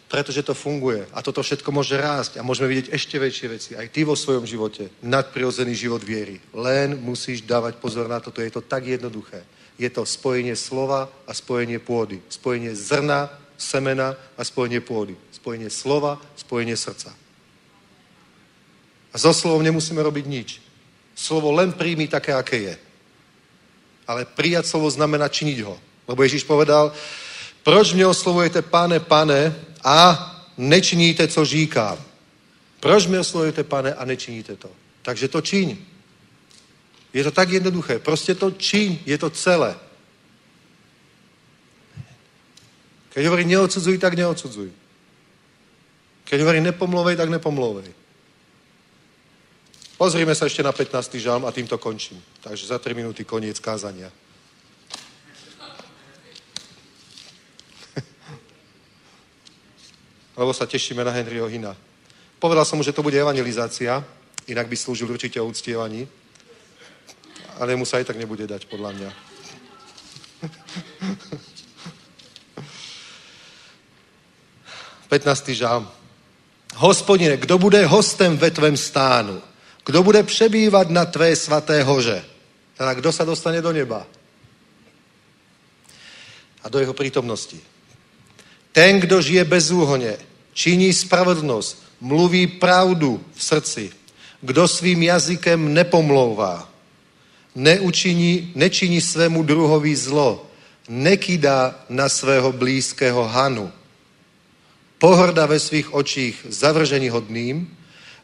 pretože 0.08 0.42
to 0.42 0.56
funguje. 0.56 1.04
A 1.12 1.20
toto 1.20 1.44
všetko 1.44 1.68
môže 1.68 1.92
rásť 2.00 2.40
a 2.40 2.42
môžeme 2.42 2.72
vidieť 2.72 2.96
ešte 2.96 3.20
väčšie 3.20 3.46
veci. 3.48 3.70
Aj 3.76 3.84
ty 3.92 4.08
vo 4.08 4.16
svojom 4.16 4.48
živote. 4.48 4.88
Nadprirodzený 5.04 5.76
život 5.76 6.00
viery. 6.00 6.40
Len 6.56 6.96
musíš 6.96 7.44
dávať 7.44 7.76
pozor 7.76 8.08
na 8.08 8.16
toto. 8.16 8.40
Je 8.40 8.48
to 8.48 8.64
tak 8.64 8.88
jednoduché. 8.88 9.44
Je 9.76 9.86
to 9.92 10.08
spojenie 10.08 10.56
slova 10.56 11.12
a 11.28 11.32
spojenie 11.36 11.78
pôdy. 11.78 12.24
Spojenie 12.32 12.72
zrna, 12.72 13.28
semena 13.60 14.16
a 14.34 14.42
spojenie 14.42 14.80
pôdy. 14.80 15.12
Spojenie 15.30 15.68
slova, 15.68 16.16
spojenie 16.40 16.74
srdca. 16.74 17.12
A 19.12 19.16
so 19.20 19.36
slovom 19.36 19.60
nemusíme 19.62 20.00
robiť 20.00 20.24
nič. 20.24 20.48
Slovo 21.12 21.52
len 21.52 21.76
príjmi 21.76 22.08
také, 22.08 22.32
aké 22.32 22.56
je. 22.56 22.74
Ale 24.08 24.24
prijať 24.24 24.72
slovo 24.72 24.88
znamená 24.88 25.28
činiť 25.28 25.58
ho. 25.68 25.76
Lebo 26.08 26.24
Ježíš 26.24 26.48
povedal, 26.48 26.92
proč 27.62 27.92
mě 27.92 28.06
oslovujete 28.06 28.62
pane, 28.62 29.00
pane 29.00 29.67
a 29.84 30.26
nečiníte, 30.58 31.28
co 31.28 31.44
říkám. 31.44 31.98
Proč 32.80 33.06
mě 33.06 33.20
oslovujete, 33.20 33.64
pane, 33.64 33.94
a 33.94 34.04
nečiníte 34.04 34.56
to? 34.56 34.70
Takže 35.02 35.28
to 35.28 35.40
čiň. 35.40 35.76
Je 37.12 37.24
to 37.24 37.30
tak 37.30 37.50
jednoduché. 37.50 37.98
Prostě 37.98 38.34
to 38.34 38.50
čiň, 38.50 38.98
je 39.06 39.18
to 39.18 39.30
celé. 39.30 39.76
Keď 43.08 43.24
hovorí 43.24 43.44
neodsudzuj, 43.44 43.98
tak 43.98 44.14
neodsudzuj. 44.14 44.70
Keď 46.24 46.40
hovorí 46.40 46.60
nepomlouvej, 46.60 47.16
tak 47.16 47.28
nepomlouvej. 47.28 47.90
Pozrime 49.98 50.30
sa 50.38 50.46
ešte 50.46 50.62
na 50.62 50.70
15. 50.70 51.18
žalm 51.18 51.42
a 51.42 51.50
týmto 51.50 51.74
končím. 51.74 52.22
Takže 52.40 52.70
za 52.70 52.78
3 52.78 52.94
minúty 52.94 53.26
koniec 53.26 53.58
kázania. 53.58 54.12
Lebo 60.38 60.54
sa 60.54 60.70
tešíme 60.70 61.02
na 61.02 61.10
Henryho 61.10 61.50
Hina. 61.50 61.74
Povedal 62.38 62.62
som 62.62 62.78
mu, 62.78 62.86
že 62.86 62.94
to 62.94 63.02
bude 63.02 63.18
evangelizácia, 63.18 64.04
inak 64.46 64.70
by 64.70 64.76
slúžil 64.78 65.10
určite 65.10 65.42
o 65.42 65.50
uctievaní, 65.50 66.06
ale 67.58 67.74
mu 67.74 67.82
sa 67.82 67.98
aj 67.98 68.14
tak 68.14 68.16
nebude 68.22 68.46
dať, 68.46 68.70
podľa 68.70 68.94
mňa. 68.94 69.10
Petnáctý 75.10 75.54
žám. 75.58 75.90
Hospodine, 76.78 77.36
kdo 77.36 77.58
bude 77.58 77.86
hostem 77.86 78.38
ve 78.38 78.50
tvém 78.50 78.76
stánu? 78.76 79.42
Kdo 79.84 80.02
bude 80.02 80.22
přebývat 80.22 80.90
na 80.90 81.04
tvé 81.04 81.36
svaté 81.36 81.82
hoře? 81.82 82.24
Teda 82.78 82.94
kdo 82.94 83.12
sa 83.12 83.24
dostane 83.24 83.58
do 83.58 83.72
neba? 83.72 84.06
A 86.62 86.68
do 86.68 86.78
jeho 86.78 86.94
prítomnosti. 86.94 87.58
Ten, 88.72 89.00
kdo 89.00 89.22
žije 89.22 89.44
bezúhoně, 89.44 90.16
činí 90.52 90.92
spravedlnost, 90.92 91.82
mluví 92.00 92.46
pravdu 92.46 93.24
v 93.34 93.44
srdci, 93.44 93.90
kdo 94.40 94.68
svým 94.68 95.02
jazykem 95.02 95.74
nepomlouvá, 95.74 96.70
neučiní, 97.54 98.52
nečiní 98.54 99.00
svému 99.00 99.42
druhovi 99.42 99.96
zlo, 99.96 100.46
nekydá 100.88 101.84
na 101.88 102.08
svého 102.08 102.52
blízkého 102.52 103.24
hanu, 103.24 103.72
pohrda 104.98 105.46
ve 105.46 105.58
svých 105.60 105.94
očích 105.94 106.46
zavržení 106.48 107.08
hodným, 107.08 107.76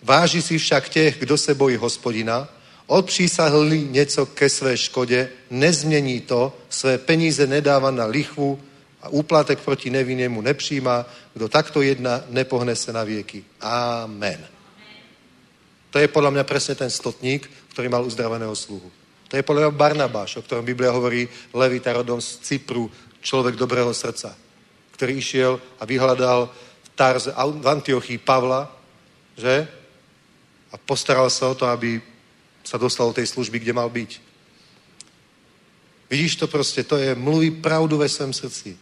váži 0.03 0.43
si 0.43 0.59
však 0.59 0.89
těch, 0.89 1.19
kdo 1.19 1.39
se 1.39 1.55
bojí 1.55 1.77
hospodina, 1.77 2.49
odpřísahlí 2.87 3.89
něco 3.91 4.27
ke 4.27 4.49
své 4.49 4.77
škodě, 4.77 5.29
nezmění 5.51 6.21
to, 6.21 6.57
své 6.69 6.99
peníze 6.99 7.47
nedává 7.47 7.91
na 7.91 8.05
lichvu, 8.05 8.61
a 9.05 9.09
úplatek 9.13 9.61
proti 9.61 9.91
nevinnému 9.91 10.41
nepřijíma. 10.41 11.07
Kdo 11.35 11.49
takto 11.49 11.83
jedná, 11.83 12.25
nepohne 12.29 12.77
se 12.77 12.93
na 12.93 13.05
vieky. 13.05 13.45
Amen. 13.61 14.41
To 15.93 16.01
je 16.01 16.09
podľa 16.09 16.31
mňa 16.31 16.45
presne 16.49 16.75
ten 16.75 16.91
stotník, 16.91 17.47
ktorý 17.71 17.93
mal 17.93 18.03
uzdraveného 18.03 18.57
sluhu. 18.57 18.89
To 19.29 19.37
je 19.37 19.47
podľa 19.47 19.69
mňa 19.69 19.79
Barnabáš, 19.79 20.41
o 20.41 20.43
ktorom 20.43 20.65
Biblia 20.65 20.91
hovorí 20.91 21.29
Levita 21.53 21.93
rodom 21.93 22.19
z 22.19 22.41
Cypru, 22.43 22.91
človek 23.23 23.55
dobrého 23.55 23.95
srdca, 23.95 24.37
ktorý 24.97 25.13
išiel 25.17 25.53
a 25.79 25.85
vyhľadal 25.85 26.49
v 26.83 26.89
Tarze, 26.99 27.31
v 27.33 27.67
Antiochii 27.67 28.19
Pavla, 28.19 28.69
že? 29.37 29.69
A 30.73 30.77
postaral 30.77 31.31
sa 31.31 31.49
o 31.49 31.55
to, 31.55 31.67
aby 31.71 32.01
sa 32.65 32.81
dostal 32.81 33.07
do 33.13 33.17
tej 33.17 33.27
služby, 33.31 33.59
kde 33.61 33.73
mal 33.73 33.87
byť. 33.87 34.11
Vidíš 36.11 36.37
to 36.37 36.47
proste, 36.47 36.85
to 36.85 36.97
je 36.97 37.15
mluví 37.15 37.51
pravdu 37.51 37.99
ve 37.99 38.09
svém 38.09 38.33
srdci. 38.33 38.79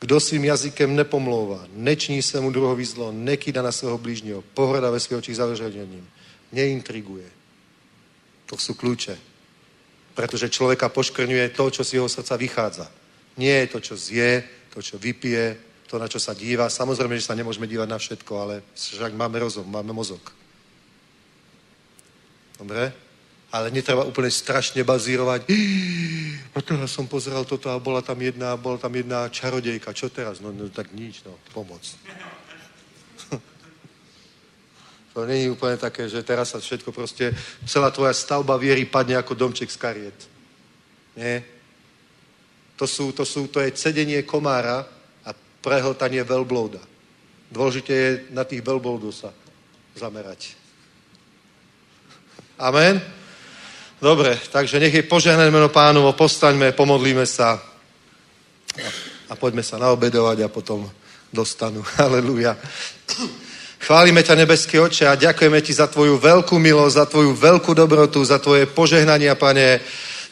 Kdo 0.00 0.20
svým 0.20 0.44
jazykem 0.44 0.96
nepomlouvá, 0.96 1.66
neční 1.72 2.22
svému 2.22 2.50
druhovi 2.50 2.84
zlo, 2.84 3.12
nekýda 3.12 3.62
na 3.62 3.72
svého 3.72 3.98
blížního, 3.98 4.44
pohrada 4.54 4.90
ve 4.90 5.00
svých 5.00 5.18
očích 5.18 5.36
zavržením, 5.36 6.08
neintriguje. 6.52 7.24
To 8.46 8.56
sú 8.60 8.74
kľúče. 8.74 9.16
Pretože 10.14 10.52
človeka 10.52 10.88
poškrňuje 10.88 11.48
to, 11.48 11.70
čo 11.70 11.84
z 11.84 11.92
jeho 12.00 12.08
srdca 12.08 12.36
vychádza. 12.36 12.86
Nie 13.36 13.64
je 13.64 13.66
to, 13.66 13.78
čo 13.80 13.94
zje, 13.96 14.44
to, 14.74 14.82
čo 14.82 14.98
vypije, 14.98 15.56
to, 15.86 15.98
na 15.98 16.08
čo 16.08 16.20
sa 16.20 16.34
díva. 16.34 16.68
Samozrejme, 16.68 17.16
že 17.16 17.26
sa 17.26 17.34
nemôžeme 17.34 17.66
dívať 17.66 17.88
na 17.88 17.98
všetko, 17.98 18.32
ale 18.36 18.54
však 18.76 19.12
máme 19.12 19.38
rozum, 19.38 19.68
máme 19.68 19.92
mozog. 19.92 20.20
Dobre? 22.58 23.05
Ale 23.52 23.70
netreba 23.70 24.02
úplne 24.02 24.30
strašne 24.30 24.82
bazírovať. 24.82 25.46
A 26.56 26.64
teraz 26.64 26.96
som 26.96 27.04
pozeral 27.04 27.44
toto 27.44 27.68
a 27.68 27.76
bola 27.76 28.00
tam 28.00 28.16
jedna, 28.16 28.56
bola 28.56 28.80
tam 28.80 28.88
jedna 28.96 29.28
čarodejka. 29.28 29.92
Čo 29.92 30.08
teraz? 30.08 30.40
No, 30.40 30.56
no 30.56 30.72
tak 30.72 30.88
nič, 30.96 31.20
no, 31.28 31.36
pomoc. 31.52 31.84
to 35.12 35.28
není 35.28 35.52
úplne 35.52 35.76
také, 35.76 36.08
že 36.08 36.24
teraz 36.24 36.56
sa 36.56 36.58
všetko 36.64 36.96
proste, 36.96 37.36
celá 37.68 37.92
tvoja 37.92 38.16
stavba 38.16 38.56
viery 38.56 38.88
padne 38.88 39.20
ako 39.20 39.36
domček 39.36 39.68
z 39.68 39.76
kariet. 39.76 40.16
Nie. 41.12 41.44
To, 42.80 42.88
sú, 42.88 43.12
to, 43.12 43.28
sú, 43.28 43.52
to 43.52 43.60
je 43.60 43.76
cedenie 43.76 44.24
komára 44.24 44.88
a 45.28 45.36
prehltanie 45.60 46.24
veľblouda. 46.24 46.80
Dôležité 47.52 47.92
je 47.92 48.10
na 48.32 48.48
tých 48.48 48.64
veľbloudov 48.64 49.12
sa 49.12 49.28
zamerať. 49.92 50.56
Amen. 52.56 53.15
Dobre, 53.96 54.36
takže 54.52 54.76
nech 54.76 54.94
je 54.94 55.08
požehnané 55.08 55.48
meno 55.48 55.72
pánovo, 55.72 56.12
postaňme, 56.12 56.76
pomodlíme 56.76 57.24
sa 57.24 57.56
a, 59.28 59.32
poďme 59.32 59.64
sa 59.64 59.80
naobedovať 59.80 60.44
a 60.44 60.52
potom 60.52 60.84
dostanú. 61.32 61.80
Halelúja. 61.96 62.56
Chválime 63.86 64.20
ťa, 64.20 64.36
nebeský 64.36 64.76
oče, 64.82 65.08
a 65.08 65.16
ďakujeme 65.16 65.62
ti 65.62 65.72
za 65.72 65.86
tvoju 65.86 66.20
veľkú 66.20 66.58
milosť, 66.58 66.96
za 66.96 67.06
tvoju 67.06 67.32
veľkú 67.32 67.72
dobrotu, 67.72 68.20
za 68.24 68.36
tvoje 68.36 68.66
požehnania, 68.66 69.38
pane 69.38 69.80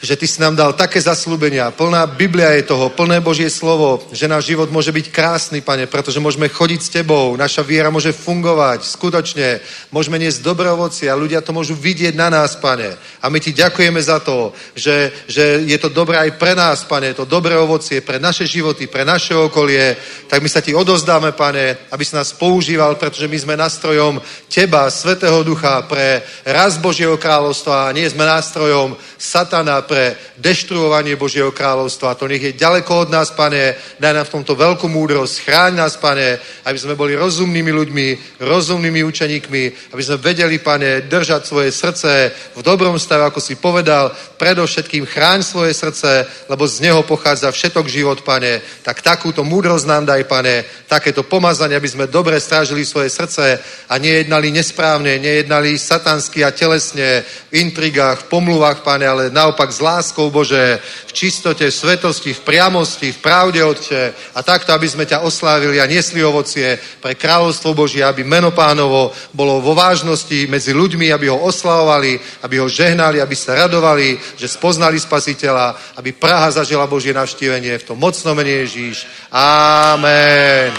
že 0.01 0.15
ty 0.15 0.27
si 0.27 0.41
nám 0.41 0.55
dal 0.55 0.73
také 0.73 1.01
zaslúbenia. 1.01 1.71
Plná 1.71 2.07
Biblia 2.07 2.51
je 2.55 2.67
toho, 2.67 2.89
plné 2.89 3.19
Božie 3.21 3.49
slovo, 3.49 4.03
že 4.11 4.27
náš 4.27 4.51
život 4.51 4.71
môže 4.71 4.91
byť 4.91 5.11
krásny, 5.11 5.61
pane, 5.61 5.87
pretože 5.87 6.19
môžeme 6.19 6.51
chodiť 6.51 6.81
s 6.81 6.93
tebou, 6.93 7.37
naša 7.37 7.63
viera 7.63 7.93
môže 7.93 8.11
fungovať, 8.11 8.83
skutočne, 8.83 9.59
môžeme 9.91 10.19
niesť 10.19 10.43
dobré 10.43 10.67
ovoci 10.71 11.07
a 11.07 11.15
ľudia 11.15 11.39
to 11.45 11.55
môžu 11.55 11.77
vidieť 11.77 12.17
na 12.17 12.27
nás, 12.27 12.57
pane. 12.59 12.97
A 13.21 13.29
my 13.29 13.39
ti 13.39 13.53
ďakujeme 13.55 14.01
za 14.01 14.19
to, 14.19 14.51
že, 14.75 15.11
že 15.29 15.63
je 15.63 15.77
to 15.77 15.89
dobré 15.93 16.17
aj 16.17 16.31
pre 16.35 16.57
nás, 16.57 16.83
pane, 16.83 17.13
to 17.13 17.23
dobré 17.23 17.55
ovocie 17.55 18.01
pre 18.01 18.19
naše 18.19 18.43
životy, 18.43 18.87
pre 18.87 19.05
naše 19.05 19.37
okolie, 19.37 19.95
tak 20.27 20.41
my 20.41 20.49
sa 20.49 20.61
ti 20.61 20.75
odozdáme, 20.75 21.31
pane, 21.31 21.77
aby 21.91 22.03
si 22.05 22.15
nás 22.15 22.33
používal, 22.33 22.95
pretože 22.95 23.27
my 23.27 23.37
sme 23.37 23.55
nástrojom 23.55 24.21
teba, 24.49 24.89
Svetého 24.89 25.43
Ducha, 25.43 25.81
pre 25.85 26.21
raz 26.45 26.77
Božieho 26.77 27.17
kráľovstva. 27.17 27.89
A 27.89 27.95
nie 27.95 28.09
sme 28.09 28.25
nástrojom 28.25 28.97
satana 29.17 29.84
pre 29.85 30.17
deštruovanie 30.41 31.15
Božieho 31.15 31.53
kráľovstva. 31.53 32.17
To 32.17 32.27
nech 32.27 32.41
je 32.41 32.57
ďaleko 32.57 33.05
od 33.05 33.09
nás, 33.13 33.31
pane, 33.31 33.77
daj 34.01 34.13
nám 34.13 34.25
v 34.25 34.33
tomto 34.41 34.53
veľkú 34.57 34.89
múdrosť, 34.89 35.45
chráň 35.45 35.71
nás, 35.79 35.95
pane, 35.95 36.41
aby 36.65 36.77
sme 36.77 36.97
boli 36.97 37.13
rozumnými 37.15 37.71
ľuďmi, 37.71 38.07
rozumnými 38.41 39.01
učeníkmi, 39.05 39.63
aby 39.93 40.01
sme 40.03 40.17
vedeli, 40.17 40.57
pane, 40.59 41.05
držať 41.05 41.41
svoje 41.45 41.69
srdce 41.71 42.33
v 42.57 42.61
dobrom 42.65 42.97
stave, 42.99 43.23
ako 43.23 43.39
si 43.39 43.55
povedal, 43.55 44.11
predovšetkým 44.35 45.05
chráň 45.05 45.45
svoje 45.45 45.73
srdce, 45.77 46.25
lebo 46.49 46.67
z 46.67 46.81
neho 46.89 47.05
pochádza 47.05 47.53
všetok 47.53 47.85
život, 47.87 48.19
pane. 48.25 48.59
Tak 48.81 49.05
takúto 49.05 49.45
múdrosť 49.45 49.85
nám 49.85 50.03
daj, 50.09 50.23
pane, 50.25 50.65
takéto 50.89 51.23
pomazanie, 51.23 51.77
aby 51.77 51.87
sme 51.87 52.11
dobre 52.11 52.41
strážili 52.41 52.85
svoje 52.85 53.13
srdce 53.13 53.59
a 53.89 53.93
nejednali 54.01 54.51
nesprávne, 54.51 55.21
nejednali 55.21 55.77
satansky 55.77 56.41
a 56.41 56.51
telesne 56.51 57.21
v 57.51 57.53
intrigách, 57.61 58.25
v 58.25 58.29
pomluvách, 58.31 58.81
pane, 58.81 59.05
ale 59.05 59.23
naopak 59.29 59.71
s 59.75 59.83
láskou, 59.83 60.31
Bože, 60.31 60.79
v 60.79 61.11
čistote, 61.11 61.67
v 61.67 61.75
svetosti, 61.75 62.31
v 62.31 62.41
priamosti, 62.47 63.11
v 63.11 63.19
pravde, 63.19 63.59
Otče. 63.59 64.15
A 64.31 64.39
takto, 64.39 64.71
aby 64.71 64.87
sme 64.87 65.03
ťa 65.03 65.27
oslávili 65.27 65.83
a 65.83 65.89
niesli 65.91 66.23
ovocie 66.23 66.79
pre 67.03 67.19
kráľovstvo 67.19 67.75
Božie, 67.75 67.99
aby 67.99 68.23
meno 68.23 68.55
pánovo 68.55 69.11
bolo 69.35 69.59
vo 69.59 69.75
vážnosti 69.75 70.47
medzi 70.47 70.71
ľuďmi, 70.71 71.11
aby 71.11 71.27
ho 71.27 71.43
oslavovali, 71.43 72.15
aby 72.47 72.55
ho 72.63 72.71
žehnali, 72.71 73.19
aby 73.19 73.35
sa 73.35 73.67
radovali, 73.67 74.39
že 74.39 74.47
spoznali 74.47 74.95
spasiteľa, 74.95 75.99
aby 75.99 76.15
Praha 76.15 76.55
zažila 76.55 76.87
Božie 76.87 77.11
navštívenie 77.11 77.75
v 77.75 77.87
tom 77.91 77.99
mocnom 77.99 78.31
mene 78.31 78.63
Ježíš. 78.63 79.03
Amen. 79.35 80.71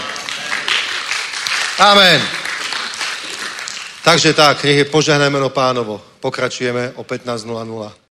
Amen. 1.77 2.21
Takže 4.07 4.33
tak, 4.33 4.63
nech 4.63 4.77
je 4.77 4.87
požehnané 4.87 5.27
meno 5.27 5.51
pánovo. 5.51 5.99
Pokračujeme 6.23 6.95
o 6.95 7.03
15.00. 7.03 8.06